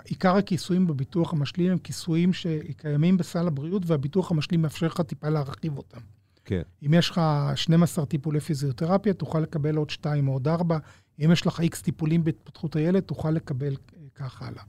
עיקר 0.04 0.36
הכיסויים 0.36 0.86
בביטוח 0.86 1.32
המשלים 1.32 1.72
הם 1.72 1.78
כיסויים 1.78 2.32
שקיימים 2.32 3.16
בסל 3.16 3.46
הבריאות, 3.46 3.82
והביטוח 3.86 4.30
המשלים 4.30 4.62
מאפשר 4.62 4.86
לך 4.86 5.00
טיפה 5.00 5.28
להרחיב 5.28 5.78
אותם. 5.78 6.00
כן. 6.44 6.62
אם 6.86 6.94
יש 6.94 7.10
לך 7.10 7.20
12 7.54 8.06
טיפולי 8.06 8.40
פיזיותרפיה, 8.40 9.14
תוכל 9.14 9.40
לקבל 9.40 9.76
עוד 9.76 9.90
2 9.90 10.28
או 10.28 10.32
עוד 10.32 10.48
4. 10.48 10.78
אם 11.24 11.32
יש 11.32 11.46
לך 11.46 11.60
איקס 11.60 11.82
טיפולים 11.82 12.24
בהתפתחות 12.24 12.76
הילד, 12.76 13.00
תוכל 13.00 13.30
לקבל 13.30 13.72
אה, 13.72 14.00
כך 14.14 14.42
הלאה. 14.42 14.62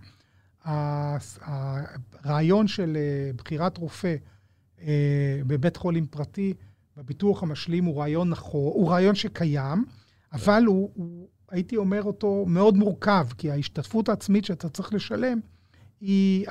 הרעיון 2.24 2.68
של 2.68 2.98
אה, 2.98 3.32
בחירת 3.38 3.78
רופא 3.78 4.16
אה, 4.82 5.40
בבית 5.48 5.78
חולים 5.78 6.08
פרטי, 6.08 6.54
בביטוח 6.98 7.44
המשלים, 7.44 7.86
הוא 7.86 8.00
רעיון 8.00 8.30
נכון, 8.30 8.72
הוא 8.74 8.90
רעיון 8.90 9.16
שקיים, 9.16 9.86
אבל 10.34 10.64
הוא, 10.66 10.92
הוא, 10.94 11.28
הייתי 11.52 11.78
אומר 11.78 12.04
אותו, 12.04 12.46
מאוד 12.48 12.78
מורכב, 12.78 13.28
כי 13.38 13.52
ההשתתפות 13.52 14.10
העצמית 14.10 14.46
שאתה 14.46 14.70
צריך 14.70 14.94
לשלם 14.94 15.40
היא 16.02 16.48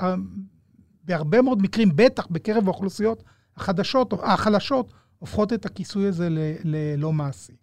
בהרבה 1.04 1.42
מאוד 1.42 1.62
מקרים, 1.62 1.88
בטח 1.96 2.26
בקרב 2.30 2.64
האוכלוסיות 2.64 3.22
החדשות, 3.56 4.12
החלשות, 4.22 4.92
הופכות 5.18 5.52
את 5.52 5.66
הכיסוי 5.66 6.06
הזה 6.06 6.28
ללא 6.64 7.12
מעשי. 7.12 7.56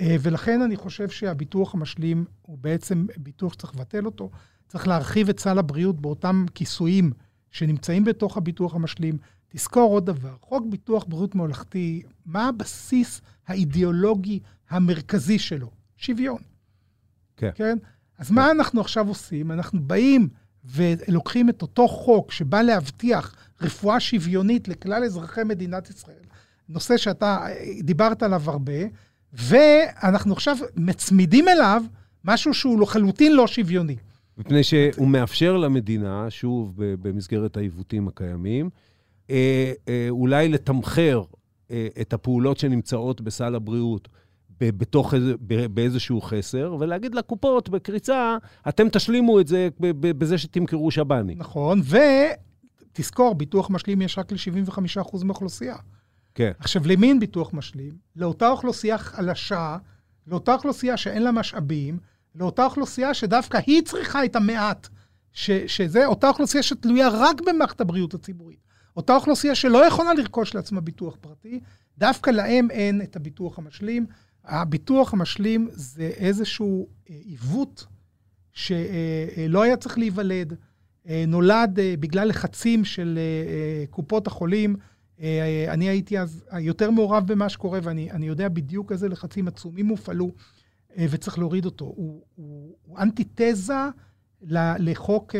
אה, 0.00 0.16
ולכן 0.20 0.62
אני 0.62 0.76
חושב 0.76 1.08
שהביטוח 1.08 1.74
המשלים 1.74 2.24
הוא 2.42 2.58
בעצם 2.58 3.06
ביטוח 3.16 3.52
שצריך 3.52 3.74
לבטל 3.74 4.06
אותו. 4.06 4.30
צריך 4.68 4.88
להרחיב 4.88 5.28
את 5.28 5.40
סל 5.40 5.58
הבריאות 5.58 6.00
באותם 6.00 6.44
כיסויים 6.54 7.12
שנמצאים 7.50 8.04
בתוך 8.04 8.36
הביטוח 8.36 8.74
המשלים. 8.74 9.18
תזכור 9.52 9.92
עוד 9.92 10.06
דבר, 10.06 10.34
חוק 10.40 10.66
ביטוח 10.66 11.04
בריאות 11.08 11.34
ממלכתי, 11.34 12.02
מה 12.26 12.48
הבסיס 12.48 13.20
האידיאולוגי 13.46 14.40
המרכזי 14.70 15.38
שלו? 15.38 15.70
שוויון. 15.96 16.38
כן. 17.36 17.50
כן? 17.54 17.78
אז 18.18 18.30
מה 18.30 18.50
אנחנו 18.50 18.80
עכשיו 18.80 19.08
עושים? 19.08 19.52
אנחנו 19.52 19.82
באים 19.82 20.28
ולוקחים 20.64 21.48
את 21.48 21.62
אותו 21.62 21.88
חוק 21.88 22.32
שבא 22.32 22.62
להבטיח 22.62 23.34
רפואה 23.60 24.00
שוויונית 24.00 24.68
לכלל 24.68 25.04
אזרחי 25.04 25.44
מדינת 25.44 25.90
ישראל, 25.90 26.24
נושא 26.68 26.96
שאתה 26.96 27.46
דיברת 27.82 28.22
עליו 28.22 28.50
הרבה, 28.50 28.82
ואנחנו 29.32 30.32
עכשיו 30.32 30.56
מצמידים 30.76 31.48
אליו 31.48 31.82
משהו 32.24 32.54
שהוא 32.54 32.80
לחלוטין 32.80 33.36
לא 33.36 33.46
שוויוני. 33.46 33.96
מפני 34.38 34.62
שהוא 34.62 35.08
מאפשר 35.08 35.56
למדינה, 35.56 36.30
שוב, 36.30 36.74
במסגרת 36.76 37.56
העיוותים 37.56 38.08
הקיימים, 38.08 38.70
אה, 39.32 39.72
אה, 39.88 40.06
אולי 40.10 40.48
לתמחר 40.48 41.22
אה, 41.70 41.88
את 42.00 42.12
הפעולות 42.12 42.58
שנמצאות 42.58 43.20
בסל 43.20 43.54
הבריאות 43.54 44.08
בתוך, 44.60 45.14
באיזשהו 45.70 46.20
חסר, 46.20 46.76
ולהגיד 46.80 47.14
לקופות 47.14 47.68
בקריצה, 47.68 48.36
אתם 48.68 48.88
תשלימו 48.88 49.40
את 49.40 49.46
זה 49.46 49.68
בזה 50.00 50.38
שתמכרו 50.38 50.90
שב"נים. 50.90 51.38
נכון, 51.38 51.80
ותזכור, 52.92 53.34
ביטוח 53.34 53.70
משלים 53.70 54.02
יש 54.02 54.18
רק 54.18 54.32
ל-75% 54.32 55.24
מהאוכלוסייה. 55.24 55.76
כן. 56.34 56.52
עכשיו, 56.58 56.82
למי 56.86 57.08
אין 57.08 57.20
ביטוח 57.20 57.54
משלים? 57.54 57.92
לאותה 58.16 58.48
אוכלוסייה 58.48 58.98
חלשה, 58.98 59.76
לאותה 60.26 60.54
אוכלוסייה 60.54 60.96
שאין 60.96 61.22
לה 61.22 61.32
משאבים, 61.32 61.98
לאותה 62.34 62.64
אוכלוסייה 62.64 63.14
שדווקא 63.14 63.58
היא 63.66 63.82
צריכה 63.82 64.24
את 64.24 64.36
המעט, 64.36 64.88
ש, 65.32 65.50
שזה 65.50 66.06
אותה 66.06 66.28
אוכלוסייה 66.28 66.62
שתלויה 66.62 67.08
רק 67.12 67.40
במערכת 67.46 67.80
הבריאות 67.80 68.14
הציבורית. 68.14 68.71
אותה 68.96 69.14
אוכלוסייה 69.14 69.54
שלא 69.54 69.86
יכולה 69.86 70.14
לרכוש 70.14 70.54
לעצמה 70.54 70.80
ביטוח 70.80 71.16
פרטי, 71.20 71.60
דווקא 71.98 72.30
להם 72.30 72.70
אין 72.70 73.02
את 73.02 73.16
הביטוח 73.16 73.58
המשלים. 73.58 74.06
הביטוח 74.44 75.12
המשלים 75.12 75.68
זה 75.72 76.02
איזשהו 76.02 76.88
אה, 77.10 77.14
עיוות 77.24 77.86
שלא 78.52 78.74
אה, 79.58 79.58
אה, 79.58 79.62
היה 79.62 79.76
צריך 79.76 79.98
להיוולד, 79.98 80.54
נולד 81.28 81.78
בגלל 82.00 82.28
לחצים 82.28 82.84
של 82.84 83.18
קופות 83.90 84.26
החולים. 84.26 84.76
אני 85.68 85.88
הייתי 85.88 86.18
אז 86.18 86.44
יותר 86.58 86.90
מעורב 86.90 87.26
במה 87.26 87.48
שקורה, 87.48 87.80
ואני 87.82 88.26
יודע 88.26 88.48
בדיוק 88.48 88.92
איזה 88.92 89.08
לחצים 89.08 89.48
עצומים 89.48 89.88
הופעלו, 89.88 90.32
וצריך 90.98 91.38
להוריד 91.38 91.64
אותו. 91.64 91.84
הוא, 91.84 92.22
הוא, 92.34 92.76
הוא 92.82 92.98
אנטיתזה 92.98 93.74
לחוק 94.78 95.34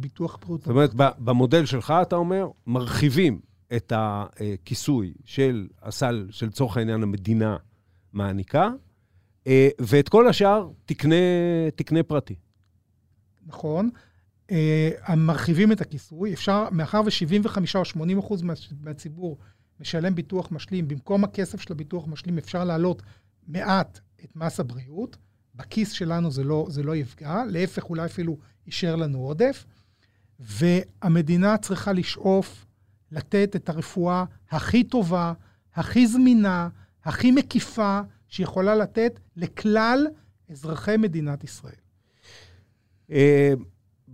ביטוח 0.00 0.38
בריאות. 0.40 0.60
זאת 0.60 0.70
אומרת, 0.70 0.94
במודל 1.18 1.66
שלך, 1.66 1.94
אתה 2.02 2.16
אומר, 2.16 2.48
מרחיבים 2.66 3.40
את 3.76 3.92
הכיסוי 3.96 5.14
של 5.24 5.68
הסל, 5.82 6.26
של 6.30 6.46
לצורך 6.46 6.76
העניין 6.76 7.02
המדינה, 7.02 7.56
מעניקה, 8.12 8.70
אה, 9.46 9.68
ואת 9.80 10.08
כל 10.08 10.28
השאר 10.28 10.70
תקנה, 10.84 11.14
תקנה 11.76 12.02
פרטי. 12.02 12.34
נכון. 13.46 13.90
אה, 14.50 14.90
מרחיבים 15.16 15.72
את 15.72 15.80
הכיסוי. 15.80 16.34
אפשר, 16.34 16.68
מאחר 16.72 17.00
ו-75 17.04 17.58
או 17.74 17.84
80 17.84 18.18
אחוז 18.18 18.42
מהציבור 18.80 19.38
משלם 19.80 20.14
ביטוח 20.14 20.52
משלים, 20.52 20.88
במקום 20.88 21.24
הכסף 21.24 21.60
של 21.60 21.72
הביטוח 21.72 22.06
משלים 22.06 22.38
אפשר 22.38 22.64
להעלות 22.64 23.02
מעט 23.48 24.00
את 24.24 24.36
מס 24.36 24.60
הבריאות. 24.60 25.16
בכיס 25.60 25.92
שלנו 25.92 26.30
זה 26.30 26.44
לא, 26.44 26.66
זה 26.68 26.82
לא 26.82 26.96
יפגע, 26.96 27.44
להפך, 27.48 27.90
אולי 27.90 28.04
אפילו 28.04 28.38
יישאר 28.66 28.96
לנו 28.96 29.18
עודף. 29.18 29.64
והמדינה 30.40 31.58
צריכה 31.58 31.92
לשאוף 31.92 32.66
לתת 33.12 33.56
את 33.56 33.68
הרפואה 33.68 34.24
הכי 34.50 34.84
טובה, 34.84 35.32
הכי 35.74 36.06
זמינה, 36.06 36.68
הכי 37.04 37.30
מקיפה 37.30 38.00
שיכולה 38.28 38.74
לתת 38.74 39.20
לכלל 39.36 40.06
אזרחי 40.50 40.96
מדינת 40.96 41.44
ישראל. 41.44 41.80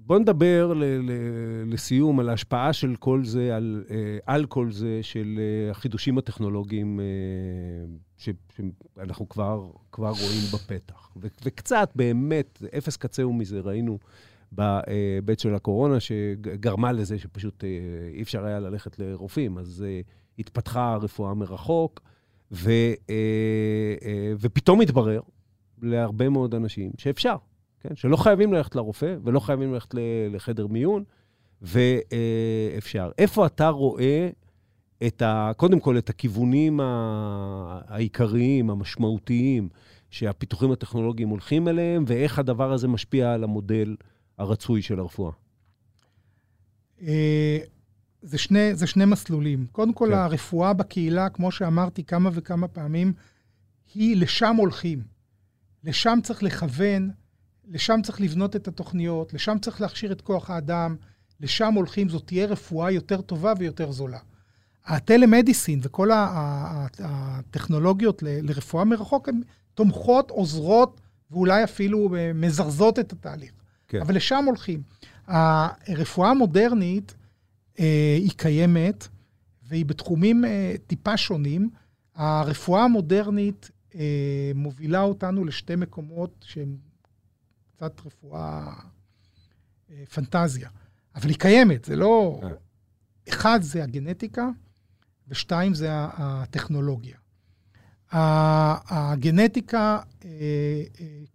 אה, 0.07 0.09
בוא 0.09 0.19
נדבר 0.19 0.73
ל- 0.75 0.85
ל- 0.85 1.73
לסיום 1.73 2.21
על 2.21 2.29
ההשפעה 2.29 2.73
של 2.73 2.97
כל 2.97 3.25
זה, 3.25 3.57
על, 3.57 3.85
אה, 3.91 4.19
על 4.27 4.47
כל 4.47 4.71
זה, 4.71 4.99
של 5.03 5.39
אה, 5.39 5.71
החידושים 5.71 6.19
הטכנולוגיים 6.19 7.01
ש- 8.17 8.29
שאנחנו 8.57 9.29
כבר, 9.29 9.71
כבר 9.93 10.11
רואים 10.11 10.43
בפתח. 10.55 11.11
ו- 11.17 11.27
וקצת, 11.45 11.91
באמת, 11.95 12.63
אפס 12.79 12.97
קצהו 12.97 13.33
מזה, 13.33 13.61
ראינו 13.61 13.99
בהיבט 14.53 15.39
של 15.39 15.55
הקורונה, 15.55 16.01
שגרמה 16.01 16.93
לזה 16.93 17.19
שפשוט 17.19 17.65
אי 18.15 18.23
אפשר 18.23 18.45
היה 18.45 18.61
ללכת 18.61 18.99
לרופאים. 18.99 19.59
אז 19.59 19.85
התפתחה 20.39 20.93
הרפואה 20.93 21.35
מרחוק. 21.35 22.01
ו, 22.53 22.71
אה, 23.11 23.15
אה, 24.05 24.33
ופתאום 24.41 24.81
התברר 24.81 25.21
להרבה 25.83 26.29
מאוד 26.29 26.55
אנשים 26.55 26.91
שאפשר, 26.99 27.37
כן? 27.89 27.97
שלא 27.97 28.17
חייבים 28.17 28.53
ללכת 28.53 28.75
לרופא 28.75 29.17
ולא 29.25 29.41
חייבים 29.41 29.73
ללכת 29.73 29.95
לחדר 30.31 30.67
מיון, 30.67 31.05
ואפשר. 31.63 33.11
איפה 33.19 33.47
אתה 33.47 33.69
רואה 33.69 34.29
את 35.07 35.23
ה, 35.23 35.53
קודם 35.57 35.81
כל 35.81 35.99
את 35.99 36.11
הכיוונים 36.11 36.81
העיקריים, 36.83 38.71
המשמעותיים, 38.71 39.69
שהפיתוחים 40.11 40.73
הטכנולוגיים 40.73 41.29
הולכים 41.29 41.69
אליהם, 41.69 42.05
ואיך 42.07 42.39
הדבר 42.39 42.73
הזה 42.73 42.89
משפיע 42.89 43.33
על 43.33 43.45
המודל 43.45 43.97
הרצוי 44.39 44.83
של 44.83 44.99
הרפואה? 44.99 45.33
אה, 47.03 47.59
זה 48.23 48.39
שני, 48.39 48.75
זה 48.75 48.87
שני 48.87 49.05
מסלולים. 49.05 49.67
קודם 49.73 49.93
כל, 49.93 50.09
כן. 50.11 50.19
הרפואה 50.19 50.73
בקהילה, 50.73 51.29
כמו 51.29 51.51
שאמרתי 51.51 52.05
כמה 52.05 52.31
וכמה 52.33 52.69
פעמים, 52.69 53.13
היא 53.95 54.17
לשם 54.17 54.57
הולכים. 54.57 55.03
לשם 55.85 56.19
צריך 56.23 56.43
לכוון, 56.43 57.11
לשם 57.69 58.01
צריך 58.03 58.21
לבנות 58.21 58.57
את 58.57 58.69
התוכניות, 58.69 59.35
לשם 59.35 59.59
צריך 59.59 59.81
להכשיר 59.81 60.13
את 60.13 60.21
כוח 60.21 60.51
האדם, 60.51 60.97
לשם 61.41 61.75
הולכים, 61.75 62.09
זאת 62.09 62.27
תהיה 62.27 62.47
רפואה 62.47 62.91
יותר 62.91 63.21
טובה 63.21 63.53
ויותר 63.59 63.93
זולה. 63.93 64.19
הטלמדיסין 64.87 65.81
וכל 65.83 66.11
הטכנולוגיות 66.99 68.23
לרפואה 68.23 68.85
מרחוק 68.85 69.29
הן 69.29 69.41
תומכות, 69.75 70.31
עוזרות 70.31 71.01
ואולי 71.31 71.65
אפילו 71.65 72.11
מזרזות 72.35 72.99
את 72.99 73.13
התהליך. 73.13 73.53
כן. 73.89 74.01
אבל 74.01 74.17
לשם 74.17 74.45
הולכים. 74.47 74.83
הרפואה 75.27 76.31
המודרנית, 76.31 77.15
אה, 77.79 78.17
היא 78.19 78.31
קיימת, 78.37 79.09
והיא 79.69 79.87
בתחומים 79.87 80.45
אה, 80.45 80.75
טיפה 80.87 81.17
שונים. 81.17 81.71
הרפואה 82.15 82.85
המודרנית 82.85 83.71
אה, 83.95 84.53
מובילה 84.55 85.03
אותנו 85.03 85.45
לשתי 85.45 85.77
מקומות 85.77 86.45
שהם 86.49 86.77
קצת 87.77 88.01
רפואה 88.07 88.73
פנטזיה, 90.15 90.69
אבל 91.15 91.29
היא 91.29 91.39
קיימת, 91.39 91.85
זה 91.85 91.97
לא... 91.97 92.41
אחד 93.29 93.63
זה 93.63 93.85
הגנטיקה, 93.85 94.49
ושתיים 95.29 95.75
זה 95.75 95.89
הטכנולוגיה. 95.93 97.17
הגנטיקה, 98.13 100.01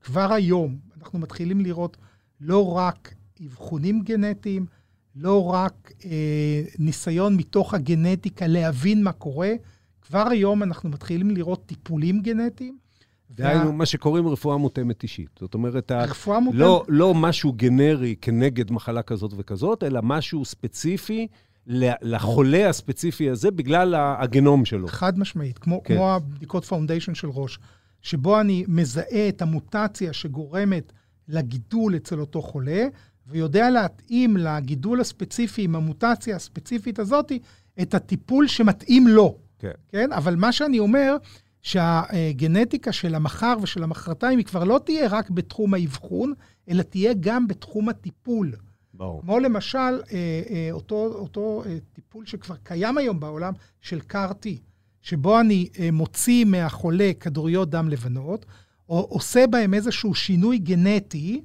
כבר 0.02 0.34
היום, 0.34 0.80
אנחנו 0.98 1.20
מתחילים 1.20 1.62
לראות 1.62 1.98
לא 2.40 2.74
רק 2.78 3.14
אבחונים 3.46 4.02
גנטיים, 4.02 4.66
לא 5.16 5.46
רק 5.46 5.92
אה, 6.06 6.62
ניסיון 6.80 7.38
מתוך 7.38 7.74
הגנטיקה 7.74 8.48
להבין 8.48 9.04
מה 9.04 9.12
קורה, 9.12 9.52
כבר 10.02 10.28
היום 10.28 10.64
אנחנו 10.64 10.90
מתחילים 10.90 11.30
לראות 11.30 11.66
טיפולים 11.66 12.22
גנטיים. 12.22 12.78
דהיינו, 13.36 13.74
מה 13.74 13.86
שקוראים 13.86 14.28
רפואה 14.28 14.58
מותאמת 14.58 15.04
אישית. 15.04 15.30
זאת 15.40 15.54
אומרת, 15.54 15.92
רפואה 15.92 16.40
מותאמת... 16.40 16.62
לא, 16.62 16.86
לא 16.88 17.14
משהו 17.14 17.54
גנרי 17.54 18.16
כנגד 18.22 18.72
מחלה 18.72 19.02
כזאת 19.02 19.32
וכזאת, 19.38 19.84
אלא 19.84 20.00
משהו 20.04 20.46
ספציפי 20.46 21.28
לחולה 22.02 22.70
הספציפי 22.70 23.30
הזה 23.30 23.52
בגלל 23.52 23.96
הגנום 23.98 24.66
שלו. 24.66 24.88
חד 24.88 25.20
משמעית, 25.20 25.58
כמו. 25.58 25.82
כן. 25.84 25.96
כמו 25.96 26.14
הבדיקות 26.14 26.66
Foundation 26.66 27.16
של 27.16 27.28
Roche, 27.30 27.60
שבו 28.02 28.40
אני 28.40 28.66
מזהה 28.68 29.30
את 29.30 29.42
המוטציה 29.42 30.14
שגורמת 30.14 30.94
לגידול 31.28 31.96
אצל 31.96 32.20
אותו 32.20 32.42
חולה, 32.42 32.86
ויודע 33.28 33.70
להתאים 33.70 34.38
לגידול 34.38 35.02
הספציפי 35.02 35.64
עם 35.64 35.76
המוטציה 35.76 36.36
הספציפית 36.36 37.00
הזאת, 37.00 37.32
את 37.82 37.94
הטיפול 37.94 38.48
שמתאים 38.48 39.08
לו. 39.08 39.38
כן. 39.60 39.72
כן? 39.90 40.12
אבל 40.12 40.36
מה 40.36 40.52
שאני 40.52 40.80
אומר, 40.80 41.16
שהגנטיקה 41.62 42.92
של 42.92 43.16
המחר 43.16 43.56
ושל 43.62 43.84
המחרתיים 43.84 44.38
היא 44.38 44.46
כבר 44.46 44.64
לא 44.64 44.80
תהיה 44.86 45.08
רק 45.08 45.30
בתחום 45.30 45.74
האבחון, 45.74 46.34
אלא 46.70 46.82
תהיה 46.82 47.14
גם 47.20 47.48
בתחום 47.48 47.90
הטיפול. 47.90 48.52
ברור. 48.94 49.22
כמו 49.22 49.40
למשל, 49.40 49.78
אה, 49.78 50.02
אה, 50.50 50.70
אותו, 50.72 51.06
אותו 51.06 51.64
אה, 51.66 51.78
טיפול 51.94 52.26
שכבר 52.26 52.56
קיים 52.64 52.98
היום 52.98 53.20
בעולם, 53.20 53.54
של 53.82 54.00
CAR-T, 54.12 54.48
שבו 55.02 55.40
אני 55.40 55.70
מוציא 55.92 56.46
מהחולה 56.46 57.12
כדוריות 57.20 57.70
דם 57.70 57.90
לבנות, 57.90 58.46
או 58.90 59.00
עושה 59.10 59.48
בהם 59.48 59.74
איזשהו 59.74 60.16
שינוי 60.16 60.58
גנטי, 60.58 61.42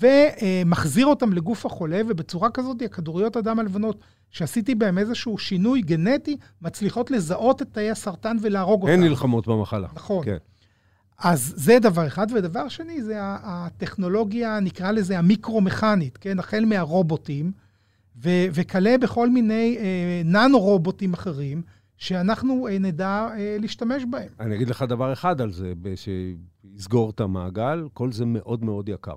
ומחזיר 0.00 1.06
אותם 1.06 1.32
לגוף 1.32 1.66
החולה, 1.66 2.00
ובצורה 2.08 2.50
כזאת 2.50 2.82
הכדוריות 2.82 3.36
הדם 3.36 3.58
הלבנות, 3.58 4.00
שעשיתי 4.30 4.74
בהם 4.74 4.98
איזשהו 4.98 5.38
שינוי 5.38 5.80
גנטי, 5.80 6.36
מצליחות 6.62 7.10
לזהות 7.10 7.62
את 7.62 7.68
תאי 7.72 7.90
הסרטן 7.90 8.36
ולהרוג 8.42 8.82
אותם. 8.82 8.92
הן 8.92 9.00
נלחמות 9.00 9.48
במחלה. 9.48 9.88
נכון. 9.94 10.24
כן. 10.24 10.36
אז 11.18 11.54
זה 11.56 11.78
דבר 11.78 12.06
אחד. 12.06 12.26
ודבר 12.34 12.68
שני, 12.68 13.02
זה 13.02 13.14
הטכנולוגיה, 13.20 14.60
נקרא 14.60 14.90
לזה 14.90 15.18
המיקרו-מכנית, 15.18 16.16
כן? 16.16 16.38
החל 16.38 16.64
מהרובוטים, 16.64 17.52
ו- 18.22 18.46
וכלה 18.54 18.98
בכל 19.00 19.30
מיני 19.30 19.76
אה, 19.80 20.22
ננו-רובוטים 20.24 21.14
אחרים, 21.14 21.62
שאנחנו 21.96 22.68
אה, 22.68 22.78
נדע 22.78 23.28
אה, 23.36 23.56
להשתמש 23.60 24.02
בהם. 24.10 24.28
אני 24.40 24.54
אגיד 24.54 24.68
לך 24.68 24.82
דבר 24.82 25.12
אחד 25.12 25.40
על 25.40 25.52
זה, 25.52 25.72
שיסגור 25.94 27.10
את 27.10 27.20
המעגל, 27.20 27.88
כל 27.92 28.12
זה 28.12 28.24
מאוד 28.24 28.64
מאוד 28.64 28.88
יקר. 28.88 29.14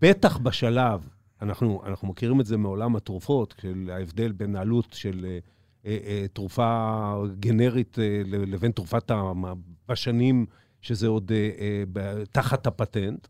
בטח 0.00 0.38
בשלב, 0.38 1.08
אנחנו, 1.42 1.82
אנחנו 1.86 2.08
מכירים 2.08 2.40
את 2.40 2.46
זה 2.46 2.56
מעולם 2.56 2.96
התרופות, 2.96 3.54
של 3.60 3.90
ההבדל 3.92 4.32
בין 4.32 4.56
העלות 4.56 4.86
של 4.92 5.26
אה, 5.28 5.38
אה, 5.86 5.98
אה, 6.06 6.26
תרופה 6.32 7.14
גנרית 7.40 7.98
אה, 7.98 8.22
לבין 8.26 8.72
תרופת 8.72 9.10
הבשנים, 9.10 10.46
שזה 10.80 11.08
עוד 11.08 11.32
אה, 11.32 11.50
אה, 11.58 11.82
ב- 11.92 12.24
תחת 12.24 12.66
הפטנט. 12.66 13.26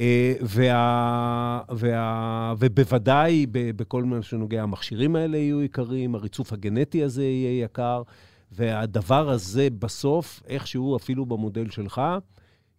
אה, 0.00 0.34
וה, 0.40 1.60
וה, 1.70 2.54
ובוודאי 2.58 3.46
ב- 3.50 3.70
בכל 3.70 4.04
מה 4.04 4.22
שנוגע, 4.22 4.62
המכשירים 4.62 5.16
האלה 5.16 5.36
יהיו 5.36 5.62
יקרים, 5.62 6.14
הריצוף 6.14 6.52
הגנטי 6.52 7.02
הזה 7.02 7.24
יהיה 7.24 7.64
יקר, 7.64 8.02
והדבר 8.52 9.30
הזה 9.30 9.68
בסוף, 9.78 10.42
איכשהו, 10.48 10.96
אפילו 10.96 11.26
במודל 11.26 11.70
שלך, 11.70 12.02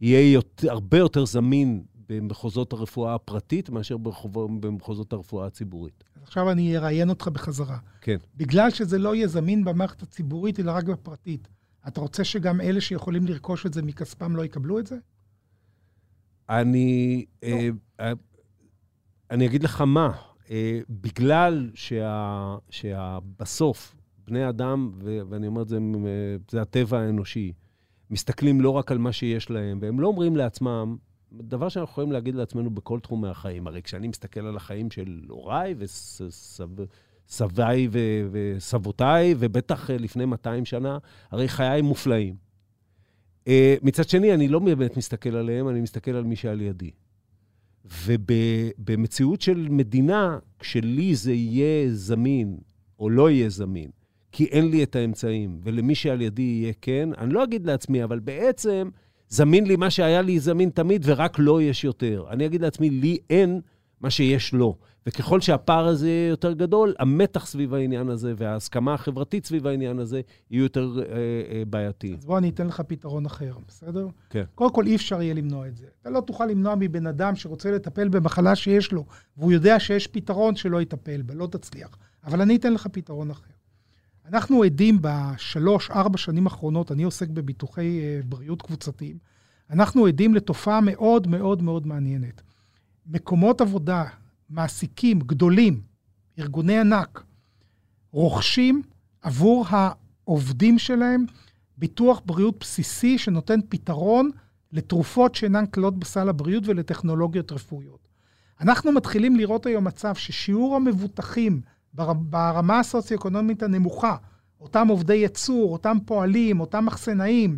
יהיה 0.01 0.33
יותר, 0.33 0.71
הרבה 0.71 0.97
יותר 0.97 1.25
זמין 1.25 1.83
במחוזות 2.09 2.73
הרפואה 2.73 3.15
הפרטית 3.15 3.69
מאשר 3.69 3.97
ברחוב, 3.97 4.67
במחוזות 4.67 5.13
הרפואה 5.13 5.47
הציבורית. 5.47 6.03
אז 6.15 6.23
עכשיו 6.23 6.51
אני 6.51 6.77
אראיין 6.77 7.09
אותך 7.09 7.27
בחזרה. 7.27 7.77
כן. 8.01 8.17
בגלל 8.35 8.69
שזה 8.69 8.97
לא 8.97 9.15
יהיה 9.15 9.27
זמין 9.27 9.65
במערכת 9.65 10.01
הציבורית, 10.01 10.59
אלא 10.59 10.71
רק 10.71 10.83
בפרטית, 10.83 11.47
אתה 11.87 12.01
רוצה 12.01 12.23
שגם 12.23 12.61
אלה 12.61 12.81
שיכולים 12.81 13.25
לרכוש 13.25 13.65
את 13.65 13.73
זה 13.73 13.81
מכספם 13.81 14.35
לא 14.35 14.45
יקבלו 14.45 14.79
את 14.79 14.87
זה? 14.87 14.97
אני, 16.49 17.25
אה, 17.43 17.69
אה, 17.99 18.11
אני 19.31 19.45
אגיד 19.45 19.63
לך 19.63 19.81
מה, 19.81 20.11
אה, 20.49 20.79
בגלל 20.89 21.71
שה, 21.73 22.55
שבסוף 22.69 23.95
בני 24.27 24.49
אדם, 24.49 24.91
ו- 25.03 25.19
ואני 25.29 25.47
אומר 25.47 25.61
את 25.61 25.67
זה, 25.67 25.77
זה 26.51 26.61
הטבע 26.61 26.99
האנושי, 26.99 27.53
מסתכלים 28.09 28.61
לא 28.61 28.69
רק 28.69 28.91
על 28.91 28.97
מה 28.97 29.11
שיש 29.11 29.49
להם, 29.49 29.79
והם 29.81 29.99
לא 29.99 30.07
אומרים 30.07 30.35
לעצמם, 30.35 30.97
דבר 31.41 31.69
שאנחנו 31.69 31.91
יכולים 31.91 32.11
להגיד 32.11 32.35
לעצמנו 32.35 32.69
בכל 32.69 32.99
תחומי 32.99 33.27
החיים. 33.27 33.67
הרי 33.67 33.81
כשאני 33.81 34.07
מסתכל 34.07 34.39
על 34.39 34.55
החיים 34.55 34.91
של 34.91 35.21
הוריי 35.29 35.75
וסביי 37.27 37.89
וסבותיי, 38.31 39.35
ובטח 39.39 39.91
אה, 39.91 39.97
לפני 39.97 40.25
200 40.25 40.65
שנה, 40.65 40.97
הרי 41.31 41.47
חיי 41.47 41.81
מופלאים. 41.81 42.35
אה, 43.47 43.75
מצד 43.81 44.09
שני, 44.09 44.33
אני 44.33 44.47
לא 44.47 44.59
באמת 44.59 44.97
מסתכל 44.97 45.35
עליהם, 45.35 45.69
אני 45.69 45.81
מסתכל 45.81 46.11
על 46.11 46.23
מי 46.23 46.35
שעל 46.35 46.61
ידי. 46.61 46.91
ובמציאות 48.05 49.41
של 49.41 49.67
מדינה, 49.69 50.39
כשלי 50.59 51.15
זה 51.15 51.33
יהיה 51.33 51.93
זמין 51.93 52.57
או 52.99 53.09
לא 53.09 53.29
יהיה 53.29 53.49
זמין, 53.49 53.89
כי 54.31 54.45
אין 54.45 54.69
לי 54.69 54.83
את 54.83 54.95
האמצעים, 54.95 55.59
ולמי 55.63 55.95
שעל 55.95 56.21
ידי 56.21 56.41
יהיה 56.41 56.73
כן, 56.81 57.09
אני 57.17 57.33
לא 57.33 57.43
אגיד 57.43 57.65
לעצמי, 57.65 58.03
אבל 58.03 58.19
בעצם 58.19 58.89
זמין 59.29 59.65
לי 59.65 59.75
מה 59.75 59.89
שהיה 59.89 60.21
לי 60.21 60.39
זמין 60.39 60.69
תמיד, 60.69 61.01
ורק 61.05 61.39
לו 61.39 61.61
יש 61.61 61.83
יותר. 61.83 62.25
אני 62.29 62.45
אגיד 62.45 62.61
לעצמי, 62.61 62.89
לי 62.89 63.17
אין 63.29 63.61
מה 64.01 64.09
שיש 64.09 64.53
לו. 64.53 64.75
וככל 65.07 65.41
שהפער 65.41 65.87
הזה 65.87 66.07
יהיה 66.07 66.29
יותר 66.29 66.53
גדול, 66.53 66.95
המתח 66.99 67.45
סביב 67.45 67.73
העניין 67.73 68.09
הזה 68.09 68.33
וההסכמה 68.37 68.93
החברתית 68.93 69.45
סביב 69.45 69.67
העניין 69.67 69.99
הזה 69.99 70.21
יהיו 70.51 70.63
יותר 70.63 70.91
אה, 70.99 71.05
אה, 71.05 71.63
בעייתיים. 71.67 72.15
אז 72.17 72.25
בוא 72.25 72.37
אני 72.37 72.49
אתן 72.49 72.67
לך 72.67 72.81
פתרון 72.81 73.25
אחר, 73.25 73.53
בסדר? 73.67 74.07
כן. 74.29 74.43
קודם 74.55 74.73
כל, 74.73 74.87
אי 74.87 74.95
אפשר 74.95 75.21
יהיה 75.21 75.33
למנוע 75.33 75.67
את 75.67 75.77
זה. 75.77 75.85
אתה 76.01 76.09
לא 76.09 76.21
תוכל 76.21 76.45
למנוע 76.45 76.75
מבן 76.79 77.07
אדם 77.07 77.35
שרוצה 77.35 77.71
לטפל 77.71 78.09
במחלה 78.09 78.55
שיש 78.55 78.91
לו, 78.91 79.05
והוא 79.37 79.51
יודע 79.51 79.79
שיש 79.79 80.07
פתרון 80.07 80.55
שלא 80.55 80.81
יטפל 80.81 81.21
בה, 81.21 81.33
לא 81.33 81.47
תצליח. 81.47 81.97
אבל 82.23 82.41
אני 82.41 82.55
אתן 82.55 82.73
לך 82.73 82.87
פתרון 82.91 83.31
אחר. 83.31 83.54
אנחנו 84.27 84.63
עדים 84.63 84.97
בשלוש, 85.01 85.91
ארבע 85.91 86.17
שנים 86.17 86.47
האחרונות, 86.47 86.91
אני 86.91 87.03
עוסק 87.03 87.27
בביטוחי 87.27 87.99
אה, 87.99 88.19
בריאות 88.25 88.61
קבוצתיים, 88.61 89.17
אנחנו 89.69 90.05
עדים 90.05 90.33
לתופעה 90.33 90.81
מאוד 90.81 91.27
מאוד 91.27 91.61
מאוד 91.61 91.87
מעניינת. 91.87 92.41
מקומות 93.07 93.61
עבודה, 93.61 94.03
מעסיקים 94.49 95.19
גדולים, 95.19 95.81
ארגוני 96.39 96.79
ענק, 96.79 97.23
רוכשים 98.11 98.81
עבור 99.21 99.65
העובדים 99.69 100.79
שלהם 100.79 101.25
ביטוח 101.77 102.21
בריאות 102.25 102.59
בסיסי 102.59 103.17
שנותן 103.17 103.59
פתרון 103.69 104.29
לתרופות 104.71 105.35
שאינן 105.35 105.65
כללות 105.65 105.99
בסל 105.99 106.29
הבריאות 106.29 106.63
ולטכנולוגיות 106.67 107.51
רפואיות. 107.51 108.07
אנחנו 108.61 108.91
מתחילים 108.91 109.35
לראות 109.35 109.65
היום 109.65 109.87
מצב 109.87 110.15
ששיעור 110.15 110.75
המבוטחים 110.75 111.61
בר- 111.95 112.13
ברמה 112.13 112.79
הסוציו-אקונומית 112.79 113.63
הנמוכה, 113.63 114.15
אותם 114.61 114.87
עובדי 114.87 115.13
ייצור, 115.13 115.73
אותם 115.73 115.97
פועלים, 116.05 116.59
אותם 116.59 116.85
מחסנאים, 116.85 117.57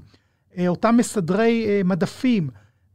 אה, 0.57 0.67
אותם 0.67 0.95
מסדרי 0.97 1.65
אה, 1.67 1.81
מדפים, 1.85 2.49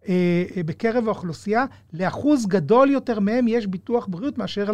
אה, 0.08 0.44
בקרב 0.66 1.06
האוכלוסייה, 1.06 1.64
לאחוז 1.92 2.46
גדול 2.46 2.90
יותר 2.90 3.20
מהם 3.20 3.48
יש 3.48 3.66
ביטוח 3.66 4.06
בריאות 4.10 4.38
מאשר 4.38 4.70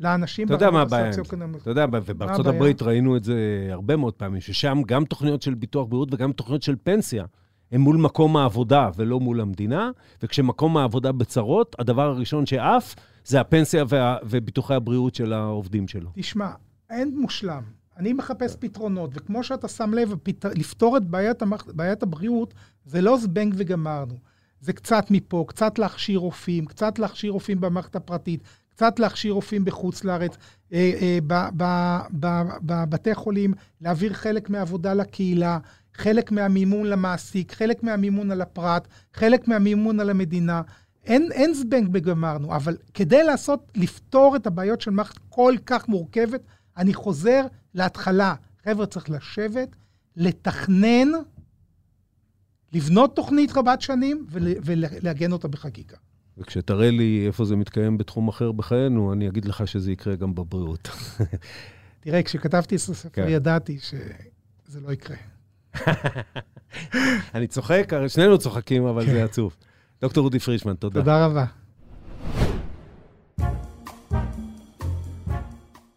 לאנשים 0.00 0.46
אתה 0.46 0.54
יודע 0.54 0.66
מה 0.66 0.72
ברמות 0.72 0.86
הבעיה 0.88 1.06
עם 1.06 1.12
זה. 1.12 1.20
הסוציו-אקונומיות. 1.20 1.62
אתה 1.62 1.70
יודע, 1.70 1.86
ובארצות? 1.92 2.46
הברית 2.46 2.82
ראינו 2.82 3.16
את 3.16 3.24
זה 3.24 3.68
הרבה 3.70 3.96
מאוד 3.96 4.14
פעמים, 4.14 4.40
ששם 4.40 4.82
גם 4.86 5.04
תוכניות 5.04 5.42
של 5.42 5.54
ביטוח 5.54 5.86
בריאות 5.86 6.14
וגם 6.14 6.32
תוכניות 6.32 6.62
של 6.62 6.76
פנסיה, 6.82 7.24
הם 7.72 7.80
מול 7.80 7.96
מקום 7.96 8.36
העבודה 8.36 8.90
ולא 8.96 9.20
מול 9.20 9.40
המדינה, 9.40 9.90
וכשמקום 10.22 10.76
העבודה 10.76 11.12
בצרות, 11.12 11.76
הדבר 11.78 12.02
הראשון 12.02 12.46
שעף 12.46 12.94
זה 13.24 13.40
הפנסיה 13.40 13.84
וה, 13.88 14.16
וביטוחי 14.22 14.74
הבריאות 14.74 15.14
של 15.14 15.32
העובדים 15.32 15.88
שלו. 15.88 16.10
תשמע, 16.14 16.50
אין 16.90 17.20
מושלם. 17.20 17.62
אני 17.96 18.12
מחפש 18.12 18.56
פתרונות, 18.58 19.10
וכמו 19.14 19.44
שאתה 19.44 19.68
שם 19.68 19.94
לב, 19.94 20.12
הפת... 20.12 20.44
לפתור 20.44 20.96
את 20.96 21.04
בעיית, 21.04 21.42
המח... 21.42 21.64
בעיית 21.72 22.02
הבריאות 22.02 22.54
זה 22.84 23.00
לא 23.00 23.16
זבנג 23.16 23.54
וגמרנו. 23.56 24.14
זה 24.60 24.72
קצת 24.72 25.06
מפה, 25.10 25.44
קצת 25.48 25.78
להכשיר 25.78 26.18
רופאים, 26.18 26.66
קצת 26.66 26.98
להכשיר 26.98 27.32
רופאים 27.32 27.60
במערכת 27.60 27.96
הפרטית, 27.96 28.42
קצת 28.68 28.98
להכשיר 28.98 29.32
רופאים 29.32 29.64
בחוץ 29.64 30.04
לארץ, 30.04 30.36
אה, 30.72 31.18
אה, 31.28 31.48
בבתי 32.62 33.14
חולים, 33.14 33.54
להעביר 33.80 34.12
חלק 34.12 34.50
מהעבודה 34.50 34.94
לקהילה, 34.94 35.58
חלק 35.94 36.32
מהמימון 36.32 36.86
למעסיק, 36.86 37.52
חלק 37.52 37.82
מהמימון 37.82 38.30
על 38.30 38.40
הפרט, 38.40 38.88
חלק 39.14 39.48
מהמימון 39.48 40.00
על 40.00 40.10
המדינה. 40.10 40.62
אין, 41.04 41.28
אין 41.32 41.54
זבנג 41.54 41.88
בגמרנו, 41.88 42.56
אבל 42.56 42.76
כדי 42.94 43.22
לעשות, 43.24 43.72
לפתור 43.74 44.36
את 44.36 44.46
הבעיות 44.46 44.80
של 44.80 44.90
מערכת 44.90 45.18
כל 45.28 45.54
כך 45.66 45.88
מורכבת, 45.88 46.40
אני 46.76 46.94
חוזר 46.94 47.46
להתחלה. 47.74 48.34
חבר'ה, 48.64 48.86
צריך 48.86 49.10
לשבת, 49.10 49.76
לתכנן, 50.16 51.08
לבנות 52.72 53.16
תוכנית 53.16 53.52
רבת 53.56 53.80
שנים 53.80 54.26
ול- 54.30 54.54
ולעגן 54.64 55.32
אותה 55.32 55.48
בחקיקה. 55.48 55.96
וכשתראה 56.38 56.90
לי 56.90 57.24
איפה 57.26 57.44
זה 57.44 57.56
מתקיים 57.56 57.98
בתחום 57.98 58.28
אחר 58.28 58.52
בחיינו, 58.52 59.12
אני 59.12 59.28
אגיד 59.28 59.44
לך 59.44 59.68
שזה 59.68 59.92
יקרה 59.92 60.16
גם 60.16 60.34
בבריאות. 60.34 60.88
תראה, 62.00 62.22
כשכתבתי 62.22 62.76
את 62.76 62.80
הספר, 62.80 63.08
כן. 63.12 63.26
ידעתי 63.28 63.78
זה 64.66 64.80
לא 64.80 64.92
יקרה. 64.92 65.16
אני 67.34 67.46
צוחק, 67.46 67.92
הרי 67.92 68.08
שנינו 68.08 68.38
צוחקים, 68.38 68.84
אבל 68.84 69.06
זה 69.06 69.24
עצוב. 69.24 69.56
דוקטור 70.00 70.24
אודי 70.24 70.38
פרישמן, 70.38 70.74
תודה. 70.74 71.00
תודה 71.00 71.26
רבה. 71.26 71.44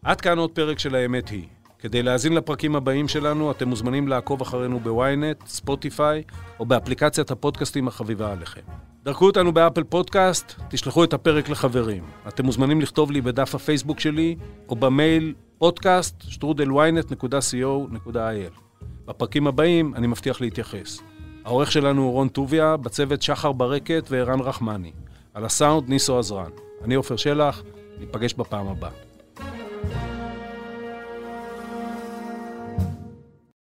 עד 0.02 0.20
כאן 0.20 0.38
עוד 0.38 0.50
פרק 0.50 0.78
של 0.78 0.94
האמת 0.94 1.28
היא. 1.28 1.44
כדי 1.78 2.02
להאזין 2.02 2.32
לפרקים 2.32 2.76
הבאים 2.76 3.08
שלנו, 3.08 3.50
אתם 3.50 3.68
מוזמנים 3.68 4.08
לעקוב 4.08 4.40
אחרינו 4.40 4.80
ב 4.80 4.91
ynet, 4.91 5.46
Spotify, 5.46 6.22
או 6.60 6.66
באפליקציית 6.66 7.30
הפודקאסטים 7.30 7.88
החביבה 7.88 8.32
עליכם. 8.32 8.60
דרגו 9.02 9.26
אותנו 9.26 9.52
ב 9.52 9.57
Apple 9.57 9.84
Podcast, 9.84 10.54
תשלחו 10.68 11.04
את 11.04 11.12
הפרק 11.12 11.48
לחברים. 11.48 12.04
אתם 12.28 12.44
מוזמנים 12.44 12.80
לכתוב 12.80 13.10
לי 13.10 13.20
בדף 13.20 13.54
הפייסבוק 13.54 14.00
שלי, 14.00 14.36
או 14.68 14.76
במייל 14.76 15.34
podcast 15.64 16.24
שטרודל 16.28 17.18
ynet.co.il. 17.18 18.60
בפרקים 19.06 19.46
הבאים 19.46 19.94
אני 19.94 20.06
מבטיח 20.06 20.40
להתייחס. 20.40 21.13
העורך 21.44 21.72
שלנו 21.72 22.02
הוא 22.02 22.12
רון 22.12 22.28
טוביה, 22.28 22.76
בצוות 22.76 23.22
שחר 23.22 23.52
ברקת 23.52 24.06
וערן 24.10 24.40
רחמני. 24.40 24.92
על 25.34 25.44
הסאונד 25.44 25.88
ניסו 25.88 26.18
עזרן. 26.18 26.50
אני 26.84 26.94
עופר 26.94 27.16
שלח, 27.16 27.62
ניפגש 27.98 28.34
בפעם 28.34 28.66
הבאה. 28.68 28.90